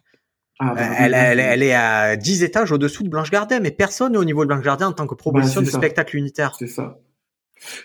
[0.63, 4.11] ah, bah, elle, elle, elle, est à 10 étages au-dessous de Blanche Gardin, mais personne
[4.11, 6.55] n'est au niveau de Blanche Gardin en tant que proposition bah, de spectacle unitaire.
[6.59, 6.99] C'est ça.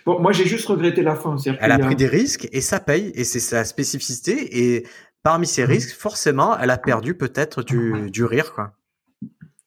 [0.05, 1.37] Bon, moi, j'ai juste regretté la fin.
[1.61, 4.75] Elle a, pris des risques et ça paye, et c'est sa spécificité.
[4.75, 4.87] Et
[5.23, 5.71] parmi ces mmh.
[5.71, 8.73] risques, forcément, elle a perdu peut-être du, du rire, quoi.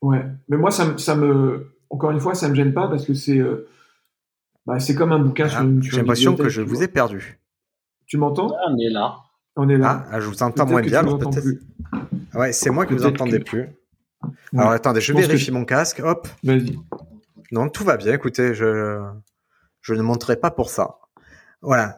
[0.02, 3.16] Ouais, mais moi, ça, ça me, encore une fois, ça me gêne pas parce que
[3.16, 3.68] c'est, euh,
[4.68, 5.82] bah, c'est comme un bouquin sur une.
[5.82, 7.40] J'ai l'impression que je vous ai perdu.
[8.06, 8.56] Tu m'entends?
[8.68, 9.18] On est là.
[9.56, 10.06] On est là.
[10.12, 11.04] Ah, je vous entends moins bien.
[11.04, 11.60] peut-être.
[12.34, 13.68] Ouais, c'est moi qui vous entendez plus.
[14.54, 16.02] Alors attendez, je vérifie mon casque.
[16.04, 16.28] Hop.
[16.44, 16.78] Vas-y.
[17.52, 18.14] Non, tout va bien.
[18.14, 19.00] Écoutez, je
[19.82, 20.98] je ne monterai pas pour ça.
[21.62, 21.98] Voilà.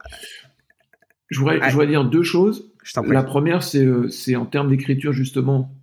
[1.29, 2.71] Je voudrais, je voudrais dire deux choses.
[3.05, 5.73] La première, c'est euh, c'est en termes d'écriture justement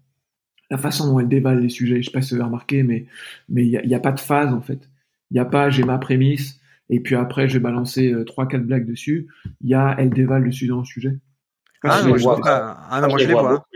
[0.71, 2.03] la façon dont elle dévale les sujets.
[2.03, 3.07] Je sais pas si vous avez remarqué, mais
[3.49, 4.89] mais il n'y a, a, pas de phase en fait.
[5.31, 8.47] Il n'y a pas j'ai ma prémisse, et puis après, je vais balancer euh, trois,
[8.49, 9.29] quatre blagues dessus.
[9.61, 11.19] Il y a elle dévale dessus dans le sujet.
[11.85, 12.81] Ah, non, je vois pas.
[12.91, 13.67] Ah non, moi je les vois.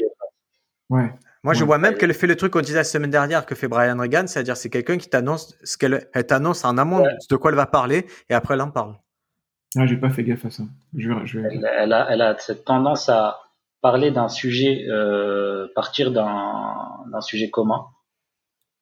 [0.91, 1.13] Ouais.
[1.45, 3.67] Moi, je vois même qu'elle fait le truc qu'on disait la semaine dernière que fait
[3.67, 7.57] Brian Regan, c'est-à-dire c'est quelqu'un qui t'annonce ce qu'elle t'annonce en amont de quoi elle
[7.57, 8.95] va parler et après elle en parle.
[9.77, 10.63] Ah, j'ai pas fait gaffe à ça.
[10.97, 13.41] Je je Elle, a, elle, a, cette tendance à
[13.81, 17.87] parler d'un sujet, euh, partir d'un sujet commun,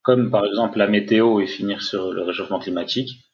[0.03, 3.25] comme par exemple la météo et finir sur le réchauffement climatique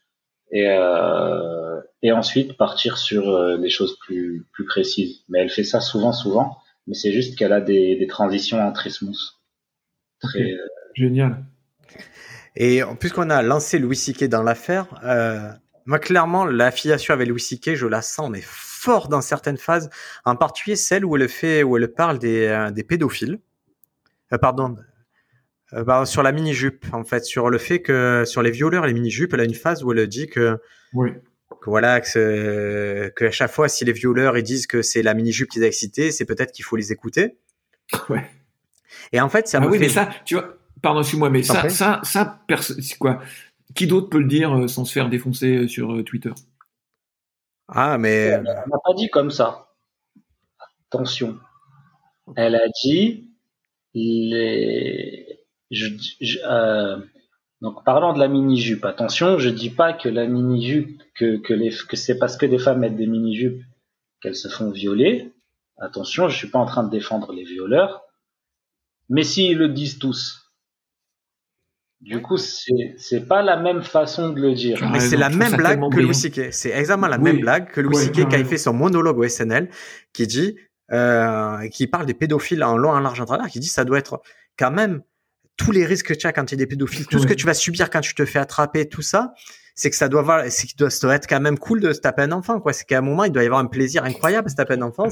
[0.52, 5.24] et, euh, et ensuite partir sur euh, des choses plus, plus précises.
[5.28, 8.90] Mais elle fait ça souvent, souvent, mais c'est juste qu'elle a des, des transitions très
[8.90, 9.16] smooth.
[10.20, 10.56] Très, euh,
[10.94, 11.44] Génial.
[12.56, 15.50] Et puisqu'on a lancé Louis Siquet dans l'affaire, euh,
[15.84, 19.90] moi clairement l'affiliation avec Louis Siquet, je la sens mais fort dans certaines phases,
[20.24, 23.40] en particulier celle où elle fait, où elle parle des, euh, des pédophiles.
[24.32, 24.76] Euh, pardon,
[25.74, 28.84] euh, bah, sur la mini jupe en fait, sur le fait que sur les violeurs
[28.84, 30.58] et les mini jupes, elle a une phase où elle dit que
[30.94, 31.10] oui.
[31.66, 35.14] Que voilà que, que à chaque fois si les violeurs ils disent que c'est la
[35.14, 37.38] mini jupe qui les a excités, c'est peut-être qu'il faut les écouter.
[38.08, 38.28] Ouais.
[39.12, 42.00] Et en fait, ça ah oui, mais ça, tu vois, pardon, suis-moi, mais ça, ça,
[42.02, 43.20] ça, c'est quoi?
[43.74, 46.32] Qui d'autre peut le dire euh, sans se faire défoncer euh, sur Twitter?
[47.68, 49.68] Ah, mais elle n'a pas dit comme ça.
[50.88, 51.38] Attention.
[52.36, 53.30] Elle a dit
[53.94, 55.26] les
[55.70, 56.98] je, euh,
[57.62, 61.38] donc parlant de la mini jupe, attention, je dis pas que la mini jupe que
[61.38, 63.62] que les que c'est parce que des femmes mettent des mini jupes
[64.20, 65.32] qu'elles se font violer.
[65.78, 68.02] Attention, je suis pas en train de défendre les violeurs,
[69.08, 70.42] mais s'ils le disent tous.
[72.02, 74.86] Du coup, c'est c'est pas la même façon de le dire.
[74.92, 76.52] Mais c'est la même blague que Louis C.K.
[76.52, 78.28] C'est exactement la même blague que Louis C.K.
[78.30, 79.70] quand il fait son monologue au SNL,
[80.12, 80.56] qui dit,
[80.92, 83.98] euh, qui parle des pédophiles en long, en large, en travers, qui dit ça doit
[83.98, 84.20] être
[84.58, 85.02] quand même
[85.56, 87.46] tous les risques que tu as quand tu es des pédophiles, tout ce que tu
[87.46, 89.34] vas subir quand tu te fais attraper, tout ça,
[89.74, 92.22] c'est que ça doit c'est doit, ça doit être quand même cool de se taper
[92.22, 92.72] un enfant, quoi.
[92.72, 94.82] C'est qu'à un moment, il doit y avoir un plaisir incroyable à se taper un
[94.82, 95.08] enfant.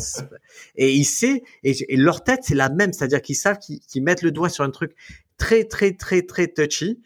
[0.77, 2.93] Et il sait, et, leur tête, c'est la même.
[2.95, 4.93] C'est-à-dire qu'ils savent qu'ils mettent le doigt sur un truc
[5.37, 7.03] très, très, très, très touchy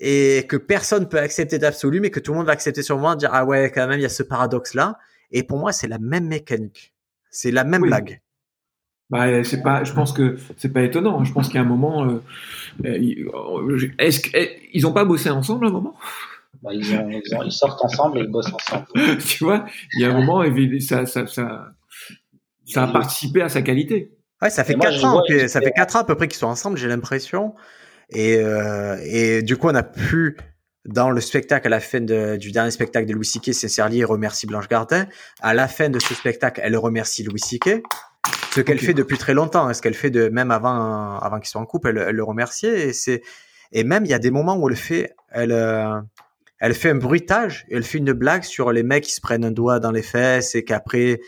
[0.00, 3.14] et que personne peut accepter d'absolu, mais que tout le monde va accepter sur moi,
[3.14, 4.98] dire, ah ouais, quand même, il y a ce paradoxe-là.
[5.30, 6.92] Et pour moi, c'est la même mécanique.
[7.30, 8.20] C'est la même blague.
[9.10, 9.84] Bah, c'est pas.
[9.84, 11.24] Je pense que c'est pas étonnant.
[11.24, 12.22] Je pense qu'à un moment, euh,
[12.84, 15.94] euh est-ce qu'ils ont pas bossé ensemble à un moment?
[16.62, 18.86] Bah, ils, ont, ils, ont, ils, sortent ensemble et ils bossent ensemble.
[19.26, 19.64] tu vois,
[19.94, 20.44] il y a un moment,
[20.80, 21.72] ça, ça, ça,
[22.66, 24.12] ça a participé à sa qualité.
[24.42, 26.78] Ouais, ça fait quatre ans, ça fait quatre ans à peu près qu'ils sont ensemble,
[26.78, 27.54] j'ai l'impression.
[28.10, 30.36] Et, euh, et du coup, on a pu
[30.86, 34.46] dans le spectacle, à la fin de, du dernier spectacle de Louis C.K., Sincèrement remercie
[34.46, 35.06] Blanche Gardin.
[35.40, 37.82] À la fin de ce spectacle, elle remercie Louis C.K.
[38.52, 41.48] Ce qu'elle fait depuis très longtemps, hein, ce qu'elle fait de même avant, avant qu'ils
[41.48, 42.88] soient en couple, elle, elle le remerciait.
[42.88, 43.22] Et c'est,
[43.72, 46.00] et même il y a des moments où elle fait, elle, euh,
[46.58, 49.52] elle fait un bruitage, elle fait une blague sur les mecs qui se prennent un
[49.52, 51.20] doigt dans les fesses et qu'après,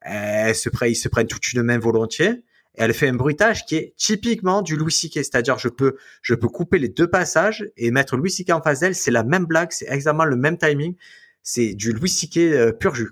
[0.00, 2.42] elle se prennent, ils se prennent toute une main volontiers
[2.76, 5.14] elle fait un bruitage qui est typiquement du Louis C.K.
[5.14, 8.50] C'est-à-dire, je peux, je peux couper les deux passages et mettre Louis C.K.
[8.50, 8.94] en face d'elle.
[8.94, 10.96] C'est la même blague, c'est exactement le même timing.
[11.42, 12.36] C'est du Louis C.K.
[12.38, 13.10] Euh, pur jus.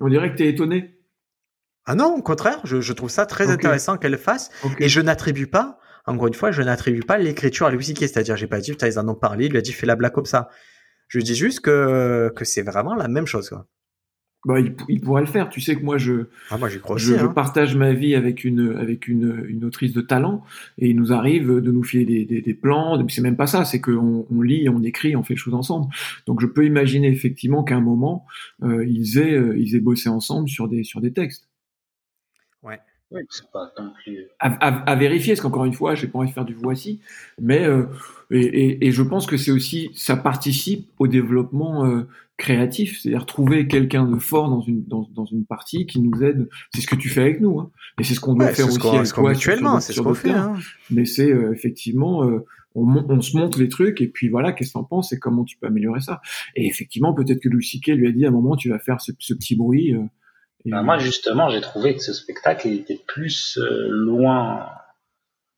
[0.00, 0.97] On dirait que tu es étonné.
[1.90, 4.50] Ah non, au contraire, je, trouve ça très intéressant qu'elle le fasse.
[4.78, 7.82] Et je n'attribue pas, encore une fois, je n'attribue pas l'écriture à Louis.
[7.82, 9.96] C'est-à-dire, j'ai pas dit, putain, ils en ont parlé, il lui a dit, fais la
[9.96, 10.50] blague comme ça.
[11.08, 13.66] Je dis juste que, que c'est vraiment la même chose, quoi.
[14.44, 15.48] Bah, il, pourrait le faire.
[15.48, 16.78] Tu sais que moi, je, ah, moi, je,
[17.14, 17.28] hein.
[17.28, 20.44] partage ma vie avec une, avec une, une, autrice de talent
[20.76, 23.04] et il nous arrive de nous filer des, des, des plans.
[23.08, 25.88] C'est même pas ça, c'est qu'on on lit, on écrit, on fait les choses ensemble.
[26.26, 28.26] Donc, je peux imaginer effectivement qu'à un moment,
[28.62, 31.48] euh, ils, aient, euh, ils aient bossé ensemble sur des, sur des textes.
[33.10, 34.26] Oui, c'est pas tant plus.
[34.38, 37.00] À, à, vérifier, parce qu'encore une fois, j'ai pas envie de faire du voici,
[37.40, 37.84] mais euh,
[38.30, 42.06] et, et, et, je pense que c'est aussi, ça participe au développement euh,
[42.36, 46.50] créatif, c'est-à-dire trouver quelqu'un de fort dans une dans, dans, une partie qui nous aide.
[46.74, 47.70] C'est ce que tu fais avec nous, hein.
[47.98, 49.30] et c'est ce qu'on doit faire aussi avec toi.
[49.30, 50.30] Actuellement, c'est ce qu'on fait.
[50.30, 50.56] Hein.
[50.90, 52.44] Mais c'est euh, effectivement, euh,
[52.74, 55.44] on, on, se montre les trucs et puis voilà, qu'est-ce que t'en penses et comment
[55.44, 56.20] tu peux améliorer ça.
[56.54, 59.12] Et effectivement, peut-être que Louis lui a dit à un moment, tu vas faire ce,
[59.18, 59.94] ce petit bruit.
[60.66, 64.68] Euh, bah, moi, justement, j'ai trouvé que ce spectacle était plus loin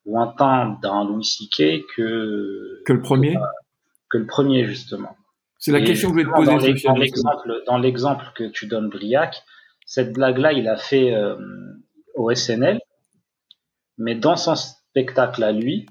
[0.05, 1.85] lointain d'un Louis C.K.
[1.95, 3.37] que que le premier.
[4.09, 5.15] Que, le premier, justement.
[5.57, 6.73] C'est la question que je vais te poser.
[6.83, 9.43] Dans l'exemple, dans l'exemple que tu donnes, Briac,
[9.85, 11.35] cette blague-là, il a fait euh,
[12.15, 12.79] au SNL,
[13.97, 15.85] mais dans son spectacle à lui,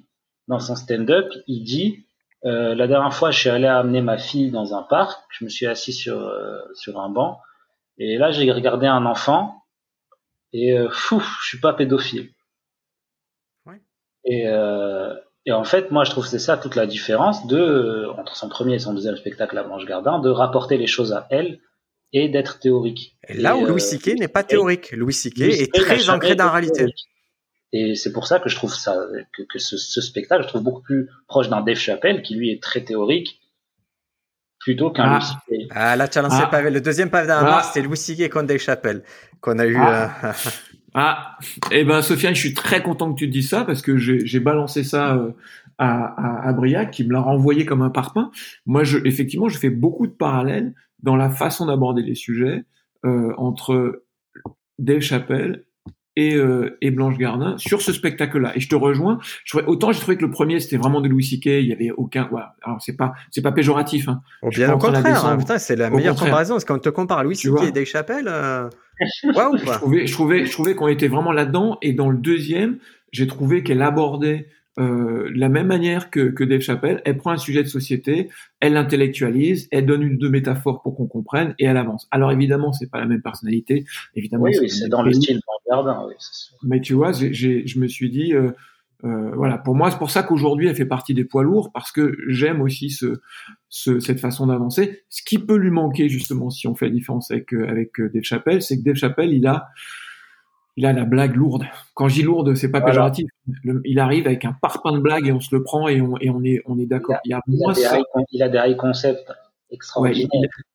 [0.49, 2.07] dans son stand-up, il dit
[2.45, 5.51] euh, la dernière fois, je suis allé amener ma fille dans un parc, je me
[5.51, 7.41] suis assis sur euh, sur un banc,
[8.01, 9.62] et là, j'ai regardé un enfant,
[10.52, 12.31] et fou, je suis pas pédophile.
[13.66, 13.81] Ouais.
[14.24, 14.47] Et
[15.47, 18.48] et en fait, moi, je trouve que c'est ça toute la différence de entre son
[18.48, 21.60] premier et son deuxième spectacle à Blanche Gardin, de rapporter les choses à elle
[22.12, 23.16] et d'être théorique.
[23.28, 24.18] Et là où Louis euh, C.K.
[24.18, 25.40] n'est pas théorique, Louis C.K.
[25.40, 26.86] est très ancré dans la réalité.
[27.72, 28.97] Et c'est pour ça que je trouve ça
[29.32, 32.51] que, que ce, ce, spectacle, je trouve beaucoup plus proche d'un Dave Chappelle qui lui
[32.51, 33.40] est très théorique
[34.61, 35.19] plutôt qu'un ah.
[35.49, 35.69] Louis.
[35.70, 36.70] Ah là, tu as lancé ah.
[36.70, 37.62] le deuxième pavé d'un ah.
[37.65, 38.31] c'était Louis C.K.
[38.31, 39.03] contre Dave Chappelle
[39.41, 39.77] qu'on a eu.
[39.77, 40.12] Ah.
[40.24, 40.32] Euh...
[40.93, 41.39] Ah,
[41.70, 44.41] eh ben Sofiane, je suis très content que tu te dises ça parce que j'ai
[44.41, 45.31] balancé ça euh,
[45.78, 48.32] à, à, Briac qui me l'a renvoyé comme un parpaing.
[48.66, 52.65] Moi, je, effectivement, je fais beaucoup de parallèles dans la façon d'aborder les sujets
[53.05, 54.03] euh, entre
[54.81, 55.65] Dave Chappelle
[56.16, 58.53] et, euh, et, Blanche Gardin sur ce spectacle-là.
[58.57, 59.19] Et je te rejoins.
[59.45, 61.47] Je, autant j'ai trouvé que le premier c'était vraiment de Louis C.K.
[61.47, 62.28] Il y avait aucun.
[62.31, 62.57] Voilà.
[62.62, 64.09] Alors c'est pas c'est pas péjoratif.
[64.09, 64.20] Hein.
[64.51, 65.24] bien au contraire.
[65.24, 66.55] Hein, putain, c'est la meilleure comparaison.
[66.55, 67.65] Parce qu'on te compare Louis C.K.
[67.65, 68.28] et Dave Chappelle.
[68.28, 68.69] Euh...
[69.24, 71.78] Wow, je trouvais je trouvais je trouvais qu'on était vraiment là-dedans.
[71.81, 72.77] Et dans le deuxième,
[73.12, 74.49] j'ai trouvé qu'elle abordait
[74.81, 78.31] euh, de la même manière que, que Dave Chappelle, elle prend un sujet de société,
[78.61, 82.09] elle l'intellectualise, elle donne une deux métaphores pour qu'on comprenne et elle avance.
[82.11, 83.85] Alors évidemment, c'est pas la même personnalité,
[84.15, 84.44] évidemment.
[84.44, 85.40] Oui, oui c'est dans le style
[85.70, 86.15] oui,
[86.62, 88.52] Mais tu vois, j'ai, je me suis dit, euh,
[89.05, 91.93] euh, voilà, pour moi, c'est pour ça qu'aujourd'hui, elle fait partie des poids lourds parce
[91.93, 93.20] que j'aime aussi ce,
[93.69, 95.02] ce, cette façon d'avancer.
[95.11, 98.62] Ce qui peut lui manquer justement, si on fait la différence avec avec Dave Chappelle,
[98.62, 99.69] c'est que Dave Chappelle, il a
[100.76, 101.64] il a la blague lourde.
[101.94, 103.28] Quand je dis lourde, c'est pas péjoratif.
[103.84, 106.30] il arrive avec un parpaing de blague et on se le prend et on, et
[106.30, 107.16] on est, on est d'accord.
[107.24, 108.02] Il, a, il, des high,
[108.32, 109.30] il a des high concepts
[109.70, 110.28] extraordinaires.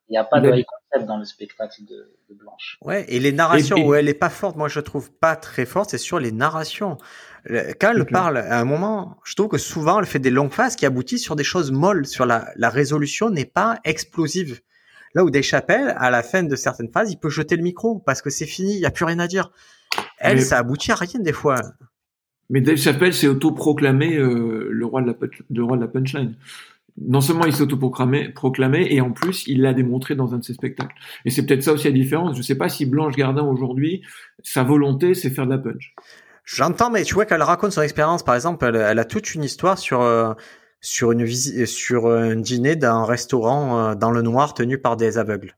[0.07, 2.77] il n'y a pas de high concept dans le spectacle de, de, Blanche.
[2.81, 5.89] Ouais, et les narrations où elle est pas forte, moi je trouve pas très forte,
[5.89, 6.97] c'est sur les narrations.
[7.47, 10.76] Quand elle parle, à un moment, je trouve que souvent elle fait des longues phases
[10.76, 14.61] qui aboutissent sur des choses molles, sur la, la résolution n'est pas explosive.
[15.13, 17.99] Là où des chapelles, à la fin de certaines phases, il peut jeter le micro
[17.99, 19.51] parce que c'est fini, il y a plus rien à dire.
[20.20, 21.62] Elle, ça aboutit à rien des fois.
[22.50, 25.16] Mais Dave Chappelle s'est autoproclamé euh, le roi de la
[25.50, 26.36] le roi de la punchline.
[26.98, 30.44] Non seulement il s'est autoproclamé, proclamé, et en plus il l'a démontré dans un de
[30.44, 30.96] ses spectacles.
[31.26, 32.38] Et c'est peut-être ça aussi la différence.
[32.38, 34.02] Je sais pas si Blanche Gardin aujourd'hui,
[34.44, 35.94] sa volonté, c'est faire de la punch.
[36.46, 38.24] J'entends, mais tu vois qu'elle raconte son expérience.
[38.24, 40.34] Par exemple, elle, a toute une histoire sur euh,
[40.80, 45.18] sur une visite, sur un dîner d'un restaurant euh, dans le noir tenu par des
[45.18, 45.56] aveugles.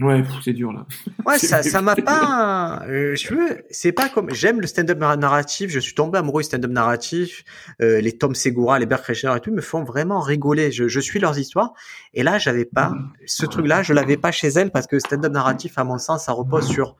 [0.00, 0.86] Ouais, c'est dur là.
[1.26, 2.82] Ouais, ça, ça m'a pas.
[2.88, 4.28] Euh, je veux, c'est pas comme.
[4.30, 5.70] J'aime le stand-up narratif.
[5.70, 7.44] Je suis tombé amoureux du stand-up narratif.
[7.80, 10.72] Euh, les Tom Segura, les Bert Kreischer et tout me font vraiment rigoler.
[10.72, 11.72] Je, je suis leurs histoires.
[12.12, 12.92] Et là, j'avais pas
[13.24, 13.82] ce truc-là.
[13.82, 16.96] Je l'avais pas chez elle parce que stand-up narratif, à mon sens, ça repose sur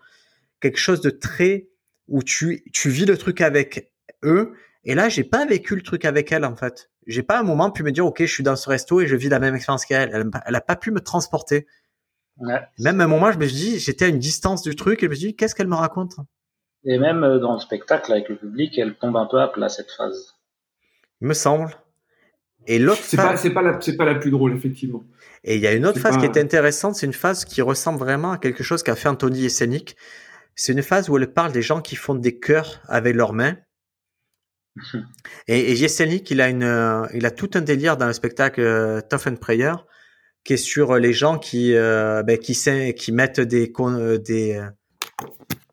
[0.61, 1.69] quelque chose de très
[2.07, 3.91] où tu tu vis le truc avec
[4.23, 4.55] eux.
[4.85, 6.91] Et là, j'ai pas vécu le truc avec elle en fait.
[7.07, 9.17] J'ai pas un moment pu me dire ok, je suis dans ce resto et je
[9.17, 10.11] vis la même expérience qu'elle.
[10.13, 11.67] Elle, elle a pas pu me transporter.
[12.41, 15.07] Même à un moment, je me suis dit, j'étais à une distance du truc et
[15.07, 16.17] je me suis dit, qu'est-ce qu'elle me raconte?
[16.85, 19.69] Et même euh, dans le spectacle avec le public, elle tombe un peu à plat
[19.69, 20.35] cette phase.
[21.21, 21.75] Il me semble.
[22.67, 25.05] Et l'autre c'est pas c'est pas la c'est pas la plus drôle effectivement.
[25.43, 27.99] Et il y a une autre phase qui est intéressante, c'est une phase qui ressemble
[27.99, 29.97] vraiment à quelque chose qu'a fait Anthony Yesenic.
[30.55, 33.57] C'est une phase où elle parle des gens qui font des cœurs avec leurs mains.
[35.47, 39.01] et, et il a une euh, il a tout un délire dans le spectacle euh,
[39.03, 39.75] Tough and Prayer
[40.45, 42.57] qui est sur les gens qui euh, ben, qui
[42.95, 44.69] qui mettent des euh, des euh,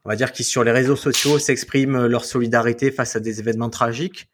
[0.06, 3.70] on va dire qui sur les réseaux sociaux s'expriment leur solidarité face à des événements
[3.70, 4.30] tragiques.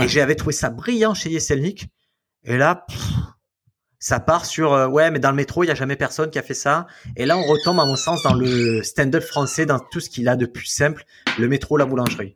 [0.00, 1.86] Et j'avais trouvé ça brillant chez Yeselnik.
[2.42, 2.84] Et là,
[4.00, 6.42] ça part sur ouais, mais dans le métro, il y a jamais personne qui a
[6.42, 6.88] fait ça.
[7.16, 10.28] Et là, on retombe à mon sens dans le stand-up français, dans tout ce qu'il
[10.28, 11.04] a de plus simple,
[11.38, 12.34] le métro, la boulangerie.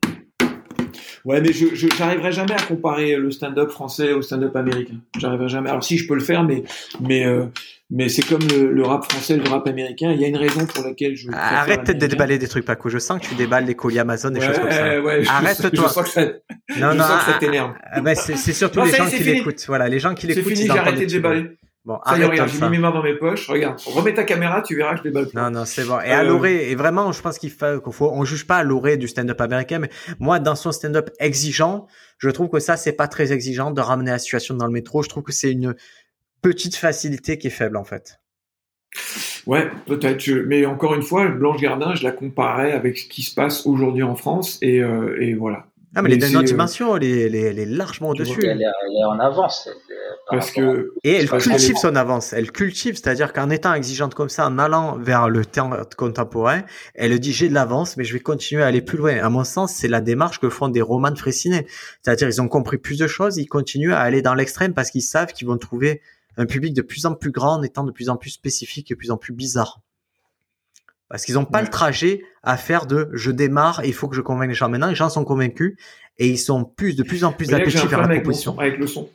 [1.25, 1.67] Ouais, mais je,
[1.97, 4.95] j'arriverai jamais à comparer le stand-up français au stand-up américain.
[5.19, 5.71] J'arriverai jamais.
[5.71, 6.65] Alors si je peux le faire, mais
[7.01, 7.47] mais euh,
[7.91, 10.13] mais c'est comme le, rap français, le rap américain.
[10.13, 11.29] Il y a une raison pour laquelle je.
[11.33, 12.89] Arrête de déballer des trucs Paco.
[12.89, 15.01] Je sens que tu déballes des colis Amazon, des choses comme ça.
[15.01, 15.71] Ouais, Arrête-toi.
[15.73, 16.23] Je sens que ça.
[16.79, 17.05] Non, non.
[17.05, 17.75] ça t'énerve.
[17.91, 19.65] Ah, bah, c'est, c'est surtout les gens qui l'écoutent.
[19.69, 20.45] Voilà, les gens qui l'écoutent.
[20.45, 20.67] C'est fini.
[20.67, 21.51] J'ai arrêté de déballer.
[21.85, 23.49] Bon, ça y est, regarde, j'ai mis mes mains dans mes poches.
[23.49, 25.99] Regarde, remets ta caméra, tu verras, je déballe Non, non, c'est bon.
[26.01, 28.59] Et à euh, Loré, et vraiment, je pense qu'il faut, qu'on faut, on juge pas
[28.59, 29.91] à Loré du stand-up américain, mais
[30.21, 31.89] moi, dans son stand-up exigeant,
[32.19, 35.03] je trouve que ça, c'est pas très exigeant de ramener la situation dans le métro.
[35.03, 35.75] Je trouve que c'est une
[36.41, 38.21] petite facilité qui est faible, en fait.
[39.47, 40.31] Ouais, peut-être.
[40.47, 44.05] Mais encore une fois, Blanche Gardin, je la comparais avec ce qui se passe aujourd'hui
[44.05, 45.67] en France, et, euh, et voilà.
[45.95, 48.45] Ah, mais, les deux dimensions, elle est, largement au-dessus.
[48.45, 49.69] Elle, est en avance.
[50.31, 52.33] Parce que, et elle cultive son avance.
[52.33, 56.63] Elle cultive, c'est-à-dire qu'en étant exigeante comme ça, en allant vers le temps contemporain,
[56.95, 59.19] elle dit j'ai de l'avance, mais je vais continuer à aller plus loin.
[59.23, 61.67] À mon sens, c'est la démarche que font des romans de Fraissinet.
[62.01, 65.03] C'est-à-dire ils ont compris plus de choses, ils continuent à aller dans l'extrême parce qu'ils
[65.03, 66.01] savent qu'ils vont trouver
[66.39, 68.95] un public de plus en plus grand, en étant de plus en plus spécifique et
[68.95, 69.81] de plus en plus bizarre.
[71.13, 74.17] Parce qu'ils n'ont pas le trajet à faire de je démarre et il faut que
[74.17, 74.71] je convainque les gens.
[74.71, 75.77] Maintenant, les gens sont convaincus
[76.17, 78.59] et ils sont plus de plus en plus appétits vers la proposition.
[78.59, 79.11] Avec le son.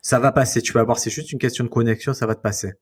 [0.00, 2.40] Ça va passer, tu vas voir, c'est juste une question de connexion, ça va te
[2.40, 2.72] passer.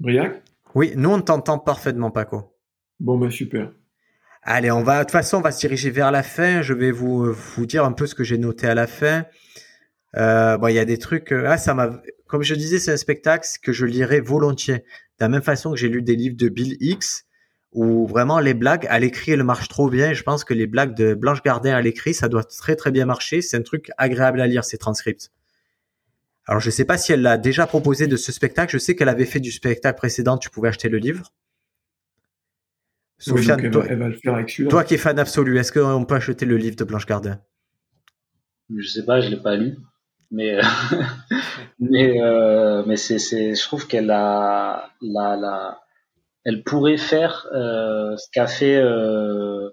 [0.00, 0.42] Briac?
[0.74, 2.50] Oui, nous on t'entend parfaitement, Paco.
[2.98, 3.70] Bon, ben super.
[4.42, 6.62] Allez, on va, de toute façon, on va se diriger vers la fin.
[6.62, 9.26] Je vais vous, vous dire un peu ce que j'ai noté à la fin.
[10.16, 11.30] Euh, bon, il y a des trucs.
[11.32, 12.00] Euh, ah, ça m'a.
[12.26, 14.82] Comme je disais, c'est un spectacle que je lirai volontiers.
[15.18, 17.24] De la même façon que j'ai lu des livres de Bill Hicks,
[17.72, 20.12] où vraiment les blagues à l'écrit elles marchent trop bien.
[20.12, 23.06] Je pense que les blagues de Blanche Gardin à l'écrit, ça doit très très bien
[23.06, 23.42] marcher.
[23.42, 25.30] C'est un truc agréable à lire ces transcripts.
[26.46, 28.72] Alors je sais pas si elle l'a déjà proposé de ce spectacle.
[28.72, 30.38] Je sais qu'elle avait fait du spectacle précédent.
[30.38, 31.32] Tu pouvais acheter le livre.
[33.18, 36.16] Sofiane, toi, elle va le faire avec toi qui es fan absolu, est-ce qu'on peut
[36.16, 37.40] acheter le livre de Blanche Gardin?
[38.74, 39.76] Je sais pas, je l'ai pas lu
[40.30, 40.62] mais euh,
[41.78, 45.80] mais euh, mais c'est c'est je trouve qu'elle a la la
[46.44, 49.70] elle pourrait faire euh, ce qu'a fait euh,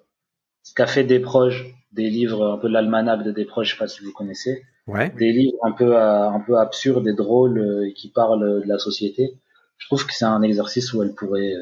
[0.64, 4.04] ce qu'a fait Desproges des livres un peu l'almanach de Desproges je sais pas si
[4.04, 5.12] vous connaissez ouais.
[5.18, 9.40] des livres un peu un peu absurdes et drôles qui parlent de la société
[9.78, 11.54] je trouve que c'est un exercice où elle pourrait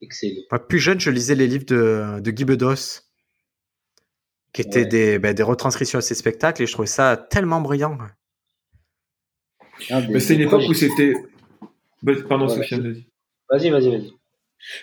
[0.00, 3.02] exceller plus jeune je lisais les livres de de Guy Bedos
[4.52, 7.96] qui étaient des, ben, des retranscriptions de ses spectacles et je trouvais ça tellement brillant.
[9.90, 11.14] Mais c'est une époque où c'était.
[12.02, 13.04] Bah, pardon, Sofiane, vas-y.
[13.50, 14.12] Vas-y, vas-y, vas-y.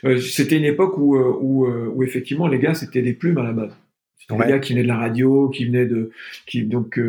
[0.04, 3.38] Euh, c'était une époque où, euh, où, euh, où, effectivement les gars c'était des plumes
[3.38, 3.72] à la base.
[4.18, 6.12] C'était des gars qui venaient de la radio, qui venaient de,
[6.46, 7.00] qui donc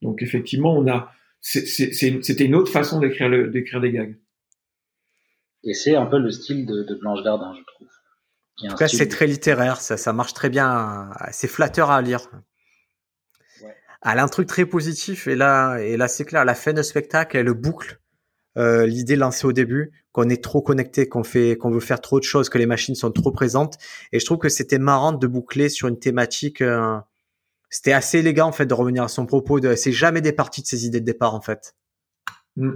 [0.00, 4.16] donc effectivement on a, c'était une autre façon d'écrire d'écrire des gags.
[5.64, 7.88] Et c'est un peu le style de, de Blanche Gardin, je trouve.
[8.64, 12.20] En tout cas, c'est très littéraire, ça, ça marche très bien, c'est flatteur à lire
[14.04, 16.82] elle a un truc très positif et là et là c'est clair la fin de
[16.82, 18.00] spectacle elle boucle
[18.58, 22.18] euh, l'idée lancée au début qu'on est trop connecté qu'on fait qu'on veut faire trop
[22.18, 23.78] de choses que les machines sont trop présentes.
[24.12, 26.98] Et je trouve que c'était marrant de boucler sur une thématique euh,
[27.70, 30.60] c'était assez élégant en fait de revenir à son propos de c'est jamais des parties
[30.60, 31.74] de ses idées de départ en fait.
[32.56, 32.72] Mm.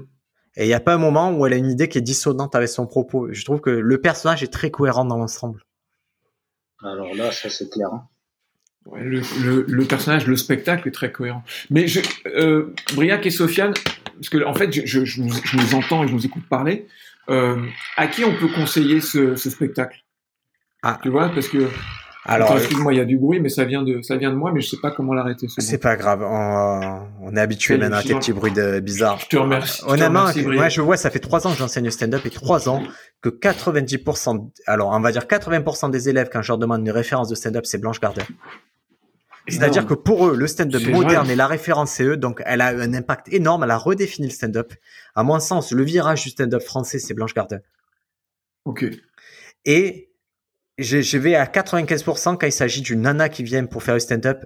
[0.56, 2.54] et il n'y a pas un moment où elle a une idée qui est dissonante
[2.54, 3.30] avec son propos.
[3.30, 5.66] Je trouve que le personnage est très cohérent dans l'ensemble.
[6.82, 8.08] Alors là ça c'est clair hein
[8.94, 11.42] le, personnage, le spectacle est très cohérent.
[11.70, 13.74] Mais je, euh, Briac et Sofiane,
[14.14, 16.86] parce que en fait, je, je, je, vous entends et je vous écoute parler.
[17.28, 17.56] Euh,
[17.96, 19.98] à qui on peut conseiller ce, ce spectacle?
[20.82, 21.00] Ah.
[21.02, 21.68] Tu vois, parce que
[22.24, 24.52] Alors, excuse-moi, il y a du bruit, mais ça vient de ça vient de moi,
[24.52, 25.48] mais je sais pas comment l'arrêter.
[25.48, 26.22] ce c'est pas grave.
[26.22, 29.18] On, on est habitué maintenant à tes petits bruits de bizarres.
[29.18, 29.80] Je te remercie.
[29.80, 30.52] je te Honnêtement, Brian.
[30.52, 32.84] moi je vois, ça fait trois ans que j'enseigne le stand-up et trois ans
[33.22, 37.28] que 90%, alors on va dire 80% des élèves quand je leur demande une référence
[37.28, 38.22] de stand-up, c'est Blanche Gardin.
[39.48, 42.72] C'est-à-dire que pour eux, le stand-up moderne et la référence c'est eux, donc elle a
[42.72, 44.72] eu un impact énorme, elle a redéfini le stand-up.
[45.14, 47.60] À mon sens, le virage du stand-up français, c'est Blanche Gardin.
[48.64, 48.84] Ok.
[49.64, 50.10] Et
[50.78, 54.00] je, je vais à 95% quand il s'agit d'une nana qui vient pour faire le
[54.00, 54.44] stand-up.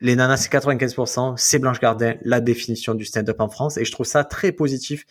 [0.00, 3.76] Les nanas, c'est 95%, c'est Blanche Gardin, la définition du stand-up en France.
[3.76, 5.04] Et je trouve ça très positif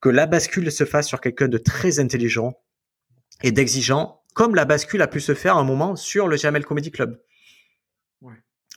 [0.00, 2.54] que la bascule se fasse sur quelqu'un de très intelligent
[3.42, 6.64] et d'exigeant, comme la bascule a pu se faire à un moment sur le Jamel
[6.64, 7.18] Comedy Club.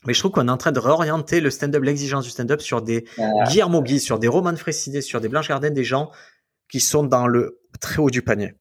[0.06, 2.82] Mais je trouve qu'on est en train de réorienter le stand-up, l'exigence du stand-up sur
[2.82, 6.12] des Euh, Guillermo Guy, sur des Roman Frécinet, sur des Blanche Gardin, des gens
[6.72, 8.54] qui sont dans le très haut du panier.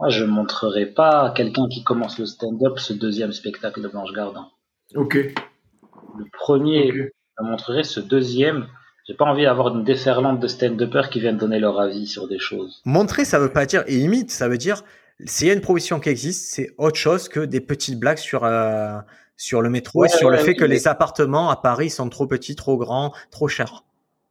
[0.00, 4.12] moi, je montrerai pas à quelqu'un qui commence le stand-up ce deuxième spectacle de Blanche
[4.12, 4.48] Gardin.
[4.96, 5.14] Ok.
[5.14, 8.66] Le premier, je montrerai ce deuxième.
[9.06, 12.38] J'ai pas envie d'avoir une déferlante de stand-uppers qui viennent donner leur avis sur des
[12.38, 12.82] choses.
[12.84, 14.82] Montrer, ça veut pas dire et imite, ça veut dire
[15.24, 18.44] s'il y a une proposition qui existe, c'est autre chose que des petites blagues sur
[18.44, 18.98] euh,
[19.42, 22.08] sur le métro Ouais, et sur le fait que mais- les appartements à Paris sont
[22.08, 23.82] trop petits, trop grands, trop chers.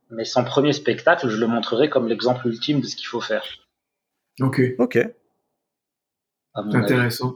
[0.10, 3.44] Mais son premier spectacle, je le montrerai comme l'exemple ultime de ce qu'il faut faire.
[4.40, 4.62] Ok.
[4.80, 5.00] Ok.
[6.56, 7.36] intéressant.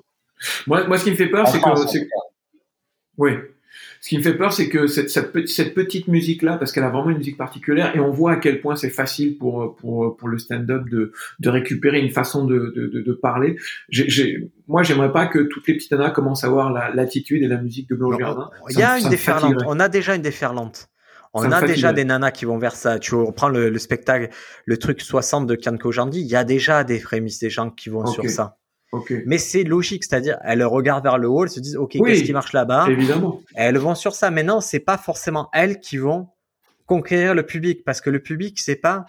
[0.68, 1.70] Moi, moi, ce qui me fait peur, c'est que.
[3.18, 3.32] Oui.
[4.06, 6.84] Ce qui me fait peur, c'est que cette, cette, pe- cette petite musique-là, parce qu'elle
[6.84, 10.16] a vraiment une musique particulière, et on voit à quel point c'est facile pour, pour,
[10.16, 13.56] pour le stand-up de, de récupérer une façon de, de, de, de parler.
[13.90, 17.48] J'ai, moi, j'aimerais pas que toutes les petites nanas commencent à avoir la, l'attitude et
[17.48, 18.52] la musique de Blanche Gardin.
[18.70, 19.54] Il y a une déferlante.
[19.68, 20.88] On a déjà une déferlante.
[21.34, 23.00] On a déjà des nanas qui vont vers ça.
[23.00, 24.30] Tu reprends le, le spectacle,
[24.66, 27.90] le truc 60 de Kian Kojandi, il y a déjà des prémices des gens qui
[27.90, 28.58] vont sur ça.
[29.26, 32.12] Mais c'est logique, c'est-à-dire elles regardent vers le haut, elles se disent OK, Oui.
[32.12, 32.88] qu'est-ce qui marche là-bas?
[32.90, 33.42] Évidemment.
[33.56, 34.32] elles vont sur ça.
[34.32, 36.28] Maintenant, c'est pas forcément elles qui vont
[36.86, 39.06] conquérir le public parce que le public, c'est pas,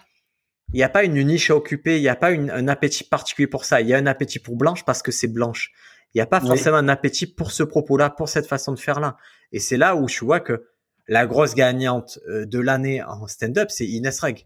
[0.73, 3.03] il n'y a pas une niche à occuper, il n'y a pas une- un appétit
[3.03, 3.81] particulier pour ça.
[3.81, 5.71] Il y a un appétit pour Blanche parce que c'est Blanche.
[6.13, 6.47] Il n'y a pas Oui.
[6.47, 9.17] forcément un appétit pour ce propos-là, pour cette façon de faire là.
[9.51, 10.65] Et c'est là où je vois que
[11.07, 14.45] la grosse gagnante euh, de l'année en stand-up, c'est Inès Reg.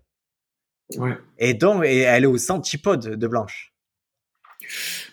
[0.97, 1.17] Ouais.
[1.37, 3.70] Et donc, et elle est aux antipodes de Blanche.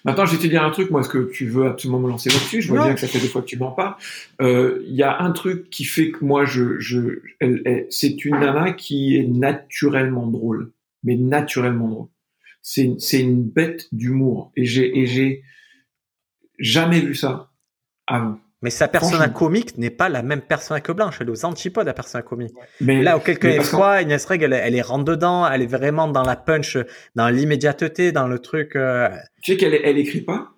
[0.04, 2.30] Maintenant, je vais te dire un truc, moi, est-ce que tu veux absolument me lancer
[2.30, 2.62] là-dessus?
[2.62, 2.84] Je vois Non.
[2.84, 3.94] bien que ça fait deux fois que tu m'en parles.
[4.40, 8.24] Euh, Il y a un truc qui fait que moi, je, je, elle- elle- c'est
[8.24, 10.72] une nana qui est naturellement drôle,
[11.02, 12.08] mais naturellement drôle.
[12.62, 15.42] C'est, c'est une bête d'humour, et j'ai, et j'ai
[16.58, 17.50] jamais vu ça
[18.06, 18.40] avant.
[18.60, 21.18] Mais sa persona comique n'est pas la même persona que Blanche.
[21.20, 22.52] Elle est aux antipodes de la persona comique.
[22.80, 26.09] Mais Là parce qu'en- froid, Inès Reg, elle, elle est rentre dedans, elle est vraiment
[26.09, 26.76] dans la punch,
[27.14, 28.74] dans l'immédiateté, dans le truc.
[28.74, 29.09] euh,
[29.43, 30.48] Tu sais qu'elle elle écrit pas,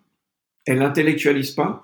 [0.67, 1.83] elle intellectualise pas,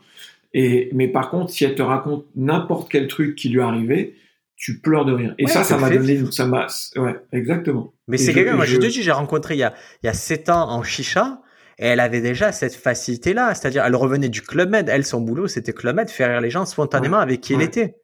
[0.55, 4.17] et mais par contre, si elle te raconte n'importe quel truc qui lui est arrivé,
[4.57, 5.35] tu pleures de rire.
[5.39, 6.33] Et Ouais, ça, ça m'a donné, vivre.
[6.33, 6.67] ça m'a,
[6.97, 7.93] ouais, exactement.
[8.09, 10.09] Mais c'est quelqu'un, moi je je- te dis, j'ai rencontré il y a, il y
[10.09, 11.43] a 7 ans en chicha,
[11.79, 13.55] et elle avait déjà cette facilité-là.
[13.55, 14.89] C'est-à-dire, elle revenait du Club Med.
[14.89, 17.65] Elle, son boulot, c'était Club Med, faire rire les gens spontanément avec qui elle ouais.
[17.67, 17.97] était.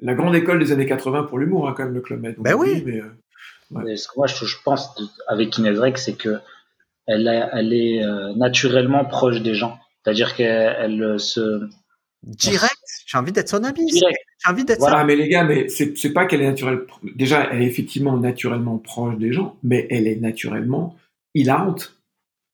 [0.00, 2.34] La grande école des années 80 pour l'humour, hein, quand même, le Club Med.
[2.38, 2.76] Ben oui.
[2.76, 3.10] dit, mais, euh,
[3.70, 3.82] Ouais.
[3.84, 6.38] Mais ce que moi, je, je pense de- avec Inès c'est que
[7.06, 9.78] elle, a- elle est euh, naturellement proche des gens.
[10.02, 11.68] C'est-à-dire qu'elle elle, euh, se
[12.22, 12.72] Direct,
[13.06, 13.84] j'ai envie d'être son ami.
[13.84, 14.18] direct.
[14.42, 16.80] J'ai envie d'être Voilà, mais les gars, mais c'est c'est pas qu'elle est naturelle.
[17.14, 20.96] Déjà, elle est effectivement naturellement proche des gens, mais elle est naturellement
[21.34, 21.97] hilarante.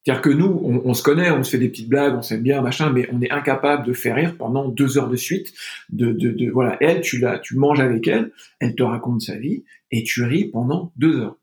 [0.05, 2.43] C'est-à-dire que nous, on, on se connaît, on se fait des petites blagues, on s'aime
[2.43, 5.55] bien, machin, mais on est incapable de faire rire pendant deux heures de suite.
[5.91, 9.37] De, de, de voilà, elle, tu la, tu manges avec elle, elle te raconte sa
[9.37, 11.37] vie et tu ris pendant deux heures.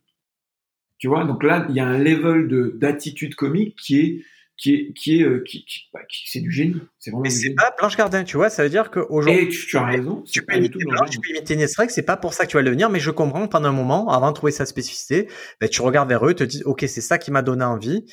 [1.00, 4.22] Tu vois, donc là, il y a un level de d'attitude comique qui est
[4.58, 6.76] qui est qui est euh, qui, qui- bah, qui- c'est du génie.
[7.00, 8.52] C'est vraiment Mais du c'est pas Blanche Gardin, tu vois.
[8.52, 10.24] Ça veut dire qu'aujourd'hui, Et tu, tu as raison.
[10.32, 12.46] tu peux pas du imiter Blanche, tu peux imiter Inès Reg, c'est pas pour ça
[12.46, 14.52] que tu vas le devenir, mais je comprends que pendant un moment, avant de trouver
[14.52, 15.28] sa spécificité,
[15.60, 18.06] ben, tu regardes vers eux, te dis, ok, c'est ça qui m'a donné envie.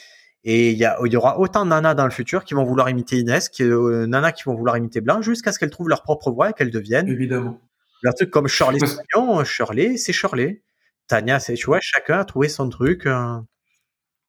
[0.45, 2.65] Et il y, a, il y aura autant de nanas dans le futur qui vont
[2.65, 5.89] vouloir imiter Inès, que euh, nanas qui vont vouloir imiter Blanche, jusqu'à ce qu'elles trouvent
[5.89, 7.61] leur propre voix et qu'elles deviennent Évidemment.
[8.03, 10.63] leur truc comme Shirley Parce- Sagnon, Shirley, c'est Shirley.
[11.09, 13.07] Tania, c'est, tu vois, chacun a trouvé son truc.
[13.07, 13.39] euh.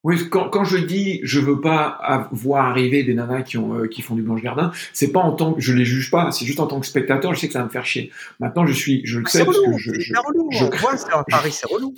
[0.02, 3.86] Oui, quand, quand je dis je veux pas voir arriver des nanas qui, ont, euh,
[3.86, 6.46] qui font du Blanche Gardin, c'est pas en tant que je les juge pas, c'est
[6.46, 8.10] juste en tant que spectateur, je sais que ça va me faire chier.
[8.40, 10.48] Maintenant, je suis, je le Ah, sais c'est parce relou, que je, je, relou.
[10.50, 11.94] je- on voit, c'est à Paris, c'est relou.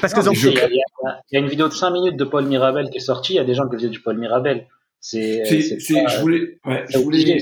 [0.00, 1.40] Parce que Non, mais donc, je- il y, a- il y a- il y a
[1.40, 3.34] une vidéo de 5 minutes de Paul Mirabel qui est sortie.
[3.34, 4.66] Il y a des gens qui faisaient du Paul Mirabel.
[5.00, 7.40] C'est, pas- je voulais, ouais, je voulais, obligé,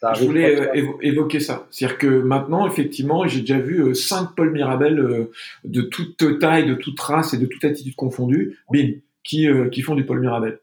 [0.00, 0.12] ça.
[0.14, 0.70] je voulais
[1.02, 1.66] évoquer ça.
[1.70, 5.28] C'est-à-dire que maintenant, effectivement, j'ai déjà vu cinq Paul Mirabel
[5.64, 8.92] de toute taille, de toute race et de toute attitude confondue, bim,
[9.24, 10.60] qui, qui font du Paul Mirabel.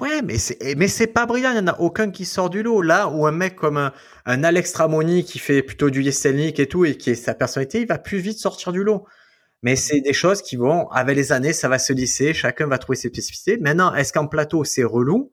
[0.00, 1.50] Ouais, mais c'est mais c'est pas brillant.
[1.50, 2.82] Il y en a aucun qui sort du lot.
[2.82, 6.84] Là où un mec comme un, Alex Tramoni qui fait plutôt du Yeselnik et tout
[6.84, 9.04] et qui est sa personnalité, il va plus vite sortir du lot.
[9.62, 12.32] Mais c'est des choses qui vont avec les années, ça va se lisser.
[12.32, 13.58] Chacun va trouver ses spécificités.
[13.58, 15.32] Maintenant, est-ce qu'en plateau c'est relou?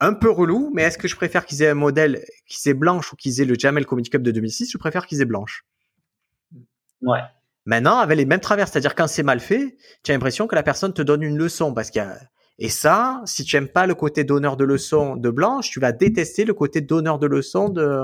[0.00, 3.12] Un peu relou, mais est-ce que je préfère qu'ils aient un modèle qui aient blanche
[3.12, 5.64] ou qu'ils aient le Jamel Comedy Cup de 2006 Je préfère qu'ils aient blanche.
[7.02, 7.20] Ouais.
[7.66, 10.62] Maintenant, avec les mêmes travers, c'est-à-dire quand c'est mal fait, tu as l'impression que la
[10.62, 12.18] personne te donne une leçon parce qu'il y a
[12.58, 15.92] et ça, si tu aimes pas le côté donneur de leçons de Blanche, tu vas
[15.92, 17.98] détester le côté donneur de leçons de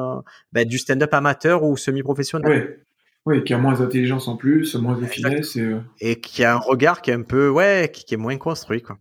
[0.52, 2.76] ben, du stand-up amateur ou semi-professionnel.
[2.78, 2.84] Oui.
[3.26, 5.80] Oui, qui a moins d'intelligence en plus, moins de finesse et, euh...
[6.00, 8.98] et qui a un regard qui est un peu ouais, qui, est moins construit quoi.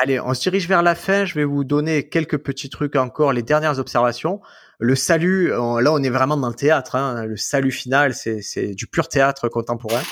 [0.00, 1.24] Allez, on se dirige vers la fin.
[1.24, 4.40] Je vais vous donner quelques petits trucs encore, les dernières observations.
[4.80, 6.96] Le salut, là on est vraiment dans le théâtre.
[6.96, 7.24] Hein.
[7.24, 10.02] Le salut final, c'est du pur théâtre contemporain.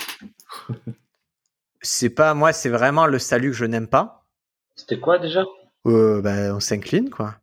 [1.83, 4.25] c'est pas moi, c'est vraiment le salut que je n'aime pas.
[4.77, 5.45] C'était quoi déjà?
[5.87, 7.37] Euh, ben, On s'incline, quoi.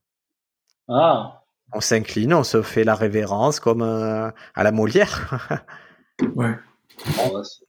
[0.87, 1.40] Ah.
[1.73, 5.63] On s'incline, on se fait la révérence comme euh, à la Molière.
[6.35, 6.55] ouais.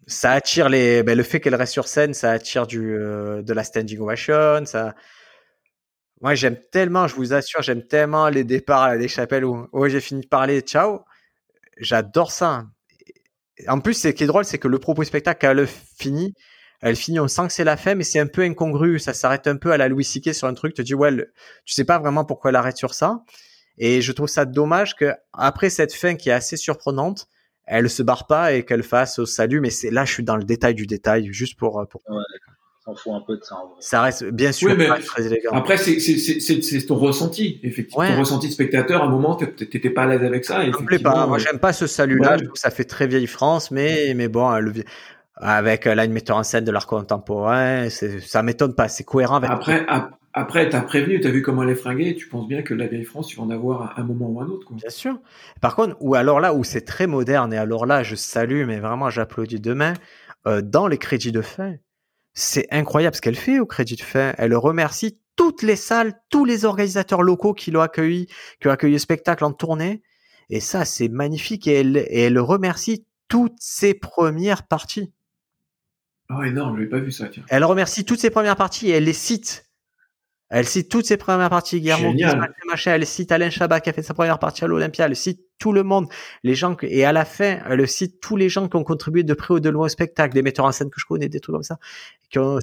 [0.07, 1.03] Ça attire les.
[1.03, 4.65] Ben, le fait qu'elle reste sur scène, ça attire du euh, de la standing ovation.
[4.66, 4.95] Ça.
[6.20, 9.89] Moi, j'aime tellement, je vous assure, j'aime tellement les départs à des chapelles où oh,
[9.89, 11.01] j'ai fini de parler, ciao.
[11.79, 12.65] J'adore ça.
[13.69, 16.35] En plus, ce qui est drôle, c'est que le propos spectacle, quand elle finit,
[16.81, 18.99] elle finit, on sent que c'est la fin, mais c'est un peu incongru.
[18.99, 20.35] Ça s'arrête un peu à la Louis C.K.
[20.35, 20.74] sur un truc.
[20.74, 21.12] Tu te dis, ouais,
[21.65, 23.20] tu sais pas vraiment pourquoi elle arrête sur ça.
[23.78, 27.28] Et je trouve ça dommage que après cette fin qui est assez surprenante,
[27.65, 29.61] elle se barre pas et qu'elle fasse au salut.
[29.61, 31.85] Mais c'est là, je suis dans le détail du détail, juste pour.
[31.90, 32.03] pour...
[32.09, 32.23] Ouais,
[32.85, 33.57] s'en fout un peu de ça.
[33.78, 35.53] Ça reste bien sûr oui, mais très élégant.
[35.53, 38.07] Après, c'est ton ressenti, effectivement.
[38.07, 39.03] Ton ressenti de spectateur.
[39.03, 40.62] À un moment, t'étais pas à l'aise avec ça.
[40.62, 41.27] Ça me plaît pas.
[41.27, 42.39] Moi, j'aime pas ce salut-là.
[42.55, 44.73] ça fait très vieille France, mais mais bon, le
[45.36, 49.36] avec euh, là une metteur en scène de l'art contemporain, ça m'étonne pas, c'est cohérent
[49.36, 49.50] avec.
[49.50, 49.86] Après,
[50.34, 53.04] après, t'as prévenu, t'as vu comment elle est fringuée, tu penses bien que la vieille
[53.04, 54.66] France, tu vas en avoir un moment ou un autre.
[54.66, 54.76] Quoi.
[54.78, 55.18] Bien sûr.
[55.60, 58.80] Par contre, ou alors là où c'est très moderne et alors là, je salue, mais
[58.80, 59.92] vraiment j'applaudis demain
[60.46, 61.74] euh, dans les crédits de fin.
[62.32, 64.32] C'est incroyable ce qu'elle fait au crédit de fin.
[64.38, 68.26] Elle remercie toutes les salles, tous les organisateurs locaux qui l'ont accueilli,
[68.60, 70.02] qui ont accueilli le spectacle en tournée.
[70.48, 71.66] Et ça, c'est magnifique.
[71.66, 75.12] Et elle, et elle remercie toutes ses premières parties.
[76.31, 77.28] Oh énorme, je n'ai pas vu ça.
[77.28, 77.43] Tiens.
[77.49, 79.66] Elle remercie toutes ses premières parties et elle les cite.
[80.55, 81.81] Elle cite toutes ses premières parties.
[81.81, 82.12] Guillermo
[82.69, 85.07] machin, elle cite Alain Chabat qui a fait sa première partie à l'Olympia.
[85.07, 86.09] Elle cite tout le monde,
[86.43, 89.23] les gens que, et à la fin, elle cite tous les gens qui ont contribué
[89.23, 91.40] de près ou de loin au spectacle, des metteurs en scène que je connais, des
[91.40, 91.78] trucs comme ça.
[92.35, 92.55] Et ça, on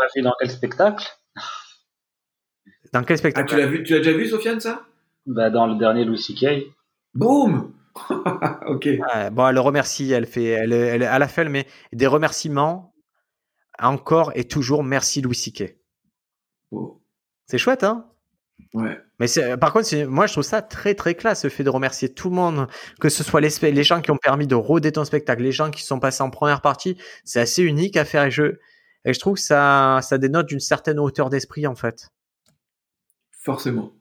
[0.00, 1.06] l'a vu dans quel spectacle?
[2.92, 3.48] Dans quel spectacle?
[3.48, 4.82] ah, Tu l'as vu, tu l'as déjà vu, Sofiane, ça?
[5.26, 6.64] Bah, dans le dernier Louis C.K.
[7.14, 7.72] Boum
[8.66, 8.88] ok.
[9.32, 12.92] bon, elle remercie, elle fait, elle, elle, à la fin, elle met des remerciements
[13.78, 15.80] encore et toujours merci Louis Siquet.
[17.46, 18.10] C'est chouette, hein?
[18.74, 18.98] Ouais.
[19.18, 19.26] Mais
[19.58, 22.36] par contre, moi, je trouve ça très, très classe, le fait de remercier tout le
[22.36, 22.68] monde,
[23.00, 25.70] que ce soit les, les gens qui ont permis de roder ton spectacle, les gens
[25.70, 26.98] qui sont passés en première partie.
[27.24, 28.58] C'est assez unique à faire et je,
[29.04, 32.08] et je trouve que ça, ça dénote d'une certaine hauteur d'esprit, en fait.
[33.30, 33.92] Forcément.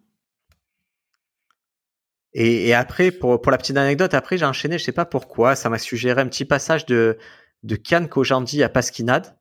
[2.34, 5.70] Et, après, pour, pour la petite anecdote, après, j'ai enchaîné, je sais pas pourquoi, ça
[5.70, 7.18] m'a suggéré un petit passage de,
[7.64, 9.38] de Kian Kojandi à Pasquinade.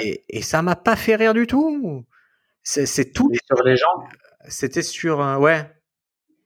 [0.00, 2.04] Et, et, ça m'a pas fait rire du tout.
[2.62, 3.30] C'est tout.
[3.46, 4.04] sur les gens?
[4.48, 5.70] C'était sur ouais.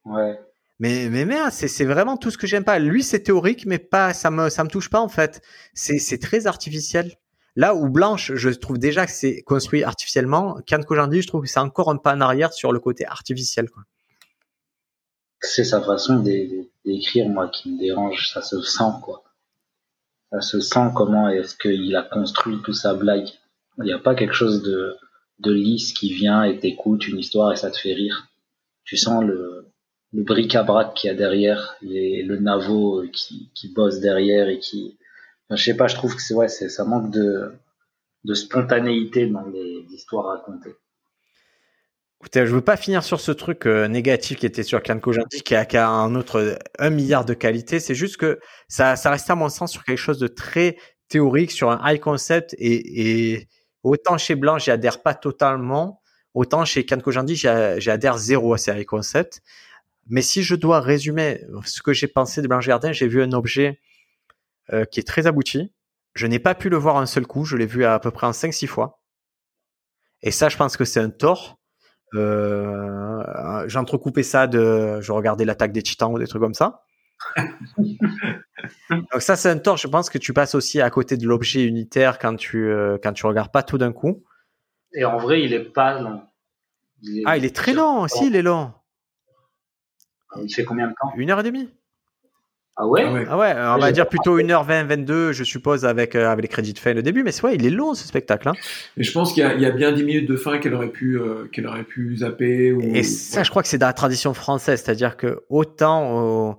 [0.04, 0.40] Ouais.
[0.80, 2.78] Mais mais merde, c'est vraiment tout ce que j'aime pas.
[2.78, 5.42] Lui c'est théorique, mais pas ça me ça me touche pas en fait.
[5.74, 7.16] C'est très artificiel.
[7.56, 10.60] Là où Blanche, je trouve déjà que c'est construit artificiellement.
[10.64, 13.68] Kian Kojandi, je trouve que c'est encore un pas en arrière sur le côté artificiel.
[15.40, 16.22] C'est sa façon
[16.84, 18.30] d'écrire moi qui me dérange.
[18.32, 19.24] Ça se sent quoi
[20.30, 23.28] ça se sent comment est-ce qu'il a construit tout sa blague.
[23.78, 24.96] Il n'y a pas quelque chose de,
[25.40, 28.28] de lisse qui vient et t'écoute une histoire et ça te fait rire.
[28.84, 29.66] Tu sens le,
[30.12, 34.98] le bric-à-brac qu'il y a derrière, les, le navo qui, qui bosse derrière et qui,
[35.44, 37.52] enfin, je sais pas, je trouve que c'est ouais, ça manque de,
[38.24, 40.74] de spontanéité dans les histoires racontées.
[42.20, 45.42] Écoutez, je veux pas finir sur ce truc euh, négatif qui était sur Kian Kojandi,
[45.42, 47.78] qui a, qui un autre un milliard de qualités.
[47.78, 50.76] C'est juste que ça, ça reste à mon sens sur quelque chose de très
[51.08, 52.56] théorique, sur un high concept.
[52.58, 53.48] Et, et
[53.84, 56.02] autant chez Blanc, j'y adhère pas totalement,
[56.34, 59.40] autant chez Kian Kojandi, j'y adhère zéro à ces high concepts.
[60.08, 63.32] Mais si je dois résumer ce que j'ai pensé de Blanche Gardin, j'ai vu un
[63.32, 63.78] objet
[64.72, 65.72] euh, qui est très abouti.
[66.14, 68.10] Je n'ai pas pu le voir un seul coup, je l'ai vu à, à peu
[68.10, 69.00] près en 5-6 fois.
[70.22, 71.57] Et ça, je pense que c'est un tort
[72.14, 76.84] Euh, J'entrecoupais ça de, je regardais l'attaque des Titans ou des trucs comme ça.
[78.90, 79.76] Donc ça, c'est un tort.
[79.76, 83.12] Je pense que tu passes aussi à côté de l'objet unitaire quand tu euh, quand
[83.12, 84.24] tu regardes pas tout d'un coup.
[84.94, 86.22] Et en vrai, il est pas long.
[87.26, 88.06] ah, il est très long.
[88.08, 88.72] Si, il est long.
[90.36, 91.12] Il fait combien de temps?
[91.16, 91.68] Une heure et demie.
[92.80, 96.30] Ah ouais Ah ouais, ah on va dire plutôt 1h20, 22, je suppose, avec, euh,
[96.30, 97.24] avec les crédits de fin au début.
[97.24, 98.48] Mais c'est vrai, il est long ce spectacle.
[98.48, 98.54] Hein.
[98.96, 101.18] Et je pense qu'il y, y, a bien 10 minutes de fin qu'elle aurait, pu,
[101.18, 102.70] euh, qu'elle aurait pu zapper.
[102.70, 102.80] Ou...
[102.94, 104.80] Et ça, je crois que c'est dans la tradition française.
[104.80, 106.56] C'est-à-dire que autant,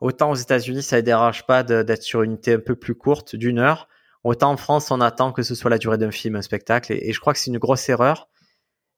[0.00, 3.34] autant aux États-Unis, ça ne dérange pas d'être sur une unité un peu plus courte,
[3.34, 3.88] d'une heure.
[4.22, 6.92] Autant en France, on attend que ce soit la durée d'un film, un spectacle.
[6.92, 8.28] Et, et je crois que c'est une grosse erreur.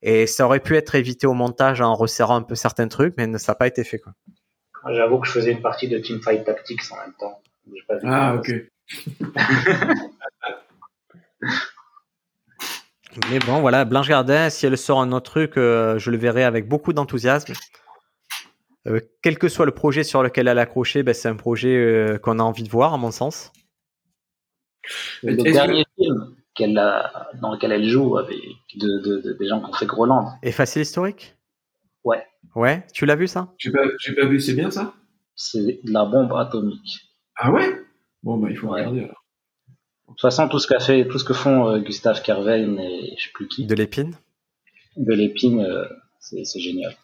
[0.02, 3.38] Et ça aurait pu être évité au montage en resserrant un peu certains trucs, mais
[3.38, 3.98] ça n'a pas été fait.
[3.98, 4.12] Quoi.
[4.90, 7.40] J'avoue que je faisais une partie de Teamfight Tactics en même temps.
[8.04, 8.52] ah, ok.
[13.30, 16.44] Mais bon, voilà, Blanche Gardin, si elle sort un autre truc, euh, je le verrai
[16.44, 17.52] avec beaucoup d'enthousiasme.
[18.86, 21.74] Euh, quel que soit le projet sur lequel elle a accroché, ben, c'est un projet
[21.74, 23.52] euh, qu'on a envie de voir, à mon sens.
[25.22, 25.90] Le dernier que...
[26.04, 28.38] film qu'elle a, dans lequel elle joue avec
[28.76, 30.32] de, de, de, des gens qui ont fait Groland.
[30.42, 31.37] Et Facile Historique?
[32.04, 32.24] Ouais.
[32.54, 33.52] Ouais, tu l'as vu ça?
[33.58, 33.82] J'ai pas,
[34.16, 34.94] pas vu, c'est bien ça?
[35.34, 37.00] C'est de la bombe atomique.
[37.36, 37.80] Ah ouais?
[38.22, 38.80] Bon, bah il faut ouais.
[38.80, 39.24] regarder alors.
[40.08, 43.14] De toute façon, tout ce, qu'a fait, tout ce que font euh, Gustave Kervein et
[43.18, 43.66] je sais plus qui.
[43.66, 44.16] De l'épine?
[44.96, 45.84] De l'épine, euh,
[46.18, 46.96] c'est, génial.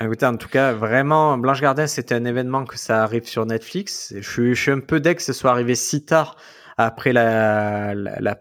[0.00, 4.12] Écoutez, en tout cas, vraiment, Blanche Gardin, c'était un événement que ça arrive sur Netflix.
[4.14, 6.36] Je suis, je suis un peu dès que ce soit arrivé si tard
[6.76, 8.38] après la, la, la,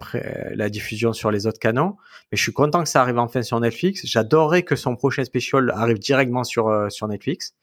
[0.55, 1.97] la, diffusion sur les autres canaux.
[2.31, 4.01] Mais je suis content que ça arrive enfin sur Netflix.
[4.05, 7.53] J'adorerais que son prochain special arrive directement sur, euh, sur Netflix.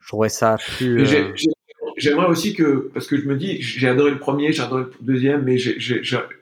[0.00, 1.14] Je trouverais ça plus.
[1.14, 1.34] Euh...
[1.96, 4.92] J'aimerais aussi que, parce que je me dis, j'ai adoré le premier, j'ai adoré le
[5.02, 5.58] deuxième, mais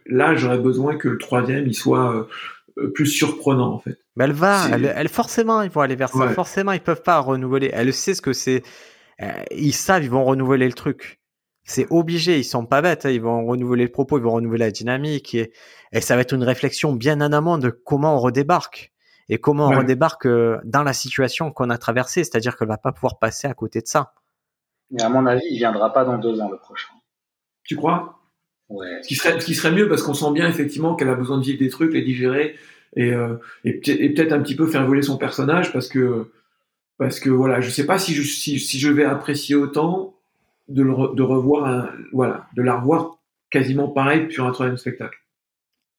[0.07, 2.29] là, j'aurais besoin que le troisième, il soit
[2.79, 3.99] euh, plus surprenant, en fait.
[4.17, 6.29] Mais elle va, elle, elle, forcément, ils vont aller vers ça.
[6.31, 7.71] Forcément, ils peuvent pas renouveler.
[7.73, 8.63] Elle sait ce que c'est.
[9.21, 11.18] Euh, ils savent, ils vont renouveler le truc.
[11.69, 14.65] C'est obligé, ils sont pas bêtes, hein, ils vont renouveler le propos, ils vont renouveler
[14.65, 15.53] la dynamique et,
[15.93, 18.95] et ça va être une réflexion bien en amont de comment on redébarque
[19.29, 19.77] et comment ouais.
[19.77, 23.47] on redébarque euh, dans la situation qu'on a traversée, c'est-à-dire qu'elle va pas pouvoir passer
[23.49, 24.15] à côté de ça.
[24.91, 26.89] Mais à mon avis, il viendra pas dans deux ans le prochain.
[27.65, 28.19] Tu crois?
[28.71, 29.03] Ouais.
[29.03, 31.37] Ce qui serait, ce qui serait mieux parce qu'on sent bien effectivement qu'elle a besoin
[31.37, 32.57] de vivre des trucs, les digérer
[32.97, 33.75] et, euh, et
[34.15, 36.33] peut-être un petit peu faire voler son personnage parce que
[36.97, 40.18] parce que voilà, je sais pas si je si, si je vais apprécier autant
[40.69, 43.19] de, le, de revoir, un, voilà, de la revoir
[43.51, 45.19] quasiment pareil sur un troisième spectacle.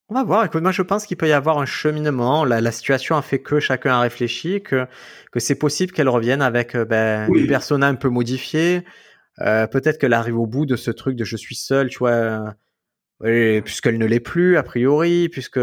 [0.09, 0.45] On va voir.
[0.45, 2.43] Écoute, moi, je pense qu'il peut y avoir un cheminement.
[2.43, 4.87] La, la, situation a fait que chacun a réfléchi, que,
[5.31, 7.41] que c'est possible qu'elle revienne avec ben, oui.
[7.41, 8.83] des personnages un peu modifiés.
[9.41, 12.55] Euh, Peut-être qu'elle arrive au bout de ce truc de je suis seule, tu vois,
[13.23, 15.59] euh, puisqu'elle ne l'est plus, a priori, puisque.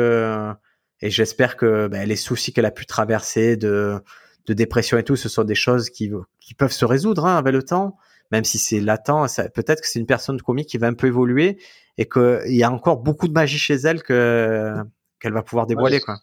[1.03, 4.01] Et j'espère que ben, les soucis qu'elle a pu traverser de,
[4.47, 6.11] de dépression et tout, ce sont des choses qui,
[6.41, 7.99] qui peuvent se résoudre hein, avec le temps
[8.31, 11.59] même si c'est latent, peut-être que c'est une personne comique qui va un peu évoluer
[11.99, 14.75] et qu'il y a encore beaucoup de magie chez elle que
[15.21, 15.97] qu'elle va pouvoir dévoiler.
[15.97, 16.19] Ouais, quoi.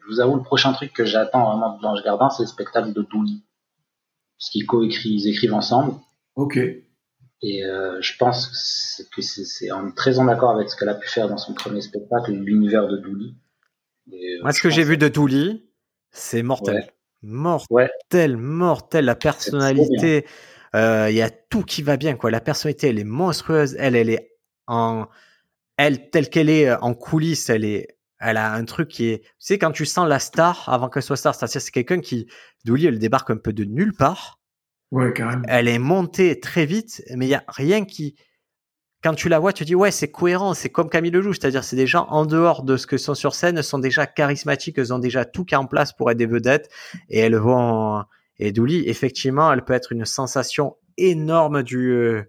[0.00, 2.92] Je vous avoue, le prochain truc que j'attends vraiment de Blanche Gardin, c'est le spectacle
[2.92, 3.44] de Douli.
[4.38, 5.94] Parce qu'ils coécrivent, ils écrivent ensemble.
[6.34, 6.56] Ok.
[7.42, 11.08] Et euh, je pense que c'est en, très en accord avec ce qu'elle a pu
[11.08, 13.34] faire dans son premier spectacle, l'univers de Douli.
[14.12, 15.68] Euh, Moi, ce que j'ai vu de Douli,
[16.10, 16.76] c'est mortel.
[16.76, 16.92] Ouais.
[17.22, 18.42] Mortel, ouais.
[18.42, 19.04] mortel.
[19.04, 20.26] La personnalité,
[20.74, 22.30] il euh, y a tout qui va bien quoi.
[22.30, 24.32] La personnalité elle est monstrueuse, elle elle est
[24.66, 25.06] en
[25.76, 29.22] elle telle qu'elle est euh, en coulisses, elle est elle a un truc qui est
[29.22, 32.26] tu sais quand tu sens la star avant qu'elle soit star, c'est-à-dire c'est quelqu'un qui
[32.64, 34.40] Douli elle débarque un peu de nulle part.
[34.90, 35.42] Ouais, carrément.
[35.48, 38.16] Elle est montée très vite, mais il y a rien qui
[39.02, 41.76] quand tu la vois, tu dis ouais, c'est cohérent, c'est comme Camille Lelouch, c'est-à-dire c'est
[41.76, 45.00] des gens en dehors de ce que sont sur scène, sont déjà charismatiques, elles ont
[45.00, 46.70] déjà tout qui est en place pour être des vedettes
[47.08, 48.04] et elles vont
[48.44, 51.92] et Douli, effectivement, elle peut être une sensation énorme du.
[51.92, 52.28] Euh,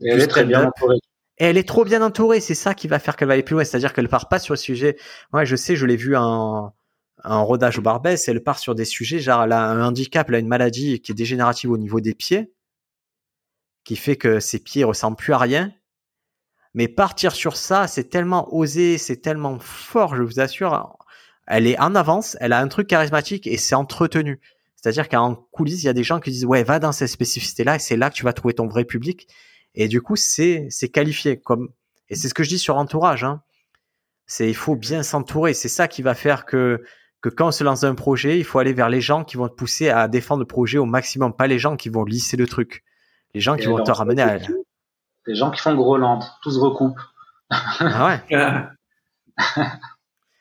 [0.00, 0.98] elle est très bien entourée.
[1.38, 3.54] Et elle est trop bien entourée, c'est ça qui va faire qu'elle va aller plus
[3.54, 3.64] loin.
[3.64, 4.98] C'est-à-dire qu'elle part pas sur le sujet.
[5.32, 6.74] Ouais, je sais, je l'ai vu en,
[7.24, 10.34] en rodage au Barbès, elle part sur des sujets, genre elle a un handicap, elle
[10.34, 12.52] a une maladie qui est dégénérative au niveau des pieds,
[13.84, 15.72] qui fait que ses pieds ressemblent plus à rien.
[16.74, 20.98] Mais partir sur ça, c'est tellement osé, c'est tellement fort, je vous assure.
[21.46, 24.38] Elle est en avance, elle a un truc charismatique et c'est entretenu.
[24.80, 27.76] C'est-à-dire qu'en coulisses, il y a des gens qui disent ouais, va dans cette spécificité-là,
[27.76, 29.28] et c'est là que tu vas trouver ton vrai public.
[29.74, 31.68] Et du coup, c'est c'est qualifié comme
[32.08, 33.24] et c'est ce que je dis sur entourage.
[33.24, 33.42] Hein.
[34.26, 35.52] C'est il faut bien s'entourer.
[35.52, 36.82] C'est ça qui va faire que
[37.20, 39.36] que quand on se lance dans un projet, il faut aller vers les gens qui
[39.36, 42.36] vont te pousser à défendre le projet au maximum, pas les gens qui vont lisser
[42.36, 42.84] le truc.
[43.34, 44.38] Les gens qui vont te ramener à
[45.28, 46.98] les gens qui font Groland, tout se recoupe.
[47.50, 48.66] Ah ouais.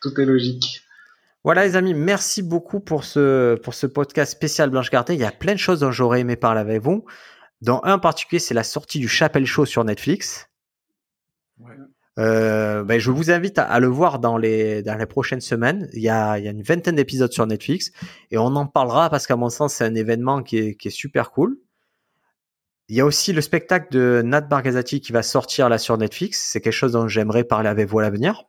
[0.01, 0.81] tout est logique.
[1.47, 5.13] Voilà les amis, merci beaucoup pour ce, pour ce podcast spécial Blanche Gardée.
[5.13, 7.05] Il y a plein de choses dont j'aurais aimé parler avec vous.
[7.61, 10.49] Dans un en particulier, c'est la sortie du Chapelle Show sur Netflix.
[12.19, 15.87] Euh, ben, je vous invite à, le voir dans les, dans les prochaines semaines.
[15.93, 17.93] Il y a, il y a une vingtaine d'épisodes sur Netflix
[18.29, 20.91] et on en parlera parce qu'à mon sens, c'est un événement qui est, qui est
[20.91, 21.57] super cool.
[22.89, 26.49] Il y a aussi le spectacle de Nat Bargazati qui va sortir là sur Netflix.
[26.51, 28.43] C'est quelque chose dont j'aimerais parler avec vous à l'avenir.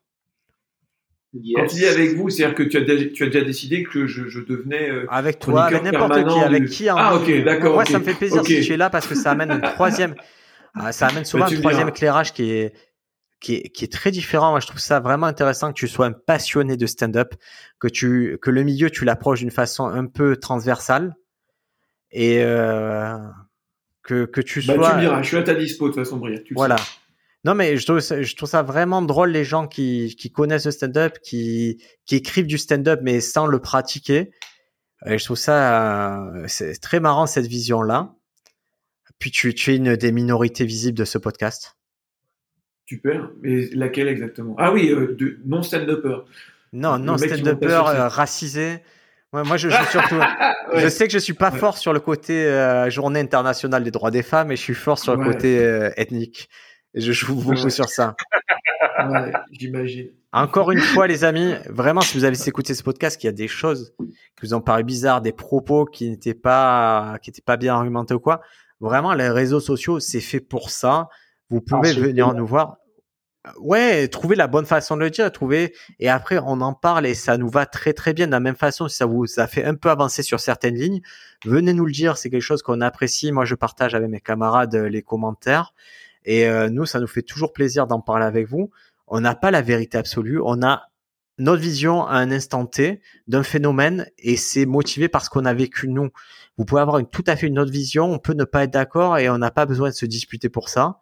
[1.35, 4.07] Quand tu dis avec vous, c'est-à-dire que tu as, déjà, tu as déjà décidé que
[4.07, 6.89] je, je devenais euh, avec toi, avec n'importe qui, avec qui.
[6.89, 7.75] Ah ok, d'accord.
[7.75, 10.15] Moi, ça me fait plaisir si tu es là parce que ça amène un troisième,
[10.75, 12.75] ah, ça amène souvent un troisième éclairage qui est,
[13.41, 14.53] qui est qui est très différent.
[14.53, 17.35] Moi, je trouve ça vraiment intéressant que tu sois un passionné de stand-up,
[17.79, 21.15] que tu que le milieu tu l'approches d'une façon un peu transversale
[22.11, 23.19] et euh,
[24.03, 24.79] que que tu sois.
[24.79, 26.41] Bah, tu me diras, je suis à ta dispo de toute façon, Brian.
[26.53, 26.77] Voilà.
[27.45, 30.67] Non, mais je trouve, ça, je trouve ça vraiment drôle les gens qui, qui connaissent
[30.67, 34.31] le stand-up, qui, qui écrivent du stand-up mais sans le pratiquer.
[35.07, 38.15] Et je trouve ça euh, c'est très marrant cette vision-là.
[39.19, 41.77] Puis tu, tu es une des minorités visibles de ce podcast.
[42.87, 43.31] Super.
[43.43, 44.55] Mais laquelle exactement?
[44.59, 46.21] Ah oui, euh, de non stand-upper.
[46.73, 48.79] Non, non stand-upper euh, racisé.
[49.33, 50.21] moi, je, je surtout.
[50.77, 54.11] Je sais que je suis pas fort sur le côté euh, Journée internationale des droits
[54.11, 55.57] des femmes, et je suis fort sur le côté
[55.97, 56.51] ethnique.
[56.95, 58.17] Et je joue beaucoup sur ça.
[58.99, 60.09] Ouais, j'imagine.
[60.33, 63.33] Encore une fois, les amis, vraiment, si vous avez écouté ce podcast, qu'il y a
[63.33, 67.57] des choses qui vous ont paru bizarres, des propos qui n'étaient pas, qui étaient pas
[67.57, 68.41] bien argumentés ou quoi,
[68.81, 71.09] vraiment, les réseaux sociaux, c'est fait pour ça.
[71.49, 72.79] Vous pouvez venir nous voir.
[73.61, 77.15] Ouais, trouver la bonne façon de le dire, trouver et après on en parle et
[77.15, 78.89] ça nous va très très bien de la même façon.
[78.89, 81.01] Si ça vous ça fait un peu avancer sur certaines lignes,
[81.47, 82.19] venez nous le dire.
[82.19, 83.33] C'est quelque chose qu'on apprécie.
[83.33, 85.73] Moi, je partage avec mes camarades euh, les commentaires
[86.25, 88.71] et euh, nous, ça nous fait toujours plaisir d'en parler avec vous.
[89.07, 90.41] On n'a pas la vérité absolue.
[90.45, 90.89] On a
[91.39, 95.55] notre vision à un instant T d'un phénomène et c'est motivé par ce qu'on a
[95.55, 96.11] vécu nous.
[96.57, 98.13] Vous pouvez avoir une, tout à fait une autre vision.
[98.13, 100.69] On peut ne pas être d'accord et on n'a pas besoin de se disputer pour
[100.69, 101.01] ça.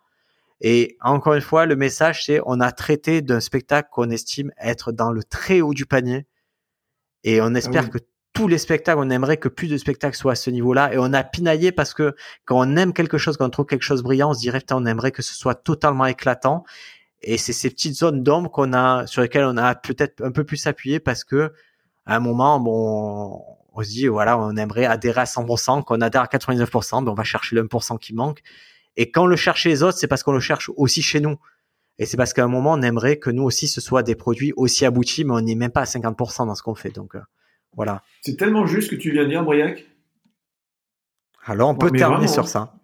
[0.61, 4.93] Et encore une fois, le message, c'est on a traité d'un spectacle qu'on estime être
[4.93, 6.27] dans le très haut du panier.
[7.25, 7.99] Et on espère ah que
[8.37, 10.93] tous les spectacles, on aimerait que plus de spectacles soient à ce niveau-là.
[10.93, 12.15] Et on a pinaillé parce que
[12.45, 14.85] quand on aime quelque chose, quand on trouve quelque chose brillant, on se dirait, on
[14.85, 16.65] aimerait que ce soit totalement éclatant.
[17.23, 20.45] Et c'est ces petites zones d'ombre qu'on a, sur lesquelles on a peut-être un peu
[20.45, 21.51] plus appuyé parce que,
[22.05, 23.43] à un moment, bon,
[23.73, 27.15] on se dit, voilà, on aimerait adhérer à 100%, qu'on adhère à 99%, ben on
[27.15, 28.43] va chercher le 1% qui manque.
[28.99, 31.21] Et quand on le cherche chez les autres, c'est parce qu'on le cherche aussi chez
[31.21, 31.37] nous.
[31.99, 34.53] Et c'est parce qu'à un moment, on aimerait que nous aussi, ce soit des produits
[34.57, 36.91] aussi aboutis, mais on n'est même pas à 50% dans ce qu'on fait.
[36.91, 37.21] Donc, euh,
[37.77, 38.03] voilà.
[38.23, 39.87] C'est tellement juste que tu viens de dire, Briac.
[41.45, 42.75] Alors, on peut terminer sur ça.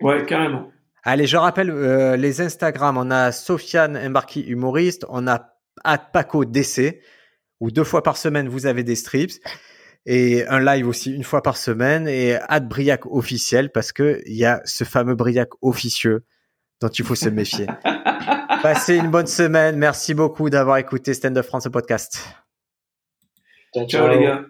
[0.00, 0.72] Ouais, carrément.
[1.04, 2.96] Allez, je rappelle euh, les Instagram.
[2.96, 5.04] On a Sofiane Embarki, humoriste.
[5.08, 5.56] On a
[6.12, 7.00] Paco DC,
[7.60, 9.40] où deux fois par semaine, vous avez des strips
[10.06, 14.34] et un live aussi une fois par semaine et ad Briac officiel parce que il
[14.34, 16.24] y a ce fameux Briac officieux
[16.80, 17.66] dont il faut se méfier.
[18.62, 19.76] Passez une bonne semaine.
[19.76, 22.41] Merci beaucoup d'avoir écouté Stand Up France podcast.
[23.88, 24.44] Ciao les gars.